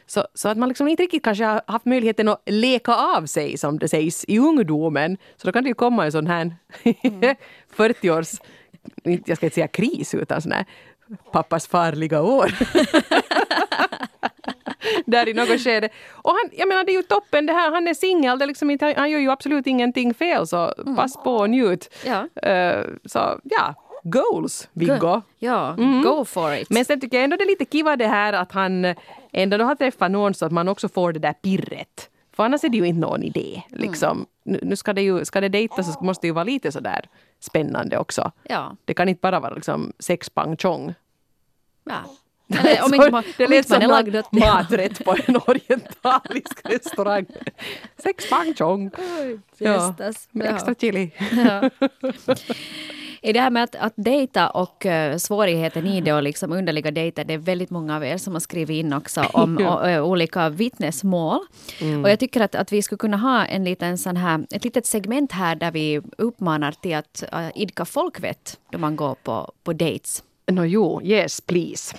så, 0.06 0.26
så 0.34 0.48
att 0.48 0.58
man 0.58 0.68
liksom 0.68 0.88
inte 0.88 1.02
riktigt 1.02 1.24
kanske 1.24 1.44
har 1.44 1.62
haft 1.66 1.84
möjligheten 1.84 2.28
att 2.28 2.42
leka 2.46 2.94
av 2.94 3.26
sig 3.26 3.58
som 3.58 3.78
det 3.78 3.88
sägs 3.88 4.24
i 4.28 4.38
ungdomen. 4.38 5.16
Så 5.36 5.46
då 5.46 5.52
kan 5.52 5.62
det 5.62 5.68
ju 5.68 5.74
komma 5.74 6.04
en 6.04 6.12
sån 6.12 6.26
här 6.26 6.56
40-års, 7.76 8.28
jag 9.04 9.36
ska 9.36 9.46
inte 9.46 9.54
säga 9.54 9.68
kris 9.68 10.14
utan 10.14 10.42
sån 10.42 10.52
här 10.52 10.66
pappas 11.32 11.66
farliga 11.66 12.22
år. 12.22 12.52
där 15.06 15.28
i 15.28 15.34
något 15.34 15.60
skede. 15.60 15.88
Och 16.12 16.30
han, 16.30 16.50
jag 16.52 16.68
menar 16.68 16.84
det 16.84 16.92
är 16.92 16.96
ju 16.96 17.02
toppen 17.02 17.46
det 17.46 17.52
här, 17.52 17.70
han 17.70 17.88
är 17.88 17.94
singel, 17.94 18.38
liksom 18.38 18.78
han 18.96 19.10
gör 19.10 19.18
ju 19.18 19.30
absolut 19.30 19.66
ingenting 19.66 20.14
fel 20.14 20.46
så 20.46 20.74
pass 20.96 21.16
på 21.16 21.34
och 21.34 21.50
njut. 21.50 21.94
Ja. 22.06 22.20
Uh, 22.20 22.84
så 23.04 23.40
ja, 23.44 23.74
goals 24.02 24.68
Viggo. 24.72 25.22
Ja, 25.38 25.76
go 26.04 26.24
for 26.24 26.54
it. 26.54 26.70
Men 26.70 26.84
sen 26.84 27.00
tycker 27.00 27.16
jag 27.16 27.24
ändå 27.24 27.36
det 27.36 27.44
är 27.44 27.48
lite 27.48 27.64
kiva 27.64 27.96
det 27.96 28.06
här 28.06 28.32
att 28.32 28.52
han 28.52 28.94
ändå 29.32 29.64
har 29.64 29.74
träffat 29.74 30.10
någon 30.10 30.34
så 30.34 30.46
att 30.46 30.52
man 30.52 30.68
också 30.68 30.88
får 30.88 31.12
det 31.12 31.18
där 31.18 31.32
pirret. 31.32 32.10
För 32.32 32.44
annars 32.44 32.64
är 32.64 32.68
det 32.68 32.76
ju 32.76 32.86
inte 32.86 33.00
någon 33.00 33.22
idé. 33.22 33.62
Liksom. 33.68 34.26
Nu, 34.44 34.58
nu 34.62 34.76
ska 34.76 34.92
det 34.92 35.02
ju, 35.02 35.24
ska 35.24 35.40
det 35.40 35.48
dejtas 35.48 35.94
så 35.94 36.04
måste 36.04 36.22
det 36.22 36.28
ju 36.28 36.34
vara 36.34 36.44
lite 36.44 36.72
sådär 36.72 37.08
spännande 37.40 37.98
också. 37.98 38.32
Ja. 38.42 38.76
Det 38.84 38.94
kan 38.94 39.08
inte 39.08 39.20
bara 39.20 39.40
vara 39.40 39.54
liksom 39.54 39.92
sex 39.98 40.30
pang 40.30 40.56
chong. 40.56 40.94
ja. 41.84 42.04
Eller 42.48 42.84
om 42.84 42.94
inte 42.94 43.10
man, 43.10 43.24
det 43.36 43.44
om 43.44 43.50
lät 43.50 43.68
man 43.68 43.80
som 43.80 43.90
lagd 43.90 44.16
åt 44.16 44.28
det. 44.30 44.40
maträtt 44.40 45.04
på 45.04 45.16
en 45.26 45.36
orientalisk 45.36 46.60
restaurang. 46.64 47.26
Sex 48.02 48.30
pang 48.30 48.54
chong. 48.54 48.90
Ja, 49.58 49.94
med 50.30 50.54
extra 50.54 50.74
chili. 50.74 51.10
Ja. 51.32 51.70
I 53.22 53.32
det 53.32 53.40
här 53.40 53.50
med 53.50 53.64
att, 53.64 53.74
att 53.74 53.92
dejta 53.96 54.50
och 54.50 54.86
uh, 54.86 55.16
svårigheten 55.16 55.86
i 55.86 56.00
det 56.00 56.12
och 56.12 56.22
liksom 56.22 56.52
underliga 56.52 56.90
dejter, 56.90 57.24
det 57.24 57.34
är 57.34 57.38
väldigt 57.38 57.70
många 57.70 57.96
av 57.96 58.04
er 58.04 58.18
som 58.18 58.32
har 58.32 58.40
skrivit 58.40 58.74
in 58.74 58.92
också 58.92 59.20
om 59.32 59.56
och, 59.56 59.88
eh, 59.88 60.04
olika 60.04 60.48
vittnesmål. 60.48 61.40
Och 62.02 62.10
jag 62.10 62.18
tycker 62.18 62.40
att, 62.40 62.54
att 62.54 62.72
vi 62.72 62.82
skulle 62.82 62.98
kunna 62.98 63.16
ha 63.16 63.44
en 63.44 63.64
liten 63.64 63.98
sån 63.98 64.16
här, 64.16 64.46
ett 64.50 64.64
litet 64.64 64.86
segment 64.86 65.32
här 65.32 65.54
där 65.54 65.70
vi 65.70 66.00
uppmanar 66.18 66.72
till 66.72 66.94
att 66.94 67.24
uh, 67.32 67.48
idka 67.54 67.84
folkvett 67.84 68.58
då 68.72 68.78
man 68.78 68.96
går 68.96 69.14
på, 69.14 69.52
på 69.64 69.72
dates. 69.72 70.22
No, 70.50 70.64
jo, 70.64 71.02
yes 71.02 71.40
please. 71.40 71.96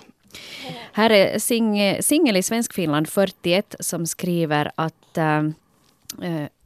Här 0.94 1.10
är 1.10 1.40
sing, 1.40 1.98
singel 2.02 2.38
i 2.38 2.44
Svenskfinland 2.44 3.10
41 3.10 3.76
som 3.80 4.06
skriver 4.08 4.72
att 4.76 5.18
eh, 5.18 5.44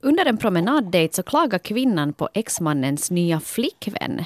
under 0.01 0.25
en 0.25 0.38
promenaddejt 0.38 1.15
så 1.15 1.24
klagar 1.24 1.60
kvinnan 1.60 2.13
på 2.13 2.29
exmannens 2.34 3.12
nya 3.12 3.39
flickvän. 3.39 4.24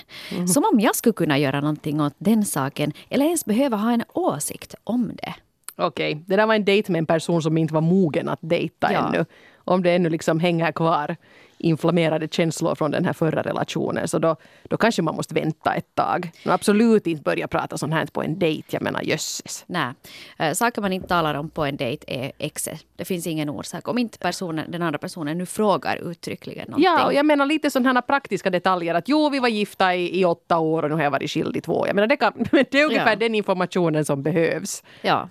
Som 0.53 0.63
om 0.74 0.79
jag 0.79 0.96
skulle 0.96 1.13
kunna 1.13 1.38
göra 1.38 1.62
någonting 1.62 2.01
åt 2.01 2.13
den 2.17 2.46
saken 2.46 2.94
eller 3.10 3.25
ens 3.25 3.46
behöva 3.46 3.77
ha 3.77 3.91
en 3.91 4.03
åsikt 4.13 4.75
om 4.84 5.12
det. 5.24 5.34
Okej, 5.75 6.24
det 6.25 6.36
där 6.36 6.46
var 6.48 6.56
en 6.56 6.65
dejt 6.65 6.91
med 6.91 7.00
en 7.00 7.06
person 7.06 7.41
som 7.41 7.58
inte 7.58 7.74
var 7.74 7.82
mogen 7.82 8.29
att 8.29 8.39
dejta 8.41 8.94
Ja. 8.94 9.08
ännu. 9.08 9.25
Om 9.58 9.84
det 9.84 9.91
ännu 9.91 10.10
liksom 10.10 10.39
hänger 10.39 10.72
kvar 10.72 11.15
inflammerade 11.58 12.28
känslor 12.28 12.76
från 12.76 12.92
den 12.92 13.06
här 13.06 13.14
förra 13.14 13.42
relationen 13.42 14.08
så 14.08 14.20
då, 14.20 14.36
då 14.64 14.78
kanske 14.78 15.02
man 15.02 15.16
måste 15.16 15.34
vänta 15.34 15.74
ett 15.74 15.96
tag. 15.96 16.32
Och 16.46 16.52
absolut 16.54 17.08
inte 17.08 17.24
börja 17.24 17.48
prata 17.48 17.78
sånt 17.78 17.94
här 17.94 18.06
på 18.06 18.24
en 18.24 18.40
dejt. 18.40 18.68
Jag 18.70 18.82
menar 18.82 19.02
jösses. 19.02 19.64
Nej, 19.68 19.94
eh, 20.40 20.54
saker 20.54 20.82
man 20.82 20.94
inte 20.94 21.08
talar 21.08 21.34
om 21.36 21.50
på 21.50 21.66
en 21.66 21.78
dejt 21.78 22.06
är 22.08 22.32
exet. 22.38 22.86
Det 22.96 23.06
finns 23.06 23.28
ingen 23.28 23.50
orsak. 23.50 23.88
Om 23.88 23.98
inte 23.98 24.18
personen, 24.20 24.72
den 24.72 24.82
andra 24.82 25.00
personen 25.00 25.38
nu 25.38 25.46
frågar 25.46 25.98
uttryckligen 26.12 26.65
någonting. 26.67 26.84
Ja, 26.86 27.06
och 27.06 27.13
jag 27.13 27.26
menar 27.26 27.46
lite 27.46 27.72
sådana 27.72 28.02
praktiska 28.02 28.50
detaljer. 28.50 28.96
Att 28.96 29.10
jo, 29.10 29.30
vi 29.30 29.39
var 29.39 29.48
gifta 29.50 29.96
i, 29.96 30.20
i 30.20 30.26
åtta 30.26 30.58
år 30.58 30.84
och 30.84 30.89
nu 30.89 30.96
har 30.96 31.04
jag 31.04 31.12
varit 31.12 31.32
skild 31.32 31.58
i 31.58 31.62
två. 31.62 31.88
Jag 31.88 31.96
menar, 31.96 32.08
det, 32.08 32.17
kan, 32.17 32.34
men 32.52 32.65
det 32.72 32.80
är 32.80 32.86
ungefär 32.86 33.10
Ja. 33.12 33.15
den 33.15 33.36
informationen 33.36 34.06
som 34.06 34.24
behövs. 34.24 34.84
ja. 35.02 35.30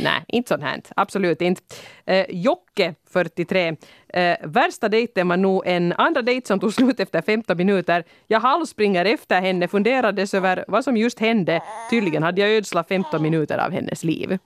Nej, 0.00 0.24
inte 0.28 0.48
sånt 0.48 0.62
här. 0.62 0.80
Absolut 0.96 1.40
inte. 1.42 1.62
Eh, 2.04 2.26
Jocke, 2.28 2.94
43. 3.10 3.76
Eh, 4.08 4.36
värsta 4.42 4.88
dejten 4.88 5.28
var 5.28 5.36
nog 5.36 5.62
en 5.66 5.92
andra 5.92 6.22
dejt 6.22 6.46
som 6.46 6.60
tog 6.60 6.74
slut 6.74 7.00
efter 7.00 7.22
15 7.22 7.56
minuter. 7.56 8.04
Jag 8.26 8.40
halvspringer 8.40 9.04
efter 9.04 9.40
henne, 9.40 9.68
funderades 9.68 10.34
över 10.34 10.64
vad 10.68 10.84
som 10.84 10.96
just 10.96 11.18
hände. 11.18 11.62
Tydligen 11.90 12.22
hade 12.22 12.40
jag 12.40 12.50
ödslat 12.50 12.88
15 12.88 13.22
minuter 13.22 13.58
av 13.58 13.72
hennes 13.72 14.04
liv. 14.04 14.38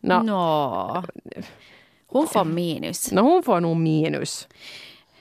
Nå, 0.00 0.22
Nå. 0.22 1.04
Hon 2.06 2.26
får 2.28 2.44
minus. 2.44 3.12
nå, 3.12 3.22
hon 3.22 3.42
får 3.42 3.60
nog 3.60 3.76
minus. 3.76 4.48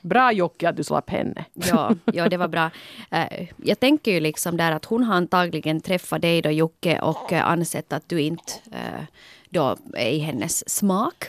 Bra 0.04 0.32
Jocke 0.32 0.70
att 0.70 0.76
du 0.78 0.84
slapp 0.84 1.10
henne. 1.10 1.46
Ja, 1.54 1.96
ja, 2.14 2.30
det 2.30 2.38
var 2.38 2.48
bra. 2.48 2.70
Eh, 3.12 3.48
Jag 3.58 3.80
tänker 3.80 4.12
ju 4.12 4.20
liksom 4.20 4.58
där 4.58 4.72
att 4.72 4.86
hon 4.86 5.04
har 5.04 5.16
antagligen 5.16 5.82
träffat 5.82 6.22
dig 6.22 6.42
då 6.42 6.50
Jocke 6.52 7.00
och 7.00 7.34
eh, 7.34 7.48
ansett 7.48 7.94
att 7.94 8.10
du 8.10 8.22
inte 8.22 8.54
eh, 8.72 9.04
då 9.50 9.78
är 9.94 10.10
i 10.10 10.20
hennes 10.20 10.70
smak, 10.70 11.24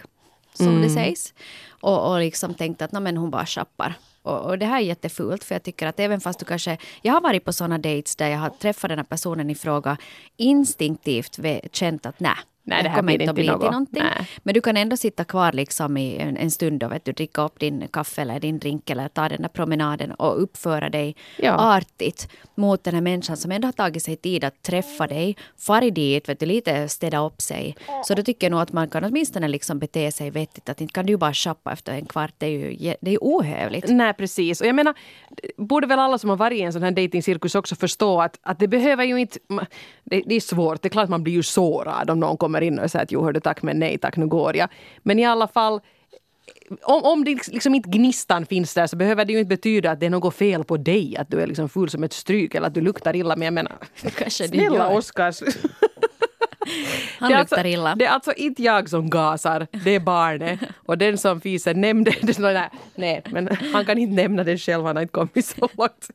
som 0.54 0.82
det 0.82 0.90
sägs. 0.90 1.34
Och, 1.68 2.10
och 2.12 2.18
liksom 2.20 2.54
tänkt 2.54 2.82
att 2.82 2.92
"Nå, 2.92 3.00
men 3.00 3.16
hon 3.16 3.30
bara 3.30 3.46
chappar. 3.46 3.94
Och, 4.22 4.40
och 4.40 4.58
det 4.58 4.66
här 4.66 4.76
är 4.80 4.84
jättefult 4.84 5.44
för 5.44 5.54
jag 5.54 5.62
tycker 5.62 5.86
att 5.86 6.00
även 6.00 6.20
fast 6.20 6.38
du 6.38 6.44
kanske... 6.44 6.78
Jag 7.02 7.12
har 7.12 7.20
varit 7.20 7.44
på 7.44 7.52
såna 7.52 7.78
dates 7.78 8.16
där 8.16 8.28
jag 8.28 8.38
har 8.38 8.50
träffat 8.50 8.88
den 8.88 8.98
här 8.98 9.04
personen 9.04 9.50
i 9.50 9.54
fråga 9.54 9.96
instinktivt 10.36 11.38
känt 11.72 12.06
att 12.06 12.20
nej, 12.20 12.34
Nej, 12.66 12.82
det 12.82 12.88
här 12.88 12.96
kommer 12.96 13.12
inte 13.12 13.30
att 13.30 13.34
bli 13.34 13.44
till 13.44 13.52
något. 13.52 13.62
någonting. 13.62 14.02
Nej. 14.02 14.28
Men 14.42 14.54
du 14.54 14.60
kan 14.60 14.76
ändå 14.76 14.96
sitta 14.96 15.24
kvar 15.24 15.52
liksom 15.52 15.96
i 15.96 16.16
en, 16.16 16.36
en 16.36 16.50
stund 16.50 16.82
och 16.82 16.92
vet 16.92 17.04
du, 17.04 17.12
dricka 17.12 17.42
upp 17.42 17.60
din 17.60 17.88
kaffe 17.88 18.22
eller 18.22 18.40
din 18.40 18.58
drink 18.58 18.90
eller 18.90 19.08
ta 19.08 19.28
den 19.28 19.42
där 19.42 19.48
promenaden 19.48 20.12
och 20.12 20.42
uppföra 20.42 20.88
dig 20.90 21.16
Ja. 21.36 21.52
artigt 21.76 22.28
mot 22.54 22.84
den 22.84 22.94
här 22.94 23.00
människan 23.00 23.36
som 23.36 23.50
ändå 23.52 23.68
har 23.68 23.72
tagit 23.72 24.02
sig 24.02 24.16
tid 24.16 24.44
att 24.44 24.62
träffa 24.62 25.06
dig, 25.06 25.36
farit 25.58 25.94
dit, 25.94 26.28
vet 26.28 26.40
du, 26.40 26.46
lite 26.46 26.88
städa 26.88 27.26
upp 27.26 27.42
sig. 27.42 27.76
Så 28.04 28.14
då 28.14 28.22
tycker 28.22 28.46
jag 28.46 28.50
nog 28.50 28.60
att 28.60 28.72
man 28.72 28.88
kan 28.88 29.04
åtminstone 29.04 29.48
liksom 29.48 29.78
bete 29.78 30.12
sig 30.12 30.30
vettigt. 30.30 30.68
Att 30.68 30.80
inte 30.80 30.92
kan 30.92 31.06
du 31.06 31.16
bara 31.16 31.34
shoppa 31.34 31.72
efter 31.72 31.92
en 31.92 32.06
kvart. 32.06 32.34
Det 32.38 32.46
är 32.46 32.50
ju, 32.50 32.94
det 33.00 33.10
är 33.10 33.18
ohövligt. 33.20 33.88
Nej, 33.88 34.12
precis. 34.14 34.60
Och 34.60 34.66
jag 34.66 34.74
menar, 34.74 34.94
borde 35.56 35.86
väl 35.86 35.98
alla 35.98 36.18
som 36.18 36.30
har 36.30 36.36
varit 36.36 36.58
i 36.58 36.62
en 36.62 36.72
sån 36.72 36.82
här 36.82 36.90
datingcirkus 36.90 37.54
också 37.54 37.74
förstå 37.76 38.20
att, 38.20 38.38
att 38.42 38.58
det 38.58 38.68
behöver 38.68 39.04
ju 39.04 39.16
inte... 39.20 39.38
Det, 40.04 40.22
det 40.26 40.34
är 40.34 40.40
svårt. 40.40 40.82
Det 40.82 40.88
är 40.88 40.90
klart 40.90 41.08
man 41.08 41.22
blir 41.22 41.34
ju 41.34 41.42
sårad 41.42 42.10
om 42.10 42.20
någon 42.20 42.36
kommer 42.36 42.53
in 42.60 42.78
och 42.78 42.90
säger 42.90 43.02
att 43.02 43.12
jo, 43.12 43.24
hördu, 43.24 43.40
tack 43.40 43.62
men 43.62 43.78
nej 43.78 43.98
tack, 43.98 44.16
nu 44.16 44.26
går 44.26 44.56
jag. 44.56 44.68
Men 45.02 45.18
i 45.18 45.24
alla 45.24 45.48
fall, 45.48 45.80
om, 46.82 47.02
om 47.02 47.24
det 47.24 47.48
liksom 47.48 47.74
inte 47.74 47.88
gnistan 47.88 48.46
finns 48.46 48.74
där 48.74 48.86
så 48.86 48.96
behöver 48.96 49.24
det 49.24 49.32
ju 49.32 49.38
inte 49.38 49.48
betyda 49.48 49.90
att 49.90 50.00
det 50.00 50.06
är 50.06 50.10
något 50.10 50.34
fel 50.34 50.64
på 50.64 50.76
dig. 50.76 51.16
Att 51.16 51.30
du 51.30 51.40
är 51.40 51.46
liksom 51.46 51.68
full 51.68 51.90
som 51.90 52.04
ett 52.04 52.12
stryk 52.12 52.54
eller 52.54 52.66
att 52.66 52.74
du 52.74 52.80
luktar 52.80 53.16
illa. 53.16 53.36
Men 53.36 53.44
jag 53.44 53.54
menar, 53.54 53.72
Kanske 54.18 54.48
snälla. 54.48 54.88
Oskar. 54.88 55.34
Han 57.18 57.30
Det 57.30 57.34
är 57.34 57.38
luktar 57.38 57.56
alltså, 57.56 57.68
illa. 57.68 57.94
Det 57.94 58.04
är 58.04 58.10
alltså 58.10 58.32
inte 58.32 58.62
jag 58.62 58.88
som 58.88 59.10
gasar, 59.10 59.66
det 59.84 59.90
är 59.90 60.00
barnet. 60.00 60.60
Och 60.86 60.98
den 60.98 61.18
som 61.18 61.40
fiser 61.40 61.74
nämnde 61.74 62.10
det. 62.20 62.38
Nej, 62.38 62.70
nej, 62.94 63.22
men 63.30 63.48
han 63.72 63.84
kan 63.84 63.98
inte 63.98 64.14
nämna 64.14 64.44
det 64.44 64.58
själv, 64.58 64.84
han 64.84 64.96
har 64.96 65.02
inte 65.02 65.12
kommit 65.12 65.46
så 65.46 65.68
långt. 65.72 66.10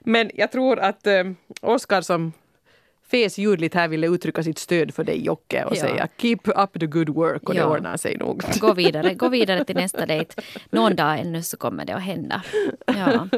Men 0.00 0.30
jag 0.34 0.52
tror 0.52 0.78
att 0.78 1.06
eh, 1.06 1.24
Oskar 1.60 2.00
som 2.00 2.32
fes 3.10 3.38
ljudligt 3.38 3.74
här 3.74 3.88
ville 3.88 4.06
uttrycka 4.06 4.42
sitt 4.42 4.58
stöd 4.58 4.94
för 4.94 5.04
dig 5.04 5.24
Jocke 5.24 5.64
och 5.64 5.76
Ja. 5.76 5.80
säga 5.80 6.08
keep 6.18 6.38
up 6.44 6.80
the 6.80 6.86
good 6.86 7.08
work 7.08 7.48
och 7.48 7.54
det 7.54 7.60
Ja. 7.60 7.66
ordnar 7.66 7.96
sig 7.96 8.16
nog. 8.16 8.42
Gå 8.60 8.72
vidare, 8.74 9.14
gå 9.14 9.28
vidare 9.28 9.64
till 9.64 9.76
nästa 9.76 10.06
dejt. 10.06 10.42
Någon 10.70 10.96
dag 10.96 11.18
ännu 11.20 11.42
så 11.42 11.56
kommer 11.56 11.84
det 11.84 11.94
att 11.94 12.02
hända. 12.02 12.42
Ja. 12.86 13.28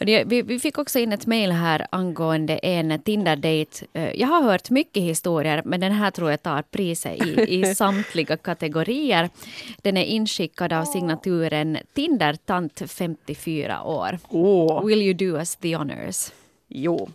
Det, 0.00 0.24
vi, 0.24 0.42
vi 0.42 0.58
fick 0.60 0.78
också 0.78 0.98
in 0.98 1.12
ett 1.12 1.26
mejl 1.26 1.50
här 1.52 1.86
angående 1.90 2.56
en 2.56 3.02
Tinder-dejt. 3.02 3.86
Eh, 3.92 4.10
Jag 4.20 4.28
har 4.28 4.42
hört 4.42 4.70
mycket 4.70 5.02
historier, 5.02 5.62
men 5.64 5.80
den 5.80 5.92
här 5.92 6.10
tror 6.10 6.30
jag 6.30 6.42
tar 6.42 6.62
priset 6.62 7.26
i, 7.26 7.60
i 7.60 7.74
samtliga 7.74 8.36
kategorier. 8.36 9.30
Den 9.82 9.96
är 9.96 10.04
inskickad 10.04 10.72
av 10.72 10.84
signaturen 10.84 11.78
Tinder-tant 11.94 12.82
54 12.86 13.82
år. 13.82 14.18
Åh. 14.28 14.84
Will 14.86 15.02
you 15.02 15.14
do 15.14 15.36
us 15.38 15.56
the 15.56 15.76
honors? 15.76 16.30
Jo. 16.74 17.08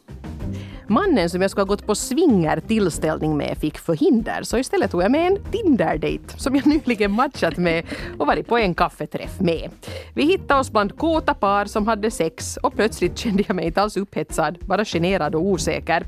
Mannen 0.87 1.29
som 1.29 1.41
jag 1.41 1.51
skulle 1.51 1.61
ha 1.61 1.67
gått 1.67 1.85
på 1.85 1.95
swinger-tillställning 1.95 3.37
med 3.37 3.57
fick 3.57 3.77
förhinder 3.77 4.43
så 4.43 4.57
istället 4.57 4.91
tog 4.91 5.03
jag 5.03 5.11
med 5.11 5.27
en 5.27 5.37
Tinder-date 5.51 6.39
som 6.39 6.55
jag 6.55 6.65
nyligen 6.87 7.11
matchat 7.11 7.57
med 7.57 7.85
och 8.19 8.27
varit 8.27 8.47
på 8.47 8.57
en 8.57 8.73
kaffeträff 8.73 9.39
med. 9.39 9.69
Vi 10.13 10.25
hittade 10.25 10.59
oss 10.59 10.71
bland 10.71 10.97
kåta 10.97 11.33
par 11.33 11.65
som 11.65 11.87
hade 11.87 12.11
sex 12.11 12.57
och 12.57 12.73
plötsligt 12.73 13.17
kände 13.17 13.43
jag 13.47 13.55
mig 13.55 13.65
inte 13.65 13.81
alls 13.81 13.97
upphetsad, 13.97 14.57
bara 14.61 14.85
generad 14.85 15.35
och 15.35 15.45
osäker. 15.45 16.03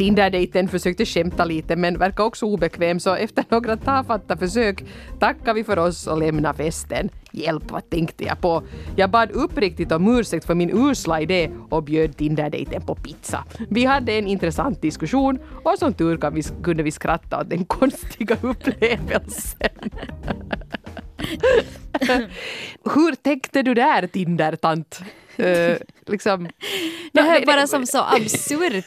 Tinder-dejten 0.00 0.68
försökte 0.68 1.04
skämta 1.04 1.44
lite 1.44 1.76
men 1.76 1.98
verkar 1.98 2.24
också 2.24 2.46
obekväm 2.46 3.00
så 3.00 3.14
efter 3.14 3.44
några 3.48 3.76
tafatta 3.76 4.36
försök 4.36 4.84
tackar 5.18 5.54
vi 5.54 5.64
för 5.64 5.78
oss 5.78 6.06
och 6.06 6.18
lämnar 6.18 6.52
festen. 6.52 7.10
Hjälp, 7.32 7.70
vad 7.70 7.90
tänkte 7.90 8.24
jag 8.24 8.40
på? 8.40 8.62
Jag 8.96 9.10
bad 9.10 9.30
uppriktigt 9.30 9.92
om 9.92 10.18
ursäkt 10.18 10.46
för 10.46 10.54
min 10.54 10.70
usla 10.90 11.20
idé 11.20 11.50
och 11.70 11.82
bjöd 11.82 12.16
Tinder-dejten 12.16 12.82
på 12.82 12.94
pizza. 12.94 13.44
Vi 13.70 13.84
hade 13.84 14.12
en 14.12 14.26
intressant 14.26 14.82
diskussion 14.82 15.38
och 15.64 15.78
som 15.78 15.94
tur 15.94 16.16
kan 16.16 16.34
vi, 16.34 16.42
kunde 16.62 16.82
vi 16.82 16.90
skratta 16.90 17.40
åt 17.40 17.50
den 17.50 17.64
konstiga 17.78 18.36
upplevelsen. 18.42 19.90
Hur 22.94 23.14
tänkte 23.14 23.62
du 23.62 23.74
där, 23.74 24.06
Tinder-tant? 24.06 25.02
Uh, 25.40 25.76
liksom. 26.06 26.48
Det 27.12 27.20
här 27.20 27.40
är 27.40 27.46
bara 27.46 27.66
som 27.66 27.86
så 27.86 27.98
absurt. 27.98 28.84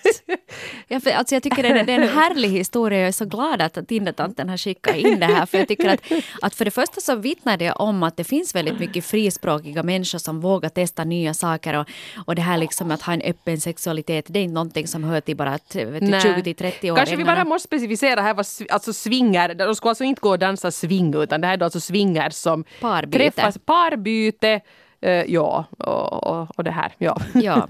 Jag, 0.88 1.10
alltså 1.10 1.36
jag 1.36 1.44
tycker 1.44 1.64
det 1.64 1.70
är, 1.70 1.84
det 1.84 1.94
är 1.94 2.00
en 2.00 2.10
härlig 2.10 2.50
historia. 2.50 3.00
Jag 3.00 3.08
är 3.08 3.12
så 3.12 3.26
glad 3.26 3.62
att 3.62 3.88
Tindertanten 3.88 4.50
har 4.50 4.58
skickat 4.58 4.96
in 4.96 5.20
det 5.20 5.26
här. 5.26 5.46
För 5.46 5.58
jag 5.58 5.68
tycker 5.68 5.90
att, 5.90 6.02
att 6.42 6.56
för 6.56 6.66
det 6.66 6.72
första 6.72 7.02
så 7.02 7.16
vittnar 7.16 7.58
det 7.58 7.72
om 7.72 8.04
att 8.04 8.18
det 8.18 8.24
finns 8.24 8.56
väldigt 8.56 8.80
mycket 8.80 9.06
frispråkiga 9.06 9.84
människor 9.84 10.20
som 10.20 10.42
vågar 10.42 10.70
testa 10.70 11.04
nya 11.04 11.34
saker. 11.34 11.74
Och, 11.74 11.88
och 12.26 12.36
det 12.36 12.42
här 12.42 12.58
liksom 12.58 12.92
att 12.92 13.02
ha 13.02 13.14
en 13.14 13.22
öppen 13.22 13.62
sexualitet, 13.62 14.26
det 14.30 14.40
är 14.40 14.44
inte 14.44 14.54
någonting 14.54 14.88
som 14.88 15.04
hör 15.04 15.22
till 15.22 15.38
bara 15.38 15.60
20 15.72 16.54
30 16.54 16.92
år. 16.92 16.96
Kanske 16.96 17.16
vi 17.16 17.24
bara 17.24 17.46
måste 17.46 17.68
specificera 17.68 18.22
här 18.22 18.34
vad 18.34 18.46
alltså 18.70 18.94
swinger, 18.94 19.54
de 19.54 19.76
ska 19.76 19.90
alltså 19.90 20.04
inte 20.04 20.20
gå 20.20 20.30
och 20.30 20.40
dansa 20.40 20.72
swing 20.72 21.16
utan 21.16 21.42
det 21.42 21.48
här 21.48 21.54
är 21.54 21.58
då 21.58 21.66
alltså 21.66 21.80
swinger 21.80 22.30
som 22.30 22.64
parbyte. 22.82 23.18
träffas, 23.18 23.58
parbyte 23.66 24.62
ja, 25.10 25.66
och, 25.78 26.24
och, 26.24 26.48
och, 26.58 26.64
det 26.64 26.72
här. 26.72 26.94
Ja. 26.98 27.18
ja. 27.34 27.68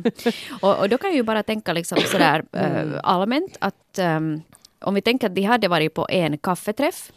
Och, 0.62 0.80
och 0.80 0.89
då 0.89 0.98
kan 0.98 1.10
jag 1.10 1.17
ju 1.17 1.24
bara 1.24 1.43
tänka 1.43 1.74
liksom 1.74 1.98
sådär 1.98 2.43
uh, 2.56 3.00
allmänt 3.04 3.58
att 3.60 4.00
um, 4.00 4.41
om 4.84 4.93
vi 4.93 5.02
tänker 5.02 5.28
att 5.28 5.36
de 5.36 5.43
hade 5.43 5.67
varit 5.67 5.93
på 5.93 6.08
en 6.10 6.38
kaffeträff. 6.38 7.12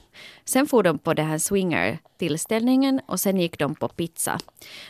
Sen 0.44 0.66
for 0.66 0.82
de 0.82 0.98
på 0.98 1.14
den 1.14 1.26
här 1.26 1.38
swinger-tillställningen 1.38 3.00
och 3.06 3.20
sen 3.20 3.40
gick 3.40 3.58
de 3.58 3.74
på 3.74 3.88
pizza. 3.88 4.38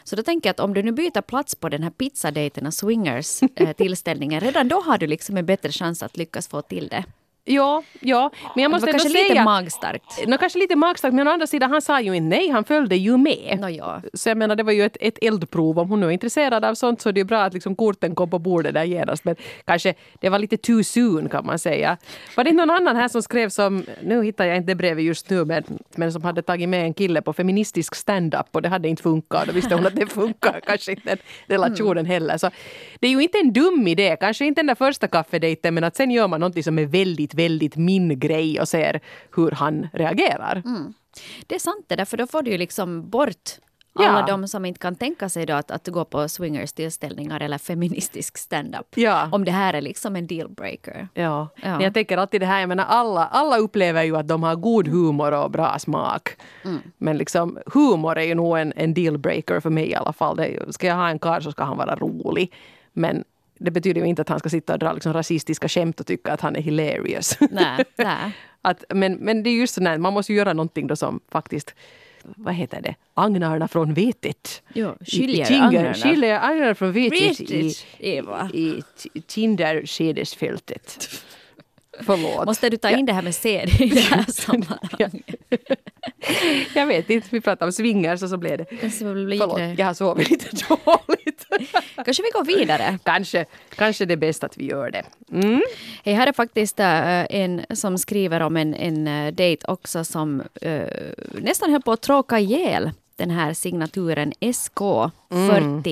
Så 0.05 0.17
då 0.17 0.23
tänker 0.23 0.49
jag 0.49 0.53
att 0.53 0.61
om 0.61 0.75
du 0.75 0.83
nu 0.83 0.93
byter 0.93 1.21
plats 1.21 1.55
på 1.55 1.69
den 1.69 1.83
här 1.83 1.91
pizzadejten 1.91 2.67
och 2.67 2.73
swingers-tillställningen, 2.73 4.41
redan 4.45 4.69
då 4.69 4.81
har 4.81 4.99
du 4.99 5.07
liksom 5.07 5.37
en 5.37 5.47
bättre 5.47 5.73
chans 5.73 6.03
att 6.03 6.17
lyckas 6.17 6.49
få 6.49 6.63
till 6.63 6.89
det. 6.89 7.05
Ja, 7.49 7.83
ja. 8.01 8.31
Men 8.55 8.63
jag 8.63 8.71
måste 8.71 8.87
det 8.87 8.93
var 8.93 8.99
kanske 8.99 9.19
säga, 9.19 9.29
lite 9.29 9.45
magstarkt. 9.45 10.27
No, 10.27 10.39
kanske 10.39 10.59
lite 10.59 10.77
magstarkt, 10.77 11.15
men 11.15 11.29
å 11.29 11.31
andra 11.31 11.47
sidan 11.47 11.71
han 11.71 11.83
sa 11.83 12.01
ju 12.01 12.17
inte 12.17 12.37
nej, 12.37 12.49
han 12.49 12.65
följde 12.65 12.97
ju 12.97 13.17
med. 13.17 13.59
No, 13.61 13.69
ja. 13.69 14.03
Så 14.15 14.29
jag 14.29 14.39
menar 14.39 14.57
det 14.57 14.63
var 14.63 14.73
ju 14.73 14.85
ett, 14.85 14.97
ett 15.01 15.19
eldprov. 15.23 15.79
Om 15.79 15.91
hon 15.91 16.01
nu 16.01 16.07
är 16.07 16.11
intresserad 16.11 16.65
av 16.65 16.75
sånt 16.75 17.01
så 17.01 17.09
är 17.09 17.13
det 17.13 17.21
ju 17.21 17.25
bra 17.25 17.43
att 17.43 17.55
liksom 17.55 17.77
korten 17.77 18.15
kom 18.15 18.31
på 18.31 18.39
bordet 18.39 18.75
där 18.75 18.85
genast. 18.85 19.25
Men 19.25 19.37
kanske 19.65 19.95
det 20.21 20.29
var 20.29 20.39
lite 20.39 20.57
too 20.57 20.85
soon 20.85 21.29
kan 21.29 21.47
man 21.47 21.59
säga. 21.59 21.97
Var 22.37 22.45
det 22.45 22.53
någon 22.53 22.71
annan 22.71 22.97
här 22.97 23.09
som 23.09 23.23
skrev 23.23 23.49
som, 23.49 23.85
nu 24.03 24.25
hittar 24.25 24.45
jag 24.45 24.57
inte 24.57 24.75
brevet 24.75 25.05
just 25.05 25.31
nu, 25.31 25.45
men, 25.45 25.65
men 25.97 26.13
som 26.13 26.25
hade 26.25 26.43
tagit 26.43 26.69
med 26.69 26.85
en 26.85 26.95
kille 26.95 27.23
på 27.23 27.33
feministisk 27.33 27.95
stand-up 27.95 28.47
och 28.53 28.63
det 28.63 28.69
hade 28.69 28.89
inte 28.89 29.03
funkat. 29.03 29.47
Då 29.47 29.53
visste 29.53 29.75
hon 29.75 29.87
att 29.87 29.97
det 29.97 30.07
funkar 30.07 30.61
kanske 30.67 30.91
inte 30.93 31.09
den 31.09 31.19
relationen 31.47 31.99
mm. 31.99 32.11
heller. 32.11 32.39
Så 32.39 32.51
det 33.01 33.07
är 33.07 33.11
ju 33.11 33.23
inte 33.23 33.39
en 33.39 33.53
dum 33.53 33.89
idé, 33.89 34.17
kanske 34.21 34.47
inte 34.47 34.59
den 34.59 34.67
där 34.67 34.75
första 34.75 35.09
kaffedejten 35.09 35.75
men 35.75 35.85
att 35.85 35.97
sen 35.97 36.11
gör 36.11 36.29
man 36.29 36.41
någonting 36.41 36.63
som 36.63 36.79
är 36.79 36.87
väldigt 36.87 37.36
väldigt 37.37 37.77
min 37.77 38.19
grej 38.19 38.61
och 38.61 38.69
ser 38.69 39.01
hur 39.37 39.51
han 39.51 39.89
reagerar. 39.93 40.63
Mm. 40.65 40.95
Det 41.47 41.55
är 41.55 41.59
sant 41.59 41.85
det 41.89 41.97
där, 41.97 42.05
för 42.05 42.17
då 42.17 42.27
får 42.27 42.43
du 42.43 42.51
ju 42.51 42.59
liksom 42.59 43.11
bort 43.11 43.51
alla 43.99 44.21
ja. 44.21 44.27
de 44.27 44.49
som 44.49 44.65
inte 44.65 44.81
kan 44.81 44.95
tänka 44.95 45.29
sig 45.29 45.47
då 45.47 45.55
att, 45.55 45.71
att 45.71 45.89
gå 45.89 46.05
på 46.05 46.29
swingers 46.29 46.73
tillställningar 46.73 47.41
eller 47.41 47.59
feministisk 47.59 48.39
stand-up. 48.39 48.87
Ja. 48.95 49.29
Om 49.33 49.45
det 49.45 49.51
här 49.51 49.75
är 49.75 49.81
liksom 49.81 50.17
en 50.17 50.27
dealbreaker. 50.27 51.09
Ja. 51.15 51.49
ja. 51.63 51.69
Men 51.69 51.81
jag 51.81 51.95
tänker 51.95 52.19
alltid 52.19 52.41
det 52.41 52.47
här, 52.47 52.61
jag 52.61 52.69
menar 52.69 52.85
alla, 52.85 53.27
alla 53.27 53.59
upplever 53.59 54.03
ju 54.03 54.17
att 54.17 54.29
de 54.29 54.43
har 54.43 54.57
god 54.57 54.89
humor 54.89 55.33
och 55.33 55.51
bra 55.51 55.79
smak. 55.79 56.37
Mm. 56.65 56.79
Men 56.99 57.17
liksom 57.17 57.59
humor 57.67 58.19
är 58.19 58.23
ju 58.23 58.35
nog 58.35 58.59
en, 58.59 58.73
en 58.77 58.95
dealbreaker 58.95 59.61
för 59.61 59.71
mig 59.71 59.91
i 59.91 59.95
alla 59.95 60.13
fall. 60.13 60.37
Det, 60.37 60.75
ska 60.75 60.87
jag 60.87 60.95
ha 60.95 61.09
en 61.09 61.19
karl 61.19 61.43
så 61.43 61.53
ska 61.53 61.65
han 61.65 61.77
vara 61.77 61.97
rolig. 61.97 62.53
Men 62.93 63.25
det 63.59 63.71
betyder 63.71 64.01
ju 64.01 64.07
inte 64.07 64.23
att 64.23 64.29
han 64.29 64.39
ska 64.39 64.49
sitta 64.49 64.73
och 64.73 64.79
dra 64.79 64.93
liksom 64.93 65.13
rasistiska 65.13 65.69
skämt 65.69 66.01
och 66.01 66.07
tycka 66.07 66.33
att 66.33 66.41
han 66.41 66.57
är 66.57 66.61
hilarious. 66.61 67.39
Nej, 67.51 67.85
nej. 67.97 68.33
att, 68.63 68.85
men, 68.89 69.15
men 69.15 69.43
det 69.43 69.51
är 69.51 69.55
just 69.55 69.75
så 69.75 69.83
man 69.83 70.13
måste 70.13 70.33
ju 70.33 70.39
göra 70.39 70.53
någonting 70.53 70.87
då 70.87 70.97
som 70.97 71.21
faktiskt 71.29 71.75
vad 72.37 72.55
heter 72.55 72.81
det, 72.81 72.95
agnarna 73.15 73.69
från 73.69 73.95
vetet. 73.95 74.63
Jo, 74.75 74.95
skiljer 75.07 75.63
agnarna. 75.63 75.95
Skiljer 75.95 76.41
agnarna 76.41 76.75
från 76.75 76.93
vetet, 76.93 77.41
vetet 77.41 77.51
i, 77.51 77.75
Eva. 77.99 78.51
i, 78.55 78.83
Tinder-skedesfältet. 79.27 81.09
Förlåt. 82.01 82.47
Måste 82.47 82.71
du 82.71 82.77
ta 82.77 82.91
in 82.91 83.07
det 83.07 83.13
här 83.13 83.23
med 83.23 83.35
sed 83.35 83.69
i 83.81 83.89
det 83.89 84.01
här 84.01 84.25
sammanhanget? 84.33 85.13
jag 86.75 86.87
vet 86.87 87.11
inte, 87.11 87.29
vi 87.31 87.41
pratade 87.41 87.69
om 87.69 87.73
swingers 87.73 88.23
och 88.23 88.29
så 88.29 88.37
blev 88.37 88.59
det... 88.59 88.91
Förlåt, 89.39 89.79
jag 89.79 89.87
har 89.87 89.95
sovit 89.95 90.31
lite 90.31 90.49
dåligt. 90.69 91.47
Kanske 92.05 92.23
vi 92.23 92.31
går 92.33 92.45
vidare? 92.45 92.99
Kanske, 93.03 93.45
kanske 93.75 94.05
det 94.05 94.15
är 94.15 94.17
bäst 94.17 94.45
att 94.45 94.57
vi 94.57 94.67
gör 94.67 94.91
det. 94.91 95.05
Mm. 95.33 95.63
Hey, 96.05 96.15
här 96.15 96.27
är 96.27 96.33
faktiskt 96.33 96.81
äh, 96.81 97.35
en 97.35 97.65
som 97.71 97.99
skriver 97.99 98.41
om 98.41 98.57
en, 98.57 98.75
en 98.75 99.09
uh, 99.09 99.33
dejt 99.33 99.67
också 99.69 100.05
som 100.05 100.43
uh, 100.67 100.83
nästan 101.33 101.71
höll 101.71 101.83
på 101.83 101.93
att 101.93 102.03
tråka 102.03 102.39
ihjäl 102.39 102.91
den 103.17 103.31
här 103.31 103.55
signaturen 103.55 104.33
SK41. 104.41 105.13
Mm. 105.31 105.83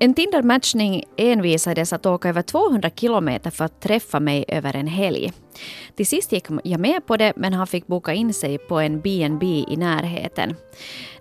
En 0.00 0.14
Tinder-matchning 0.14 1.04
envisades 1.16 1.92
att 1.92 2.06
åka 2.06 2.28
över 2.28 2.42
200 2.42 2.90
kilometer 2.90 3.50
för 3.50 3.64
att 3.64 3.80
träffa 3.80 4.20
mig 4.20 4.44
över 4.48 4.76
en 4.76 4.86
helg. 4.86 5.32
Till 5.96 6.06
sist 6.06 6.32
gick 6.32 6.46
jag 6.64 6.80
med 6.80 7.06
på 7.06 7.16
det 7.16 7.32
men 7.36 7.52
han 7.52 7.66
fick 7.66 7.86
boka 7.86 8.14
in 8.14 8.34
sig 8.34 8.58
på 8.58 8.78
en 8.78 9.00
B&B 9.00 9.64
i 9.68 9.76
närheten. 9.76 10.54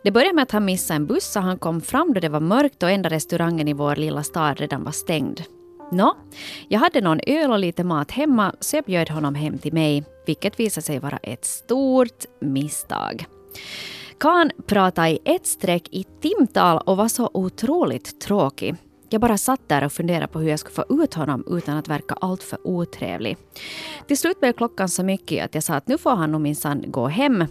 Det 0.04 0.12
började 0.12 0.36
med 0.36 0.44
att 0.44 0.52
han 0.52 0.66
missade 0.66 0.96
en 0.96 1.06
buss 1.06 1.36
och 1.36 1.42
han 1.42 1.58
kom 1.58 1.82
fram 1.82 2.14
då 2.14 2.20
det 2.20 2.30
var 2.30 2.40
mörkt 2.40 2.84
och 2.84 2.92
enda 2.92 3.10
restaurangen 3.10 3.68
i 3.68 3.74
vår 3.74 3.96
lilla 3.96 4.24
stad 4.24 4.60
redan 4.60 4.84
var 4.84 4.92
stängd. 4.92 5.42
Nå, 5.92 6.18
jag 6.68 6.80
hade 6.80 7.02
någon 7.02 7.20
öl 7.28 7.52
och 7.52 7.60
lite 7.60 7.84
mat 7.84 8.12
hemma 8.12 8.56
så 8.60 8.76
jag 8.78 8.86
bjöd 8.86 9.10
honom 9.10 9.36
hem 9.36 9.58
till 9.58 9.74
mig, 9.74 10.04
vilket 10.26 10.60
visade 10.60 10.86
sig 10.86 11.00
vara 11.00 11.18
ett 11.18 11.46
stort 11.46 12.26
misstag. 12.42 13.26
Kan 14.20 14.52
pratade 14.66 15.10
i 15.10 15.20
ett 15.24 15.48
streck 15.48 15.88
i 15.92 16.04
timtal 16.22 16.82
och 16.86 16.98
var 16.98 17.08
så 17.08 17.30
otroligt 17.34 18.20
tråkig. 18.22 18.76
Jag 19.10 19.22
bara 19.22 19.38
satt 19.38 19.70
där 19.70 19.84
och 19.86 19.92
funderade 19.92 20.28
på 20.28 20.40
hur 20.40 20.50
jag 20.50 20.60
skulle 20.60 20.76
få 20.76 21.04
ut 21.04 21.14
honom 21.14 21.44
utan 21.48 21.78
att 21.78 21.88
verka 21.88 22.16
alltför 22.22 22.60
otrevlig. 22.64 23.38
Till 24.08 24.18
slut 24.18 24.40
blev 24.40 24.54
klockan 24.54 24.90
så 24.90 25.04
mycket 25.04 25.46
att 25.46 25.56
jag 25.56 25.64
sa 25.64 25.74
att 25.74 25.88
nu 25.88 25.98
får 25.98 26.10
han 26.10 26.32
nog 26.32 26.42
minsann 26.42 26.84
gå 26.88 27.08
hem. 27.08 27.42
Eh, 27.42 27.48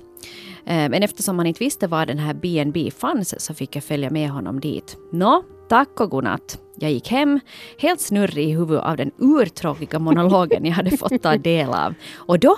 men 0.64 1.02
eftersom 1.02 1.38
han 1.38 1.46
inte 1.46 1.64
visste 1.64 1.86
var 1.86 2.06
den 2.06 2.18
här 2.18 2.34
B&B 2.34 2.90
fanns 2.90 3.44
så 3.44 3.54
fick 3.54 3.76
jag 3.76 3.84
följa 3.84 4.10
med 4.10 4.30
honom 4.30 4.60
dit. 4.60 4.96
Nå, 5.12 5.42
tack 5.68 6.00
och 6.00 6.10
godnatt. 6.10 6.58
Jag 6.78 6.90
gick 6.90 7.08
hem, 7.08 7.40
helt 7.78 8.00
snurrig 8.00 8.48
i 8.48 8.52
huvudet 8.52 8.84
av 8.84 8.96
den 8.96 9.10
urtråkiga 9.18 9.98
monologen 9.98 10.64
jag 10.64 10.72
hade 10.72 10.96
fått 10.96 11.22
ta 11.22 11.36
del 11.36 11.68
av. 11.68 11.94
Och 12.14 12.38
då 12.38 12.56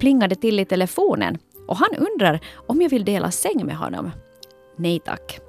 plingade 0.00 0.34
det 0.34 0.40
till 0.40 0.60
i 0.60 0.64
telefonen 0.64 1.38
och 1.68 1.76
han 1.76 1.94
undrar 1.98 2.40
om 2.66 2.82
jag 2.82 2.90
vill 2.90 3.04
dela 3.04 3.30
säng 3.30 3.66
med 3.66 3.76
honom. 3.76 4.10
Nej 4.76 5.00
tack. 5.04 5.40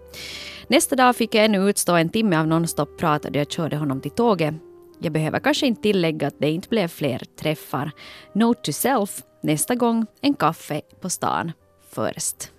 Nästa 0.67 0.95
dag 0.95 1.15
fick 1.15 1.35
jag 1.35 1.45
ännu 1.45 1.69
utstå 1.69 1.95
en 1.95 2.09
timme 2.09 2.37
av 2.37 2.47
nonstop-prat 2.47 3.23
då 3.23 3.39
jag 3.39 3.51
körde 3.51 3.77
honom 3.77 4.01
till 4.01 4.11
tåget. 4.11 4.53
Jag 4.99 5.13
behöver 5.13 5.39
kanske 5.39 5.67
inte 5.67 5.81
tillägga 5.81 6.27
att 6.27 6.39
det 6.39 6.49
inte 6.49 6.69
blev 6.69 6.87
fler 6.87 7.21
träffar. 7.39 7.91
Note 8.33 8.61
to 8.61 8.71
self, 8.71 9.21
nästa 9.41 9.75
gång 9.75 10.05
en 10.21 10.33
kaffe 10.33 10.81
på 11.01 11.09
stan 11.09 11.51
först. 11.89 12.51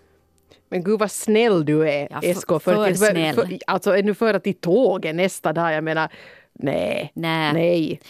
Men 0.70 0.84
gud 0.84 0.98
vad 0.98 1.10
snäll 1.10 1.64
du 1.64 1.88
är, 1.88 2.08
ja, 2.10 2.20
för, 2.20 2.28
SK40. 2.28 2.58
För 2.60 2.94
snäll. 2.94 3.34
För, 3.34 3.58
alltså 3.66 3.96
ännu 3.96 4.14
föra 4.14 4.40
till 4.40 4.54
tåget 4.54 5.14
nästa 5.14 5.52
dag. 5.52 5.72
Jag 5.72 5.84
menar, 5.84 6.08
Nej. 6.62 7.12
Nej. 7.14 7.52
Nej. 7.52 8.00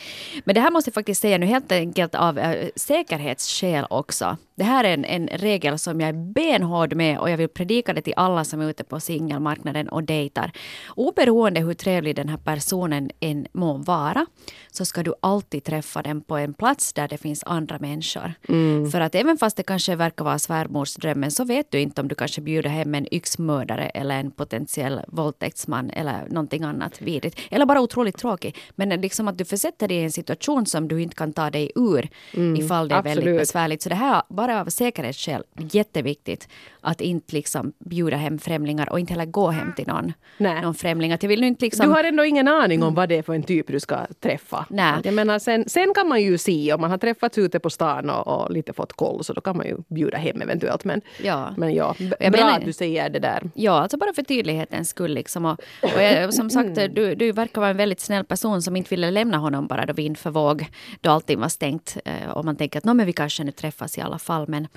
Men 0.45 0.55
det 0.55 0.61
här 0.61 0.71
måste 0.71 0.89
jag 0.89 0.95
faktiskt 0.95 1.21
säga 1.21 1.39
nu 1.39 1.47
helt 1.47 1.73
enkelt 1.73 2.15
av 2.15 2.39
äh, 2.39 2.69
säkerhetsskäl 2.77 3.87
också. 3.91 4.37
Det 4.55 4.65
här 4.65 4.85
är 4.85 4.95
en, 4.95 5.05
en 5.05 5.27
regel 5.27 5.79
som 5.79 6.01
jag 6.01 6.09
är 6.09 6.33
benhård 6.33 6.95
med 6.95 7.19
och 7.19 7.31
jag 7.31 7.37
vill 7.37 7.49
predika 7.49 7.93
det 7.93 8.03
till 8.03 8.15
alla 8.17 8.45
som 8.45 8.61
är 8.61 8.71
ute 8.71 8.85
på 8.85 9.01
singelmarknaden 9.01 9.89
och 9.89 10.05
dejtar. 10.05 10.53
Oberoende 10.97 11.61
hur 11.61 11.75
trevlig 11.75 12.17
den 12.17 12.29
här 12.29 12.37
personen 12.37 13.11
än 13.21 13.47
må 13.53 13.73
vara 13.77 14.27
så 14.71 14.85
ska 14.85 15.03
du 15.03 15.15
alltid 15.21 15.65
träffa 15.65 16.03
den 16.03 16.21
på 16.21 16.37
en 16.37 16.55
plats 16.55 16.93
där 16.93 17.09
det 17.09 17.19
finns 17.19 17.45
andra 17.47 17.79
människor. 17.79 18.33
Mm. 18.49 18.91
För 18.91 19.01
att 19.01 19.15
även 19.15 19.39
fast 19.39 19.57
det 19.57 19.63
kanske 19.63 19.97
verkar 19.97 20.25
vara 20.25 20.39
svärmorsdrömmen 20.39 21.31
så 21.31 21.45
vet 21.45 21.71
du 21.71 21.81
inte 21.81 22.01
om 22.01 22.09
du 22.09 22.15
kanske 22.15 22.41
bjuder 22.41 22.71
hem 22.71 22.95
en 22.95 23.15
yxmördare 23.15 23.89
eller 23.89 24.21
en 24.21 24.31
potentiell 24.31 25.01
våldtäktsman 25.09 25.91
eller 25.91 26.27
någonting 26.29 26.63
annat 26.63 27.03
vidrigt. 27.03 27.41
Eller 27.51 27.67
bara 27.67 27.81
otroligt 27.81 28.19
tråkig. 28.41 28.57
Men 28.77 29.01
liksom 29.01 29.29
att 29.29 29.39
du 29.39 29.45
försätter 29.45 29.89
dig 29.89 29.97
i 29.97 30.03
en 30.05 30.13
situation 30.13 30.67
som 30.67 30.89
du 30.89 31.03
inte 31.03 31.17
kan 31.17 31.33
ta 31.33 31.51
dig 31.51 31.71
ur 31.75 32.09
mm, 32.35 32.57
ifall 32.57 32.89
det 32.89 32.95
är 32.95 32.99
absolut. 32.99 33.17
väldigt 33.25 33.41
besvärligt. 33.41 33.83
Så 33.83 33.89
det 33.89 33.95
här 33.95 34.23
bara 34.29 34.61
av 34.61 34.67
säkerhetsskäl 34.67 35.43
jätteviktigt 35.73 36.49
att 36.83 37.01
inte 37.01 37.35
liksom 37.35 37.73
bjuda 37.79 38.17
hem 38.17 38.39
främlingar 38.39 38.91
och 38.93 39.01
inte 39.01 39.13
heller 39.13 39.25
gå 39.27 39.51
hem 39.51 39.73
till 39.77 39.87
någon, 39.87 40.13
Nej. 40.39 40.63
någon 40.63 40.75
främling. 40.75 41.13
Att 41.13 41.23
jag 41.23 41.29
vill 41.29 41.45
inte 41.45 41.65
liksom... 41.65 41.87
Du 41.87 41.93
har 41.93 42.05
ändå 42.05 42.25
ingen 42.25 42.49
aning 42.49 42.83
om 42.83 42.95
vad 42.95 43.09
det 43.09 43.15
är 43.19 43.23
för 43.23 43.35
en 43.35 43.43
typ 43.43 43.67
du 43.67 43.81
ska 43.81 44.07
träffa. 44.21 44.67
Nej. 44.71 44.95
Jag 45.05 45.15
menar, 45.15 45.39
sen, 45.39 45.69
sen 45.69 45.95
kan 45.95 46.09
man 46.09 46.23
ju 46.23 46.39
se 46.39 46.73
om 46.73 46.81
man 46.81 46.91
har 46.91 46.99
träffats 46.99 47.39
ute 47.39 47.59
på 47.59 47.71
stan 47.71 48.11
och, 48.11 48.27
och 48.43 48.51
lite 48.51 48.73
fått 48.73 48.93
koll 48.93 49.25
så 49.25 49.33
då 49.33 49.41
kan 49.41 49.57
man 49.57 49.67
ju 49.67 49.77
bjuda 49.89 50.19
hem 50.19 50.43
eventuellt. 50.43 50.85
Men 50.85 51.01
Ja. 51.23 51.55
men 51.57 51.75
ja 51.75 51.95
b- 51.99 52.13
Jag 52.21 52.33
bra 52.33 52.41
menar- 52.41 52.59
att 52.59 52.65
du 52.65 52.73
säger 52.73 53.11
det 53.11 53.19
där. 53.19 53.51
Ja, 53.55 53.73
alltså 53.81 53.97
bara 53.97 54.13
för 54.13 54.23
tydlighetens 54.23 54.89
skull. 54.89 55.15
Liksom. 55.15 55.45
Och, 55.45 55.61
och 55.83 56.03
jag, 56.03 56.35
som 56.35 56.51
sagt, 56.51 56.75
du, 56.95 57.15
du 57.15 57.33
verkar 57.33 57.61
vara 57.61 57.71
en 57.71 57.77
väldigt 57.77 58.01
snäll 58.01 58.25
person 58.31 58.63
som 58.63 58.77
inte 58.77 58.91
ville 58.91 59.11
lämna 59.11 59.39
honom 59.39 59.67
bara 59.67 59.87
då 59.87 59.93
vind 59.93 60.19
för 60.19 60.31
våg, 60.31 60.67
då 61.01 61.11
allting 61.11 61.41
var 61.41 61.49
stängt. 61.49 61.97
Eh, 62.05 62.31
och 62.31 62.45
man 62.45 62.57
tänker 62.57 62.79
att 62.79 62.85
"Nå, 62.85 62.95
men 62.95 63.07
vi 63.07 63.13
kanske 63.13 63.45
nu 63.45 63.51
träffas 63.53 63.99
i 63.99 64.01
alla 64.01 64.19
fall. 64.19 64.49
Men 64.49 64.69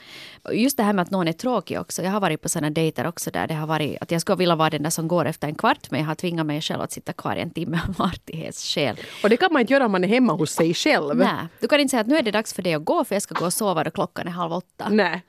just 0.52 0.78
det 0.78 0.84
här 0.84 0.94
med 0.94 1.04
att 1.04 1.12
någon 1.12 1.28
är 1.28 1.34
tråkig 1.34 1.80
också. 1.80 2.02
Jag 2.04 2.12
har 2.12 2.20
varit 2.20 2.42
på 2.42 2.50
sådana 2.50 2.70
dejter 2.70 3.08
också 3.08 3.32
där 3.32 3.48
det 3.48 3.54
har 3.54 3.68
varit 3.68 3.98
att 4.02 4.12
jag 4.12 4.22
skulle 4.22 4.36
vilja 4.36 4.56
vara 4.56 4.70
den 4.70 4.84
där 4.84 4.89
som 4.89 5.08
går 5.08 5.26
efter 5.26 5.48
en 5.48 5.56
kvart, 5.56 5.92
men 5.92 6.00
jag 6.00 6.08
har 6.08 6.16
tvingat 6.16 6.46
mig 6.46 6.62
själv 6.62 6.82
att 6.82 6.92
sitta 6.92 7.13
kvar 7.13 7.36
i 7.36 7.42
en 7.42 7.50
timme 7.50 7.80
av 7.89 8.02
artighetsskäl. 8.06 8.96
Och 9.24 9.30
det 9.30 9.38
kan 9.38 9.54
man 9.54 9.60
inte 9.62 9.74
göra 9.74 9.86
om 9.86 9.92
man 9.92 10.04
är 10.04 10.08
hemma 10.08 10.34
hos 10.34 10.52
sig 10.52 10.74
själv. 10.74 11.18
Nej, 11.18 11.48
du 11.62 11.68
kan 11.68 11.80
inte 11.80 11.92
säga 11.92 12.02
att 12.02 12.08
nu 12.08 12.18
är 12.18 12.22
det 12.24 12.32
dags 12.32 12.54
för 12.54 12.62
dig 12.62 12.74
att 12.74 12.86
gå 12.86 13.06
för 13.06 13.16
jag 13.16 13.22
ska 13.22 13.36
gå 13.36 13.46
och 13.46 13.54
sova 13.54 13.84
då 13.84 13.92
klockan 13.92 14.28
är 14.28 14.32
halv 14.32 14.54
åtta. 14.54 14.88
Nej. 14.89 15.22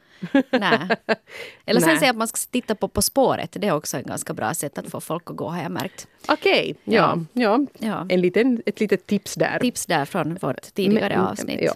Nej. 0.51 0.89
Eller 1.67 1.81
sen 1.81 1.99
säga 1.99 2.11
att 2.11 2.17
man 2.17 2.29
ska 2.29 2.39
titta 2.51 2.75
på 2.75 2.89
På 2.89 3.03
spåret. 3.03 3.51
Det 3.61 3.67
är 3.67 3.75
också 3.75 3.97
en 3.97 4.03
ganska 4.03 4.33
bra 4.33 4.55
sätt 4.55 4.79
att 4.79 4.91
få 4.91 5.01
folk 5.01 5.31
att 5.31 5.37
gå 5.37 5.49
har 5.49 5.63
jag 5.63 5.71
märkt. 5.71 6.09
Okej, 6.29 6.77
ja. 6.85 7.19
Ja. 7.33 7.67
Ja. 7.79 8.07
En 8.09 8.21
liten, 8.21 8.63
ett 8.67 8.81
litet 8.81 9.07
tips 9.07 9.35
där. 9.35 9.59
Tips 9.59 9.87
där 9.87 10.05
från 10.05 10.35
vårt 10.35 10.63
tidigare 10.75 11.17
Men- 11.17 11.27
avsnitt. 11.27 11.61
Ja, 11.63 11.75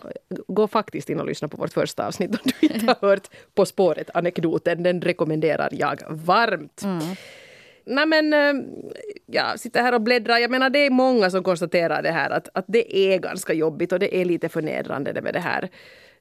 gå 0.49 0.69
faktiskt 0.69 1.11
in 1.11 1.21
och 1.21 1.27
lyssna 1.27 1.49
på 1.49 1.57
vårt 1.57 1.73
första 1.73 2.07
avsnitt 2.07 2.31
om 2.31 2.39
du 2.61 2.67
inte 2.67 2.87
har 2.87 3.09
hört 3.09 3.29
På 3.55 3.67
spåret-anekdoten. 3.67 4.83
Den 4.83 5.03
rekommenderar 5.03 5.69
jag 5.73 5.99
varmt. 6.09 6.83
Mm. 6.85 7.05
Nej 7.91 8.07
men, 8.07 8.33
eh, 8.33 8.65
jag 9.27 9.61
sitter 9.61 9.83
här 9.83 9.95
och 9.95 10.01
bläddrar. 10.01 10.39
Jag 10.39 10.51
menar 10.51 10.71
det 10.71 10.87
är 10.87 10.91
många 10.91 11.31
som 11.31 11.43
konstaterar 11.43 12.03
det 12.03 12.11
här 12.11 12.31
att, 12.31 12.49
att 12.55 12.65
det 12.69 12.97
är 12.97 13.19
ganska 13.19 13.53
jobbigt 13.53 13.93
och 13.93 13.99
det 13.99 14.17
är 14.17 14.25
lite 14.25 14.49
förnedrande 14.49 15.13
det 15.13 15.23
med 15.23 15.35
det 15.35 15.41
här 15.41 15.69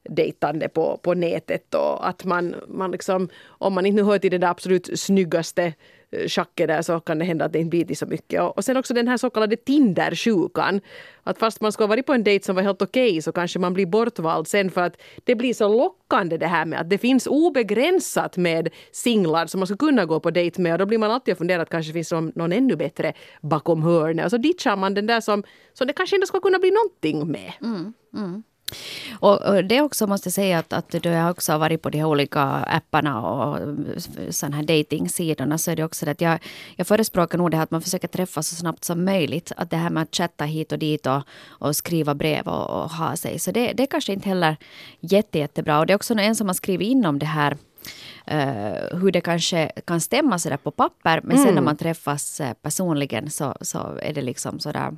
dejtande 0.04 0.68
på, 0.68 0.96
på 1.02 1.14
nätet 1.14 1.74
och 1.74 2.08
att 2.08 2.24
man, 2.24 2.54
man 2.68 2.90
liksom, 2.90 3.28
om 3.48 3.74
man 3.74 3.86
inte 3.86 4.02
nu 4.02 4.08
hör 4.08 4.18
till 4.18 4.30
det 4.30 4.38
där 4.38 4.48
absolut 4.48 5.00
snyggaste 5.00 5.74
eh, 6.10 6.28
schacket 6.28 6.68
där 6.68 6.82
så 6.82 7.00
kan 7.00 7.18
det 7.18 7.24
hända 7.24 7.44
att 7.44 7.52
det 7.52 7.58
inte 7.58 7.70
blir 7.70 7.84
till 7.84 7.96
så 7.96 8.06
mycket. 8.06 8.42
Och, 8.42 8.56
och 8.56 8.64
sen 8.64 8.76
också 8.76 8.94
den 8.94 9.08
här 9.08 9.16
så 9.16 9.30
kallade 9.30 9.56
Tinder-sjukan. 9.56 10.80
Att 11.22 11.38
fast 11.38 11.60
man 11.60 11.72
ska 11.72 11.82
ha 11.82 11.88
varit 11.88 12.06
på 12.06 12.12
en 12.12 12.24
dejt 12.24 12.44
som 12.44 12.56
var 12.56 12.62
helt 12.62 12.82
okej 12.82 13.22
så 13.22 13.32
kanske 13.32 13.58
man 13.58 13.74
blir 13.74 13.86
bortvald 13.86 14.48
sen 14.48 14.70
för 14.70 14.82
att 14.82 14.96
det 15.24 15.34
blir 15.34 15.54
så 15.54 15.68
lockande 15.68 16.36
det 16.36 16.46
här 16.46 16.64
med 16.64 16.80
att 16.80 16.90
det 16.90 16.98
finns 16.98 17.26
obegränsat 17.26 18.36
med 18.36 18.68
singlar 18.92 19.46
som 19.46 19.60
man 19.60 19.66
ska 19.66 19.76
kunna 19.76 20.04
gå 20.04 20.20
på 20.20 20.30
dejt 20.30 20.62
med 20.62 20.72
och 20.72 20.78
då 20.78 20.86
blir 20.86 20.98
man 20.98 21.10
alltid 21.10 21.32
och 21.32 21.38
funderar 21.38 21.62
att 21.62 21.70
kanske 21.70 21.92
finns 21.92 22.12
någon, 22.12 22.32
någon 22.34 22.52
ännu 22.52 22.76
bättre 22.76 23.12
bakom 23.40 23.82
hörnet 23.82 24.24
och 24.24 24.30
så 24.30 24.36
ditchar 24.36 24.76
man 24.76 24.94
den 24.94 25.06
där 25.06 25.20
som, 25.20 25.44
som 25.72 25.86
det 25.86 25.92
kanske 25.92 26.16
ändå 26.16 26.26
ska 26.26 26.40
kunna 26.40 26.58
bli 26.58 26.70
någonting 26.70 27.32
med. 27.32 27.52
Mm, 27.60 27.92
mm. 28.14 28.42
Och, 29.20 29.42
och 29.42 29.64
det 29.64 29.80
också 29.80 30.06
måste 30.06 30.26
jag 30.26 30.34
säga 30.34 30.58
att, 30.58 30.72
att 30.72 30.90
då 30.90 31.08
jag 31.08 31.30
också 31.30 31.52
har 31.52 31.58
varit 31.58 31.82
på 31.82 31.90
de 31.90 31.98
här 31.98 32.06
olika 32.06 32.42
apparna 32.42 33.22
och 33.22 33.58
sådana 34.30 34.56
här 34.56 34.62
datingsidorna 34.62 35.58
så 35.58 35.70
är 35.70 35.76
det 35.76 35.84
också 35.84 36.04
det 36.04 36.10
att 36.10 36.20
jag, 36.20 36.38
jag 36.76 36.86
förespråkar 36.86 37.38
nog 37.38 37.50
det 37.50 37.56
här 37.56 37.64
att 37.64 37.70
man 37.70 37.82
försöker 37.82 38.08
träffas 38.08 38.48
så 38.48 38.56
snabbt 38.56 38.84
som 38.84 39.04
möjligt. 39.04 39.52
Att 39.56 39.70
det 39.70 39.76
här 39.76 39.90
med 39.90 40.02
att 40.02 40.14
chatta 40.14 40.44
hit 40.44 40.72
och 40.72 40.78
dit 40.78 41.06
och, 41.06 41.22
och 41.48 41.76
skriva 41.76 42.14
brev 42.14 42.48
och, 42.48 42.82
och 42.82 42.90
ha 42.90 43.16
sig. 43.16 43.38
Så 43.38 43.50
det, 43.50 43.72
det 43.72 43.82
är 43.82 43.86
kanske 43.86 44.12
inte 44.12 44.28
heller 44.28 44.56
jätte, 45.00 45.38
jättebra. 45.38 45.78
Och 45.78 45.86
det 45.86 45.92
är 45.92 45.96
också 45.96 46.14
en 46.14 46.36
som 46.36 46.46
har 46.46 46.54
skrivit 46.54 46.88
in 46.88 47.06
om 47.06 47.18
det 47.18 47.26
här 47.26 47.56
eh, 48.26 48.98
hur 49.00 49.10
det 49.10 49.20
kanske 49.20 49.70
kan 49.84 50.00
stämma 50.00 50.38
sådär 50.38 50.56
på 50.56 50.70
papper 50.70 51.20
men 51.24 51.38
sen 51.38 51.54
när 51.54 51.62
man 51.62 51.76
träffas 51.76 52.40
eh, 52.40 52.52
personligen 52.62 53.30
så, 53.30 53.54
så 53.60 53.98
är 54.02 54.12
det 54.12 54.22
liksom 54.22 54.60
sådär... 54.60 54.96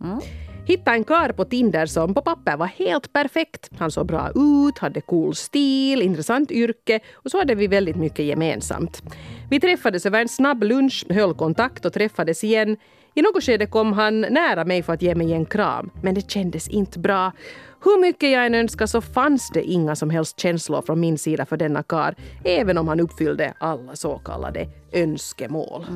Mm. 0.00 0.20
Hitta 0.66 0.94
en 0.94 1.04
kar 1.04 1.32
på 1.32 1.44
Tinder 1.44 1.86
som 1.86 2.14
på 2.14 2.22
papper 2.22 2.56
var 2.56 2.66
helt 2.66 3.12
perfekt. 3.12 3.70
Han 3.78 3.90
såg 3.90 4.06
bra 4.06 4.30
ut, 4.34 4.78
hade 4.78 5.00
cool 5.00 5.34
stil, 5.34 6.02
intressant 6.02 6.50
yrke 6.50 7.00
och 7.12 7.30
så 7.30 7.38
hade 7.38 7.54
vi 7.54 7.66
väldigt 7.66 7.96
mycket 7.96 8.24
gemensamt. 8.24 9.02
Vi 9.50 9.60
träffades 9.60 10.06
över 10.06 10.20
en 10.20 10.28
snabb 10.28 10.62
lunch, 10.62 11.06
höll 11.10 11.34
kontakt 11.34 11.84
och 11.84 11.92
träffades 11.92 12.44
igen. 12.44 12.76
I 13.14 13.22
något 13.22 13.44
skede 13.44 13.66
kom 13.66 13.92
han 13.92 14.20
nära 14.20 14.64
mig 14.64 14.82
för 14.82 14.92
att 14.92 15.02
ge 15.02 15.14
mig 15.14 15.32
en 15.32 15.46
kram, 15.46 15.90
men 16.02 16.14
det 16.14 16.30
kändes 16.30 16.68
inte 16.68 16.98
bra. 16.98 17.32
Hur 17.84 18.00
mycket 18.00 18.30
jag 18.30 18.46
än 18.46 18.54
önskade 18.54 18.88
så 18.88 19.00
fanns 19.00 19.50
det 19.50 19.62
inga 19.62 19.96
som 19.96 20.10
helst 20.10 20.40
känslor 20.40 20.82
från 20.82 21.00
min 21.00 21.18
sida 21.18 21.46
för 21.46 21.56
denna 21.56 21.82
kar, 21.82 22.14
även 22.44 22.78
om 22.78 22.88
han 22.88 23.00
uppfyllde 23.00 23.54
alla 23.60 23.96
så 23.96 24.18
kallade 24.18 24.68
önskemål. 24.92 25.86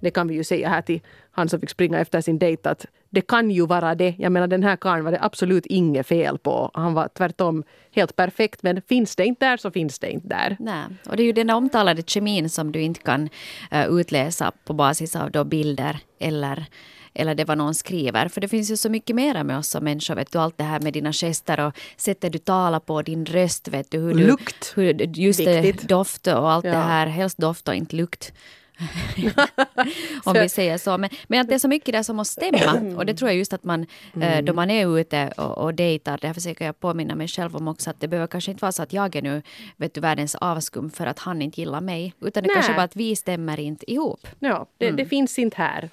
Det 0.00 0.10
kan 0.10 0.28
vi 0.28 0.34
ju 0.34 0.44
säga 0.44 0.68
här 0.68 0.82
till 0.82 1.00
han 1.30 1.48
som 1.48 1.60
fick 1.60 1.70
springa 1.70 2.00
efter 2.00 2.20
sin 2.20 2.38
dejt 2.38 2.68
att 2.68 2.86
det 3.10 3.20
kan 3.20 3.50
ju 3.50 3.66
vara 3.66 3.94
det. 3.94 4.14
Jag 4.18 4.32
menar 4.32 4.46
den 4.46 4.62
här 4.62 4.76
karln 4.76 5.04
var 5.04 5.12
det 5.12 5.18
absolut 5.22 5.66
inget 5.66 6.06
fel 6.06 6.38
på. 6.38 6.70
Han 6.74 6.94
var 6.94 7.08
tvärtom 7.08 7.64
helt 7.94 8.16
perfekt 8.16 8.62
men 8.62 8.82
finns 8.82 9.16
det 9.16 9.24
inte 9.26 9.46
där 9.46 9.56
så 9.56 9.70
finns 9.70 9.98
det 9.98 10.10
inte 10.10 10.28
där. 10.28 10.56
Nej, 10.60 10.84
och 11.08 11.16
det 11.16 11.22
är 11.22 11.24
ju 11.24 11.32
den 11.32 11.50
omtalade 11.50 12.02
kemin 12.06 12.50
som 12.50 12.72
du 12.72 12.80
inte 12.82 13.00
kan 13.00 13.28
eh, 13.70 13.86
utläsa 13.86 14.52
på 14.64 14.72
basis 14.72 15.16
av 15.16 15.30
då 15.30 15.44
bilder 15.44 15.98
eller 16.20 16.66
eller 17.14 17.34
det 17.34 17.44
vad 17.44 17.58
någon 17.58 17.74
skriver. 17.74 18.28
För 18.28 18.40
det 18.40 18.48
finns 18.48 18.70
ju 18.70 18.76
så 18.76 18.88
mycket 18.90 19.16
mera 19.16 19.44
med 19.44 19.58
oss 19.58 19.68
som 19.68 19.84
människor. 19.84 20.14
Vet 20.14 20.32
du, 20.32 20.38
allt 20.38 20.58
det 20.58 20.64
här 20.64 20.80
med 20.80 20.92
dina 20.92 21.12
gester 21.12 21.60
och 21.66 21.74
sättet 21.96 22.32
du 22.32 22.38
talar 22.38 22.80
på, 22.80 23.02
din 23.02 23.26
röst. 23.26 23.68
Vet 23.68 23.90
du, 23.90 23.98
hur 23.98 24.14
du, 24.14 24.26
Lukt. 24.26 24.72
Hur, 24.76 25.18
just 25.18 25.44
det, 25.44 25.60
Viktigt. 25.60 25.88
doft 25.88 26.26
och 26.26 26.50
allt 26.50 26.64
Ja. 26.64 26.70
det 26.70 26.76
här. 26.78 27.06
Helst 27.06 27.38
doft 27.38 27.68
och 27.68 27.74
inte 27.74 27.96
lukt. 27.96 28.32
Om 30.24 30.34
vi 30.34 30.48
säger 30.48 30.78
så. 30.78 30.98
Men, 30.98 31.10
men 31.28 31.40
att 31.40 31.48
det 31.48 31.54
är 31.54 31.58
så 31.58 31.68
mycket 31.68 31.92
där 31.92 32.02
som 32.02 32.16
måste 32.16 32.46
stämma. 32.46 32.96
Och 32.96 33.06
det 33.06 33.14
tror 33.14 33.30
jag 33.30 33.38
just 33.38 33.52
att 33.52 33.64
man, 33.64 33.86
eh, 34.22 34.42
då 34.42 34.52
man 34.52 34.70
är 34.70 34.98
ute 34.98 35.32
och, 35.36 35.58
och 35.58 35.74
dejtar, 35.74 36.18
det 36.18 36.34
försöker 36.34 36.64
jag 36.64 36.80
påminna 36.80 37.14
mig 37.14 37.28
själv 37.28 37.56
om 37.56 37.68
också, 37.68 37.90
att 37.90 38.00
det 38.00 38.08
behöver 38.08 38.26
kanske 38.26 38.50
inte 38.50 38.62
vara 38.62 38.72
så 38.72 38.82
att 38.82 38.92
jag 38.92 39.16
är 39.16 39.22
nu 39.22 39.42
vet 39.76 39.94
du, 39.94 40.00
världens 40.00 40.34
avskum 40.34 40.90
för 40.90 41.06
att 41.06 41.18
han 41.18 41.42
inte 41.42 41.60
gillar 41.60 41.80
mig. 41.80 42.14
Utan 42.20 42.42
det 42.42 42.46
Nej. 42.46 42.54
kanske 42.54 42.72
bara 42.72 42.82
att 42.82 42.96
vi 42.96 43.16
stämmer 43.16 43.60
inte 43.60 43.92
ihop. 43.92 44.26
Ja, 44.38 44.66
det, 44.78 44.90
det 44.90 45.06
finns 45.06 45.38
inte 45.38 45.56
här. 45.56 45.90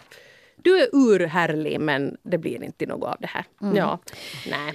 Du 0.56 0.82
är 0.82 0.88
urhärlig 0.93 1.80
men 1.80 2.17
det 2.23 2.38
blir 2.38 2.63
inte 2.63 2.86
något 2.86 3.10
av 3.10 3.17
det 3.19 3.28
här. 3.28 3.45
Ja, 3.76 4.00
nej. 4.50 4.73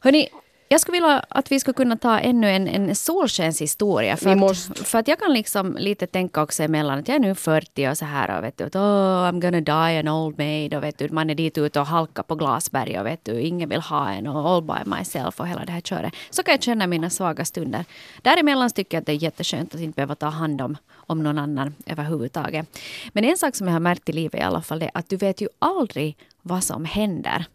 Hörni, 0.00 0.28
jag 0.72 0.80
skulle 0.80 0.96
vilja 0.96 1.24
att 1.28 1.52
vi 1.52 1.60
skulle 1.60 1.74
kunna 1.74 1.96
ta 1.96 2.18
ännu 2.18 2.50
en, 2.50 2.68
en 2.68 2.94
solskenshistoria. 2.94 4.16
För 4.16 4.30
att, 4.30 4.88
för 4.88 4.98
att 4.98 5.08
jag 5.08 5.18
kan 5.18 5.32
liksom 5.32 5.76
lite 5.76 6.06
tänka 6.06 6.42
också 6.42 6.62
emellan 6.62 6.98
att 6.98 7.08
jag 7.08 7.14
är 7.14 7.20
nu 7.20 7.34
40 7.34 7.88
och 7.88 7.98
så 7.98 8.04
här 8.04 8.38
och 8.38 8.44
vet 8.44 8.58
du 8.58 8.64
att 8.64 8.76
oh, 8.76 9.28
I'm 9.28 9.40
gonna 9.40 9.60
die 9.60 9.98
an 9.98 10.08
old 10.08 10.38
maid 10.38 10.74
och 10.74 10.82
vet 10.82 10.98
du 10.98 11.08
man 11.08 11.30
är 11.30 11.34
dit 11.34 11.58
ute 11.58 11.80
och 11.80 11.86
halkar 11.86 12.22
på 12.22 12.34
glasberg 12.34 13.00
och 13.00 13.06
vet 13.06 13.24
du 13.24 13.40
ingen 13.40 13.68
vill 13.68 13.80
ha 13.80 14.10
en 14.10 14.26
och 14.26 14.50
all 14.50 14.62
by 14.62 14.90
myself 14.90 15.40
och 15.40 15.48
hela 15.48 15.64
det 15.64 15.72
här 15.72 15.80
köret. 15.80 16.12
Så 16.30 16.42
kan 16.42 16.52
jag 16.52 16.62
känna 16.62 16.86
mina 16.86 17.10
svaga 17.10 17.44
stunder. 17.44 17.84
Däremellan 18.22 18.70
tycker 18.70 18.96
jag 18.96 19.00
att 19.00 19.06
det 19.06 19.12
är 19.12 19.22
jätteskönt 19.22 19.74
att 19.74 19.80
inte 19.80 19.96
behöva 19.96 20.14
ta 20.14 20.26
hand 20.26 20.60
om, 20.60 20.76
om 20.94 21.22
någon 21.22 21.38
annan 21.38 21.74
överhuvudtaget. 21.86 22.78
Men 23.12 23.24
en 23.24 23.36
sak 23.36 23.56
som 23.56 23.66
jag 23.66 23.74
har 23.74 23.80
märkt 23.80 24.08
i 24.08 24.12
livet 24.12 24.40
i 24.40 24.42
alla 24.42 24.62
fall 24.62 24.82
är 24.82 24.90
att 24.94 25.08
du 25.08 25.16
vet 25.16 25.40
ju 25.40 25.48
aldrig 25.58 26.16
vad 26.42 26.64
som 26.64 26.84
händer. 26.84 27.46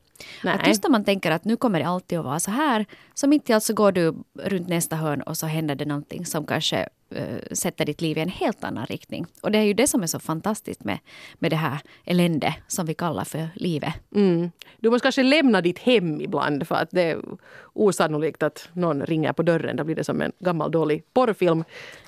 Nej. 0.44 0.54
Att 0.54 0.68
just 0.68 0.84
när 0.84 0.90
man 0.90 1.04
tänker 1.04 1.32
att 1.32 1.46
nu 1.46 1.58
kommer 1.58 1.80
det 1.80 1.88
alltid 1.88 2.20
att 2.20 2.26
vara 2.26 2.40
så 2.40 2.52
här, 2.52 2.86
så 3.14 3.28
mitt 3.28 3.50
i 3.50 3.54
allt 3.54 3.64
så 3.64 3.74
går 3.74 3.92
du 3.92 4.14
runt 4.44 4.68
nästa 4.68 4.96
hörn 4.96 5.22
och 5.22 5.38
så 5.38 5.46
händer 5.46 5.76
det 5.76 5.86
någonting 5.86 6.26
som 6.26 6.46
kanske 6.46 6.90
eh, 7.10 7.38
sätter 7.52 7.86
ditt 7.86 8.02
liv 8.02 8.18
i 8.18 8.22
en 8.22 8.30
helt 8.30 8.64
annan 8.64 8.86
riktning. 8.86 9.26
Och 9.42 9.52
det 9.52 9.58
är 9.58 9.64
ju 9.64 9.74
det 9.74 9.88
som 9.88 10.04
är 10.04 10.08
så 10.08 10.20
fantastiskt 10.20 10.84
med, 10.84 11.00
med 11.40 11.52
det 11.52 11.56
här 11.56 11.80
elände 12.06 12.56
som 12.68 12.86
vi 12.86 12.94
kallar 12.94 13.24
för 13.24 13.48
livet. 13.56 13.94
Mm. 14.16 14.52
Du 14.78 14.90
måste 14.90 15.06
kanske 15.06 15.24
lämna 15.24 15.62
ditt 15.62 15.80
hem 15.80 16.22
ibland 16.22 16.68
för 16.68 16.76
att 16.76 16.90
det 16.92 17.02
är 17.02 17.18
osannolikt 17.74 18.44
att 18.44 18.70
någon 18.74 19.06
ringer 19.06 19.34
på 19.34 19.44
dörren. 19.44 19.76
Då 19.76 19.84
blir 19.84 19.96
det 19.96 20.04
som 20.04 20.22
en 20.22 20.32
gammal 20.40 20.72
dålig 20.72 21.04
porrfilm. 21.14 21.64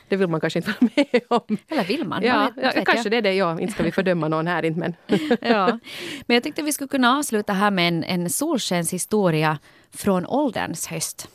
Det 0.10 0.16
vill 0.16 0.28
man 0.28 0.42
kanske 0.42 0.60
inte 0.60 0.74
vara 0.80 0.92
med 0.96 1.22
om. 1.28 1.58
Eller 1.68 1.84
vill 1.84 2.08
man? 2.08 2.24
Ja, 2.24 2.36
Vad 2.40 2.56
vet- 2.56 2.64
ja, 2.64 2.72
vet 2.80 2.86
kanske 2.86 3.06
jag? 3.06 3.12
det 3.12 3.18
är 3.18 3.22
det. 3.22 3.34
Ja, 3.34 3.60
inte 3.62 3.74
ska 3.74 3.84
vi 3.84 3.92
fördöma 3.92 4.28
någon 4.28 4.48
här 4.48 4.66
inte 4.66 4.80
men. 4.80 4.96
ja. 5.42 5.80
Men 6.26 6.34
jag 6.36 6.44
tyckte 6.44 6.62
vi 6.62 6.72
skulle 6.72 6.88
kunna 6.88 7.18
avsluta 7.18 7.54
här 7.54 7.72
med 7.72 7.88
en, 7.88 8.04
en 8.04 8.30
solskenshistoria 8.30 9.60
från 9.92 10.26
ålderns 10.26 10.88
höst. 10.88 11.30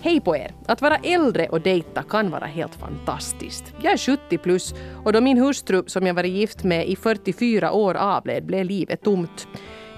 Hej 0.00 0.20
på 0.20 0.36
er! 0.36 0.54
Att 0.66 0.82
vara 0.82 0.96
äldre 0.96 1.48
och 1.48 1.60
dejta 1.60 2.02
kan 2.02 2.30
vara 2.30 2.44
helt 2.44 2.74
fantastiskt. 2.74 3.74
Jag 3.82 3.92
är 3.92 3.98
70 3.98 4.38
plus 4.38 4.74
och 5.04 5.12
då 5.12 5.20
min 5.20 5.38
hustru 5.38 5.82
som 5.86 6.06
jag 6.06 6.14
varit 6.14 6.32
gift 6.32 6.64
med 6.64 6.88
i 6.88 6.96
44 6.96 7.72
år 7.72 7.94
avled 7.94 8.46
blev 8.46 8.64
livet 8.64 9.02
tomt. 9.02 9.48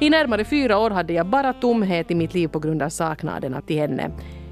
I 0.01 0.11
närmare 0.11 0.45
fyra 0.45 0.79
år 0.79 0.91
hade 0.91 1.13
jag 1.13 1.27
bara 1.27 1.53
tomhet 1.53 2.11
i 2.11 2.15
mitt 2.15 2.35
liv 2.35 2.49
på 2.49 2.59
grund 2.59 2.83
av 2.83 2.89
saknaden 2.89 3.63
till 3.67 3.79
henne. 3.79 4.11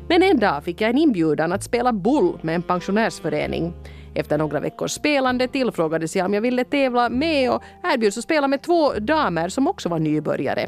Men 0.08 0.22
en 0.22 0.38
dag 0.38 0.64
fick 0.64 0.80
jag 0.80 0.90
en 0.90 0.98
inbjudan 0.98 1.52
att 1.52 1.62
spela 1.62 1.92
bull 1.92 2.38
med 2.42 2.54
en 2.54 2.62
pensionärsförening. 2.62 3.72
Efter 4.14 4.38
några 4.38 4.60
veckors 4.60 4.92
spelande 4.92 5.48
tillfrågades 5.48 6.16
jag 6.16 6.26
om 6.26 6.34
jag 6.34 6.40
ville 6.40 6.64
tävla 6.64 7.08
med 7.08 7.52
och 7.52 7.62
erbjöds 7.82 8.18
att 8.18 8.24
spela 8.24 8.48
med 8.48 8.62
två 8.62 8.92
damer 8.92 9.48
som 9.48 9.68
också 9.68 9.88
var 9.88 9.98
nybörjare. 9.98 10.66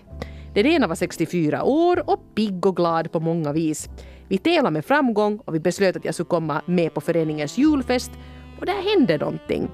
Den 0.55 0.67
ena 0.67 0.87
var 0.87 0.95
64 0.95 1.65
år 1.65 2.11
och 2.11 2.35
pigg 2.35 2.67
och 2.67 2.77
glad 2.77 3.13
på 3.13 3.21
många 3.21 3.53
vis. 3.53 3.89
Vi 4.31 4.39
tävlade 4.39 4.71
med 4.71 4.85
framgång 4.85 5.41
och 5.45 5.55
vi 5.55 5.61
beslöt 5.61 5.97
att 5.97 6.05
jag 6.05 6.15
skulle 6.15 6.29
komma 6.29 6.63
med 6.67 6.95
på 6.95 7.01
föreningens 7.01 7.59
julfest 7.59 8.11
och 8.61 8.67
där 8.67 8.97
hände 8.97 9.19
någonting. 9.19 9.71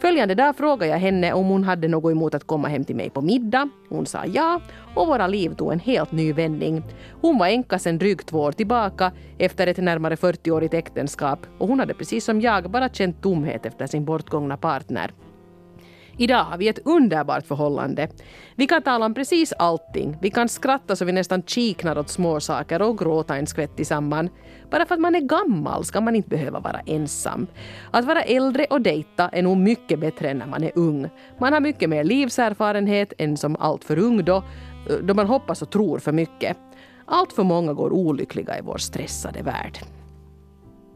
Följande 0.00 0.34
dag 0.34 0.56
frågade 0.56 0.86
jag 0.86 0.98
henne 0.98 1.32
om 1.32 1.46
hon 1.46 1.64
hade 1.64 1.88
något 1.88 2.12
emot 2.12 2.34
att 2.34 2.46
komma 2.46 2.68
hem 2.68 2.84
till 2.84 2.96
mig 2.96 3.10
på 3.10 3.20
middag. 3.20 3.68
Hon 3.88 4.06
sa 4.06 4.26
ja 4.26 4.60
och 4.94 5.06
våra 5.06 5.26
liv 5.26 5.54
tog 5.54 5.72
en 5.72 5.80
helt 5.80 6.12
ny 6.12 6.32
vändning. 6.32 6.82
Hon 7.20 7.38
var 7.38 7.46
änka 7.46 7.78
sedan 7.78 7.98
drygt 7.98 8.26
två 8.26 8.40
år 8.40 8.52
tillbaka 8.52 9.12
efter 9.38 9.66
ett 9.66 9.78
närmare 9.78 10.14
40-årigt 10.14 10.74
äktenskap 10.74 11.38
och 11.58 11.68
hon 11.68 11.80
hade 11.80 11.94
precis 11.94 12.24
som 12.24 12.40
jag 12.40 12.70
bara 12.70 12.88
känt 12.88 13.22
tomhet 13.22 13.66
efter 13.66 13.86
sin 13.86 14.04
bortgångna 14.04 14.56
partner. 14.56 15.12
Idag 16.16 16.44
har 16.44 16.58
vi 16.58 16.68
ett 16.68 16.78
underbart 16.86 17.46
förhållande. 17.46 18.08
Vi 18.54 18.66
kan 18.66 18.82
tala 18.82 19.06
om 19.06 19.14
precis 19.14 19.52
allting. 19.52 20.16
Vi 20.20 20.30
kan 20.30 20.48
skratta 20.48 20.96
så 20.96 21.04
vi 21.04 21.12
nästan 21.12 21.42
kiknar 21.42 21.98
åt 21.98 22.08
småsaker 22.08 22.82
och 22.82 22.98
gråta 22.98 23.36
en 23.36 23.46
skvätt 23.46 23.76
tillsammans. 23.76 24.30
Bara 24.70 24.86
för 24.86 24.94
att 24.94 25.00
man 25.00 25.14
är 25.14 25.20
gammal 25.20 25.84
ska 25.84 26.00
man 26.00 26.16
inte 26.16 26.28
behöva 26.28 26.60
vara 26.60 26.80
ensam. 26.86 27.46
Att 27.90 28.04
vara 28.04 28.22
äldre 28.22 28.64
och 28.64 28.80
dejta 28.80 29.28
är 29.28 29.42
nog 29.42 29.56
mycket 29.56 30.00
bättre 30.00 30.30
än 30.30 30.38
när 30.38 30.46
man 30.46 30.64
är 30.64 30.72
ung. 30.74 31.08
Man 31.38 31.52
har 31.52 31.60
mycket 31.60 31.90
mer 31.90 32.04
livserfarenhet 32.04 33.12
än 33.18 33.36
som 33.36 33.56
allt 33.56 33.84
för 33.84 33.98
ung 33.98 34.24
då, 34.24 34.44
då 35.02 35.14
man 35.14 35.26
hoppas 35.26 35.62
och 35.62 35.70
tror 35.70 35.98
för 35.98 36.12
mycket. 36.12 36.56
Allt 37.06 37.32
för 37.32 37.42
många 37.42 37.72
går 37.72 37.92
olyckliga 37.92 38.58
i 38.58 38.60
vår 38.62 38.78
stressade 38.78 39.42
värld. 39.42 39.78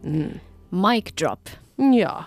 Mm. 0.04 0.30
Mic 0.68 1.04
drop. 1.04 1.48
Ja, 1.76 2.24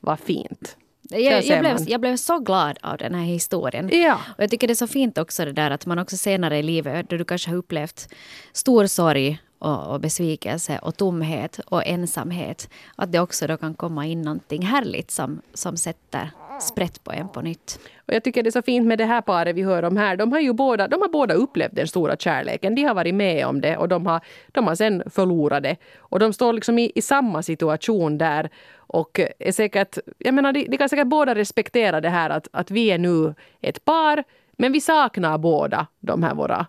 vad 0.00 0.20
fint. 0.20 0.76
Jag, 1.20 1.44
jag, 1.44 1.60
blev, 1.60 1.76
jag, 1.86 2.00
blev, 2.00 2.16
så 2.16 2.38
glad 2.38 2.78
av 2.82 2.96
den 2.96 3.14
här 3.14 3.24
historien. 3.24 3.88
Ja. 3.92 4.18
Och 4.36 4.42
jag 4.42 4.50
tycker 4.50 4.66
det 4.66 4.72
är 4.72 4.74
så 4.74 4.86
fint 4.86 5.18
också 5.18 5.44
det 5.44 5.52
där 5.52 5.70
att 5.70 5.86
man 5.86 5.98
också 5.98 6.16
senare 6.16 6.58
i 6.58 6.62
livet, 6.62 7.10
då 7.10 7.16
du 7.16 7.24
kanske 7.24 7.50
har 7.50 7.56
upplevt 7.56 8.08
stor 8.52 8.86
sorg 8.86 9.38
och, 9.58 9.86
och 9.86 10.00
besvikelse 10.00 10.78
och 10.82 10.96
tomhet 10.96 11.60
och 11.66 11.86
ensamhet, 11.86 12.70
att 12.96 13.12
det 13.12 13.20
också 13.20 13.46
då 13.46 13.56
kan 13.56 13.74
komma 13.74 14.06
in 14.06 14.22
någonting 14.22 14.62
härligt 14.62 15.10
som, 15.10 15.40
som 15.54 15.76
sätter 15.76 16.30
sprätt 16.58 17.04
på 17.04 17.12
en 17.12 17.28
på 17.28 17.40
nytt. 17.40 17.80
Och 18.08 18.14
jag 18.14 18.24
tycker 18.24 18.42
det 18.42 18.48
är 18.48 18.50
så 18.50 18.62
fint 18.62 18.86
med 18.86 18.98
det 18.98 19.04
här 19.04 19.20
paret 19.20 19.56
vi 19.56 19.62
hör 19.62 19.82
om 19.82 19.96
här. 19.96 20.16
De 20.16 20.32
har 20.32 20.40
ju 20.40 20.52
båda, 20.52 20.88
de 20.88 21.00
har 21.00 21.08
båda 21.08 21.34
upplevt 21.34 21.74
den 21.74 21.88
stora 21.88 22.16
kärleken. 22.16 22.74
De 22.74 22.82
har 22.82 22.94
varit 22.94 23.14
med 23.14 23.46
om 23.46 23.60
det 23.60 23.76
och 23.76 23.88
de 23.88 24.06
har, 24.06 24.20
de 24.48 24.66
har 24.66 24.74
sen 24.74 25.02
förlorat 25.10 25.62
det. 25.62 25.76
Och 25.98 26.18
de 26.18 26.32
står 26.32 26.52
liksom 26.52 26.78
i, 26.78 26.92
i 26.94 27.02
samma 27.02 27.42
situation 27.42 28.18
där. 28.18 28.50
Och 28.76 29.20
är 29.38 29.52
säkert, 29.52 29.98
jag 30.18 30.34
menar, 30.34 30.52
de, 30.52 30.66
de 30.68 30.76
kan 30.76 30.88
säkert 30.88 31.06
båda 31.06 31.34
respektera 31.34 32.00
det 32.00 32.08
här 32.08 32.30
att, 32.30 32.48
att 32.52 32.70
vi 32.70 32.86
är 32.86 32.98
nu 32.98 33.34
ett 33.60 33.84
par, 33.84 34.24
men 34.58 34.72
vi 34.72 34.80
saknar 34.80 35.38
båda 35.38 35.86
de 36.00 36.22
här 36.22 36.34
våra 36.34 36.66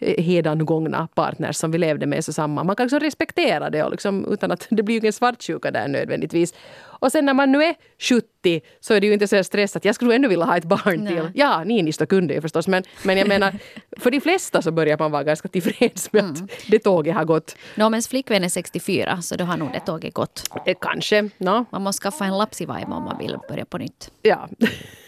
hedangångna 0.00 1.08
partners 1.14 1.56
som 1.56 1.70
vi 1.70 1.78
levde 1.78 2.06
med 2.06 2.24
så 2.24 2.32
samma. 2.32 2.64
Man 2.64 2.76
kan 2.76 2.84
liksom 2.84 3.00
respektera 3.00 3.70
det 3.70 3.82
och 3.82 3.90
liksom, 3.90 4.32
utan 4.32 4.50
att 4.50 4.66
det 4.70 4.82
blir 4.82 4.94
ju 4.94 5.00
ingen 5.00 5.12
svartsjuka 5.12 5.70
där 5.70 5.88
nödvändigtvis. 5.88 6.54
Och 7.00 7.12
sen 7.12 7.26
när 7.26 7.34
man 7.34 7.52
nu 7.52 7.64
är 7.64 7.74
70 7.98 8.60
så 8.80 8.94
är 8.94 9.00
det 9.00 9.06
ju 9.06 9.12
inte 9.12 9.28
så 9.28 9.44
stressat. 9.44 9.84
Jag 9.84 9.94
skulle 9.94 10.14
ändå 10.14 10.28
vilja 10.28 10.44
ha 10.44 10.56
ett 10.56 10.64
barn 10.64 11.00
Nej. 11.04 11.14
till. 11.14 11.30
Ja, 11.34 11.64
Niinistö 11.64 12.06
kunde 12.06 12.34
ju 12.34 12.40
förstås 12.40 12.68
men, 12.68 12.82
men 13.02 13.18
jag 13.18 13.28
menar 13.28 13.54
för 13.96 14.10
de 14.10 14.20
flesta 14.20 14.62
så 14.62 14.70
börjar 14.70 14.98
man 14.98 15.10
vara 15.10 15.24
ganska 15.24 15.48
tillfreds 15.48 16.12
med 16.12 16.24
mm. 16.24 16.32
att 16.32 16.50
det 16.70 16.78
tåget 16.78 17.14
har 17.14 17.24
gått. 17.24 17.56
Nå, 17.74 17.90
men 17.90 18.02
flickvän 18.02 18.44
är 18.44 18.48
64 18.48 19.22
så 19.22 19.36
då 19.36 19.44
har 19.44 19.56
nog 19.56 19.72
det 19.72 19.80
tåget 19.80 20.14
gått. 20.14 20.42
Eh, 20.66 20.76
kanske. 20.80 21.30
No. 21.38 21.64
Man 21.70 21.82
måste 21.82 22.02
skaffa 22.02 22.24
en 22.24 22.38
lapsivaimo 22.38 22.96
om 22.96 23.04
man 23.04 23.18
vill 23.18 23.38
börja 23.48 23.64
på 23.64 23.78
nytt. 23.78 24.10
Ja. 24.22 24.48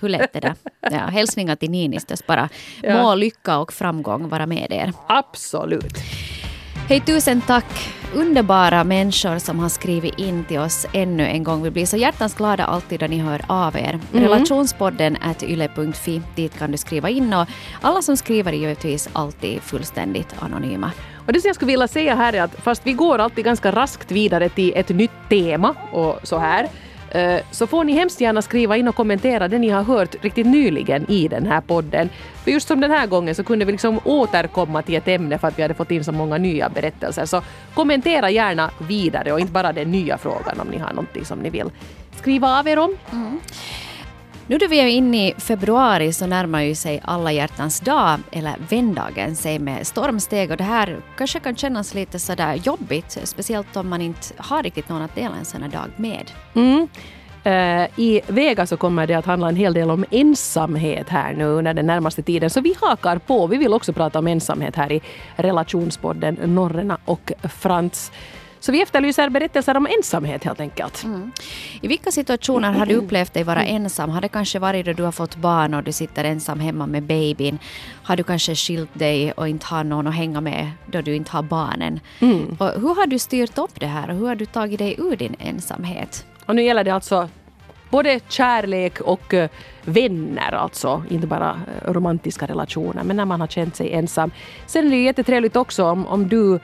Hur 0.00 0.08
lätt 0.08 0.36
är 0.36 0.40
det? 0.40 0.54
Ja, 0.80 1.06
hälsningar 1.06 1.56
till 1.56 1.70
Niinistös 1.70 2.26
bara. 2.26 2.48
Ja. 2.82 3.02
Må 3.02 3.14
lycka 3.14 3.58
och 3.58 3.72
framgång 3.72 4.28
vara 4.28 4.46
med 4.46 4.66
er. 4.70 4.92
Absolut. 5.06 5.98
Hej, 6.88 7.00
tusen 7.00 7.40
tack. 7.40 7.94
Underbara 8.14 8.84
människor 8.84 9.38
som 9.38 9.58
har 9.58 9.68
skrivit 9.68 10.18
in 10.18 10.44
till 10.44 10.58
oss 10.58 10.86
ännu 10.92 11.26
en 11.26 11.44
gång. 11.44 11.62
Vi 11.62 11.70
blir 11.70 11.86
så 11.86 11.96
hjärtans 11.96 12.34
glada 12.34 12.64
alltid 12.64 13.00
när 13.00 13.08
ni 13.08 13.18
hör 13.18 13.42
av 13.46 13.76
er. 13.76 14.00
Mm. 14.12 14.24
Relationspodden 14.24 15.16
yle.fi. 15.42 16.22
Dit 16.36 16.58
kan 16.58 16.72
du 16.72 16.78
skriva 16.78 17.10
in 17.10 17.32
och 17.32 17.48
alla 17.80 18.02
som 18.02 18.16
skriver 18.16 18.52
är 18.52 18.56
givetvis 18.56 19.08
alltid 19.12 19.62
fullständigt 19.62 20.34
anonyma. 20.38 20.92
Och 21.26 21.32
det 21.32 21.40
som 21.40 21.48
jag 21.48 21.54
skulle 21.56 21.72
vilja 21.72 21.88
säga 21.88 22.14
här 22.14 22.32
är 22.32 22.42
att 22.42 22.54
fast 22.54 22.86
vi 22.86 22.92
går 22.92 23.18
alltid 23.18 23.44
ganska 23.44 23.72
raskt 23.72 24.10
vidare 24.10 24.48
till 24.48 24.72
ett 24.76 24.88
nytt 24.88 25.28
tema 25.28 25.74
och 25.92 26.20
så 26.22 26.38
här 26.38 26.68
Eh, 27.10 27.40
så 27.50 27.66
får 27.66 27.84
ni 27.84 27.92
hemskt 27.92 28.20
gärna 28.20 28.42
skriva 28.42 28.76
in 28.76 28.88
och 28.88 28.94
kommentera 28.94 29.48
det 29.48 29.58
ni 29.58 29.68
har 29.68 29.82
hört 29.82 30.24
riktigt 30.24 30.46
nyligen 30.46 31.10
i 31.10 31.28
den 31.28 31.46
här 31.46 31.60
podden. 31.60 32.08
För 32.44 32.50
just 32.50 32.68
som 32.68 32.80
den 32.80 32.90
här 32.90 33.06
gången 33.06 33.34
så 33.34 33.44
kunde 33.44 33.64
vi 33.64 33.72
liksom 33.72 34.00
återkomma 34.04 34.82
till 34.82 34.94
ett 34.94 35.08
ämne 35.08 35.38
för 35.38 35.48
att 35.48 35.58
vi 35.58 35.62
hade 35.62 35.74
fått 35.74 35.90
in 35.90 36.04
så 36.04 36.12
många 36.12 36.38
nya 36.38 36.68
berättelser. 36.68 37.26
Så 37.26 37.42
kommentera 37.74 38.30
gärna 38.30 38.70
vidare 38.78 39.32
och 39.32 39.40
inte 39.40 39.52
bara 39.52 39.72
den 39.72 39.90
nya 39.90 40.18
frågan 40.18 40.60
om 40.60 40.68
ni 40.68 40.78
har 40.78 40.90
någonting 40.90 41.24
som 41.24 41.38
ni 41.38 41.50
vill 41.50 41.70
skriva 42.18 42.58
av 42.58 42.68
er 42.68 42.78
om. 42.78 42.96
Mm. 43.12 43.40
Nu 44.50 44.58
då 44.58 44.66
vi 44.66 44.80
är 44.80 44.86
inne 44.86 45.28
i 45.28 45.34
februari 45.38 46.12
så 46.12 46.26
närmar 46.26 46.60
ju 46.62 46.74
sig 46.74 47.00
alla 47.04 47.32
hjärtans 47.32 47.80
dag, 47.80 48.20
eller 48.32 48.54
vändagen, 48.68 49.36
sig 49.36 49.58
med 49.58 49.86
stormsteg 49.86 50.50
och 50.50 50.56
det 50.56 50.64
här 50.64 51.00
kanske 51.16 51.40
kan 51.40 51.56
kännas 51.56 51.94
lite 51.94 52.18
sådär 52.18 52.54
jobbigt, 52.54 53.18
speciellt 53.24 53.76
om 53.76 53.88
man 53.88 54.02
inte 54.02 54.26
har 54.36 54.62
riktigt 54.62 54.88
någon 54.88 55.02
att 55.02 55.14
dela 55.14 55.36
en 55.36 55.44
sån 55.44 55.62
här 55.62 55.68
dag 55.68 55.86
med. 55.96 56.30
Mm. 56.54 56.88
Eh, 57.44 57.88
I 57.96 58.20
Vega 58.26 58.66
så 58.66 58.76
kommer 58.76 59.06
det 59.06 59.14
att 59.14 59.26
handla 59.26 59.48
en 59.48 59.56
hel 59.56 59.74
del 59.74 59.90
om 59.90 60.04
ensamhet 60.10 61.08
här 61.08 61.32
nu 61.32 61.44
under 61.44 61.74
den 61.74 61.86
närmaste 61.86 62.22
tiden. 62.22 62.50
Så 62.50 62.60
vi 62.60 62.74
hakar 62.80 63.18
på. 63.18 63.46
Vi 63.46 63.56
vill 63.56 63.72
också 63.72 63.92
prata 63.92 64.18
om 64.18 64.26
ensamhet 64.26 64.76
här 64.76 64.92
i 64.92 65.02
relationspodden 65.36 66.34
Norrena 66.34 66.98
och 67.04 67.32
Frans. 67.42 68.12
Så 68.60 68.72
vi 68.72 68.82
efterlyser 68.82 69.30
berättelser 69.30 69.76
om 69.76 69.86
ensamhet 69.86 70.44
helt 70.44 70.60
enkelt. 70.60 71.04
Mm. 71.04 71.32
I 71.82 71.88
vilka 71.88 72.10
situationer 72.10 72.72
har 72.72 72.86
du 72.86 72.94
upplevt 72.94 73.34
dig 73.34 73.44
vara 73.44 73.64
ensam? 73.64 74.10
Har 74.10 74.20
det 74.20 74.28
kanske 74.28 74.58
varit 74.58 74.86
då 74.86 74.92
du 74.92 75.02
har 75.02 75.12
fått 75.12 75.36
barn 75.36 75.74
och 75.74 75.82
du 75.82 75.92
sitter 75.92 76.24
ensam 76.24 76.60
hemma 76.60 76.86
med 76.86 77.02
babyn? 77.02 77.58
Har 78.02 78.16
du 78.16 78.22
kanske 78.22 78.54
skilt 78.54 78.90
dig 78.92 79.32
och 79.32 79.48
inte 79.48 79.66
har 79.66 79.84
någon 79.84 80.06
att 80.06 80.14
hänga 80.14 80.40
med 80.40 80.70
då 80.86 81.00
du 81.00 81.14
inte 81.14 81.30
har 81.30 81.42
barnen? 81.42 82.00
Mm. 82.20 82.56
Och 82.58 82.70
hur 82.80 82.94
har 82.94 83.06
du 83.06 83.18
styrt 83.18 83.58
upp 83.58 83.80
det 83.80 83.86
här 83.86 84.10
och 84.10 84.16
hur 84.16 84.26
har 84.26 84.36
du 84.36 84.46
tagit 84.46 84.78
dig 84.78 84.94
ur 84.98 85.16
din 85.16 85.36
ensamhet? 85.38 86.26
Och 86.46 86.54
nu 86.54 86.62
gäller 86.62 86.84
det 86.84 86.94
alltså 86.94 87.28
både 87.90 88.20
kärlek 88.28 89.00
och 89.00 89.34
uh, 89.34 89.48
vänner, 89.84 90.52
alltså 90.52 91.02
inte 91.10 91.26
bara 91.26 91.52
uh, 91.52 91.92
romantiska 91.92 92.46
relationer, 92.46 93.04
men 93.04 93.16
när 93.16 93.24
man 93.24 93.40
har 93.40 93.48
känt 93.48 93.76
sig 93.76 93.92
ensam. 93.92 94.30
Sen 94.66 94.86
är 94.86 94.90
det 94.90 94.96
jättetrevligt 94.96 95.56
också 95.56 95.84
om, 95.84 96.06
om 96.06 96.28
du 96.28 96.54
Eh, 96.54 96.60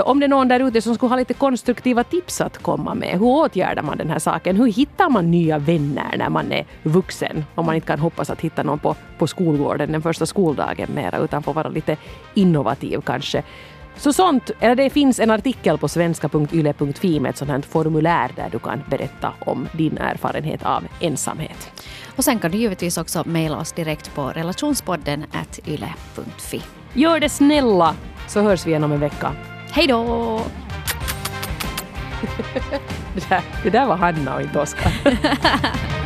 om 0.00 0.20
det 0.20 0.26
är 0.26 0.28
någon 0.28 0.48
där 0.48 0.60
ute 0.60 0.82
som 0.82 0.94
skulle 0.94 1.10
ha 1.10 1.16
lite 1.16 1.34
konstruktiva 1.34 2.04
tips 2.04 2.40
att 2.40 2.62
komma 2.62 2.94
med. 2.94 3.10
Hur 3.10 3.22
åtgärdar 3.22 3.82
man 3.82 3.98
den 3.98 4.10
här 4.10 4.18
saken? 4.18 4.56
Hur 4.56 4.66
hittar 4.66 5.10
man 5.10 5.30
nya 5.30 5.58
vänner 5.58 6.16
när 6.18 6.28
man 6.28 6.52
är 6.52 6.66
vuxen? 6.82 7.44
Om 7.54 7.66
man 7.66 7.74
inte 7.74 7.86
kan 7.86 7.98
hoppas 7.98 8.30
att 8.30 8.40
hitta 8.40 8.62
någon 8.62 8.78
på, 8.78 8.96
på 9.18 9.26
skolgården 9.26 9.92
den 9.92 10.02
första 10.02 10.26
skoldagen 10.26 10.88
mera, 10.94 11.18
utan 11.18 11.42
får 11.42 11.54
vara 11.54 11.68
lite 11.68 11.96
innovativ 12.34 13.00
kanske. 13.00 13.42
Så 13.96 14.12
sånt, 14.12 14.50
eller 14.60 14.74
det 14.74 14.90
finns 14.90 15.20
en 15.20 15.30
artikel 15.30 15.78
på 15.78 15.88
svenska.yle.fi 15.88 17.20
med 17.20 17.30
ett 17.30 17.36
sånt 17.36 17.50
här 17.50 17.60
formulär 17.60 18.30
där 18.36 18.48
du 18.52 18.58
kan 18.58 18.82
berätta 18.90 19.32
om 19.38 19.68
din 19.72 19.98
erfarenhet 19.98 20.62
av 20.62 20.84
ensamhet. 21.00 21.84
Och 22.16 22.24
sen 22.24 22.38
kan 22.38 22.50
du 22.50 22.58
givetvis 22.58 22.98
också 22.98 23.22
mejla 23.26 23.58
oss 23.58 23.72
direkt 23.72 24.14
på 24.14 24.22
relationspodden 24.22 25.24
yle.fi. 25.66 26.62
Gör 26.92 27.20
det 27.20 27.28
snälla 27.28 27.94
så 28.28 28.40
hörs 28.40 28.66
vi 28.66 28.70
igen 28.70 28.84
om 28.84 28.92
en 28.92 29.00
vecka. 29.00 29.32
Hej 29.74 29.86
då! 29.86 30.40
det, 33.14 33.28
där, 33.28 33.42
det 33.62 33.70
där 33.70 33.86
var 33.86 33.96
Hanna 33.96 34.34
och 34.34 34.42
inte 34.42 34.60
Oskar. 34.60 34.92